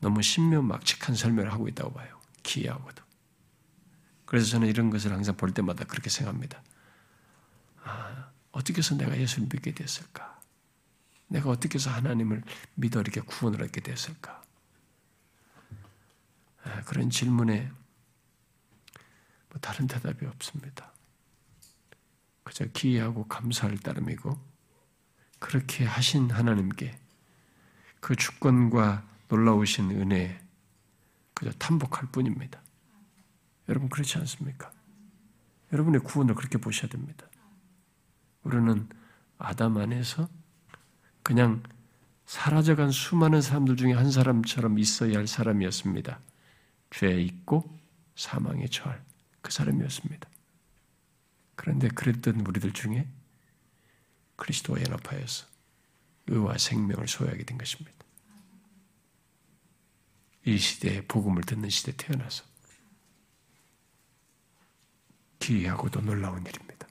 너무 0.00 0.22
신묘막측한 0.22 1.14
설명을 1.14 1.52
하고 1.52 1.68
있다고 1.68 1.92
봐요. 1.92 2.20
기이하고도. 2.42 3.02
그래서 4.26 4.46
저는 4.50 4.68
이런 4.68 4.90
것을 4.90 5.12
항상 5.12 5.36
볼 5.36 5.52
때마다 5.52 5.84
그렇게 5.84 6.10
생각합니다. 6.10 6.62
아, 7.84 8.30
어떻게 8.52 8.78
해서 8.78 8.96
내가 8.96 9.16
예수를 9.16 9.48
믿게 9.52 9.72
됐을까? 9.72 10.40
내가 11.28 11.50
어떻게 11.50 11.74
해서 11.74 11.90
하나님을 11.90 12.42
믿어 12.74 13.00
이렇게 13.00 13.20
구원을 13.20 13.62
얻게 13.62 13.80
됐을까? 13.80 14.42
아, 16.64 16.82
그런 16.82 17.10
질문에 17.10 17.70
뭐 19.50 19.60
다른 19.60 19.86
대답이 19.86 20.26
없습니다. 20.26 20.93
그저 22.44 22.66
기이하고 22.66 23.26
감사할 23.26 23.78
따름이고 23.78 24.38
그렇게 25.38 25.84
하신 25.84 26.30
하나님께 26.30 26.96
그 28.00 28.14
주권과 28.14 29.06
놀라우신 29.28 29.90
은혜 29.90 30.40
그저 31.34 31.50
탐복할 31.52 32.10
뿐입니다. 32.12 32.60
여러분 33.68 33.88
그렇지 33.88 34.18
않습니까? 34.18 34.70
여러분의 35.72 36.00
구원을 36.00 36.34
그렇게 36.34 36.58
보셔야 36.58 36.88
됩니다. 36.88 37.26
우리는 38.42 38.88
아담 39.38 39.78
안에서 39.78 40.28
그냥 41.22 41.62
사라져간 42.26 42.90
수많은 42.90 43.40
사람들 43.40 43.76
중에 43.76 43.92
한 43.92 44.10
사람처럼 44.10 44.78
있어야 44.78 45.18
할 45.18 45.26
사람이었습니다. 45.26 46.20
죄에 46.90 47.20
있고 47.22 47.78
사망에 48.14 48.66
처할 48.68 49.02
그 49.40 49.50
사람이었습니다. 49.50 50.28
그런데 51.56 51.88
그랬던 51.88 52.40
우리들 52.46 52.72
중에 52.72 53.08
그리스도와 54.36 54.80
연합하여서 54.80 55.46
의와 56.26 56.58
생명을 56.58 57.06
소유하게 57.06 57.44
된 57.44 57.58
것입니다. 57.58 57.92
이 60.46 60.58
시대에 60.58 61.02
복음을 61.02 61.42
듣는 61.42 61.70
시대에 61.70 61.94
태어나서 61.96 62.44
기이하고도 65.38 66.00
놀라운 66.00 66.44
일입니다. 66.46 66.86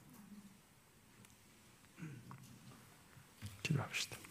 기도합시다. 3.62 4.23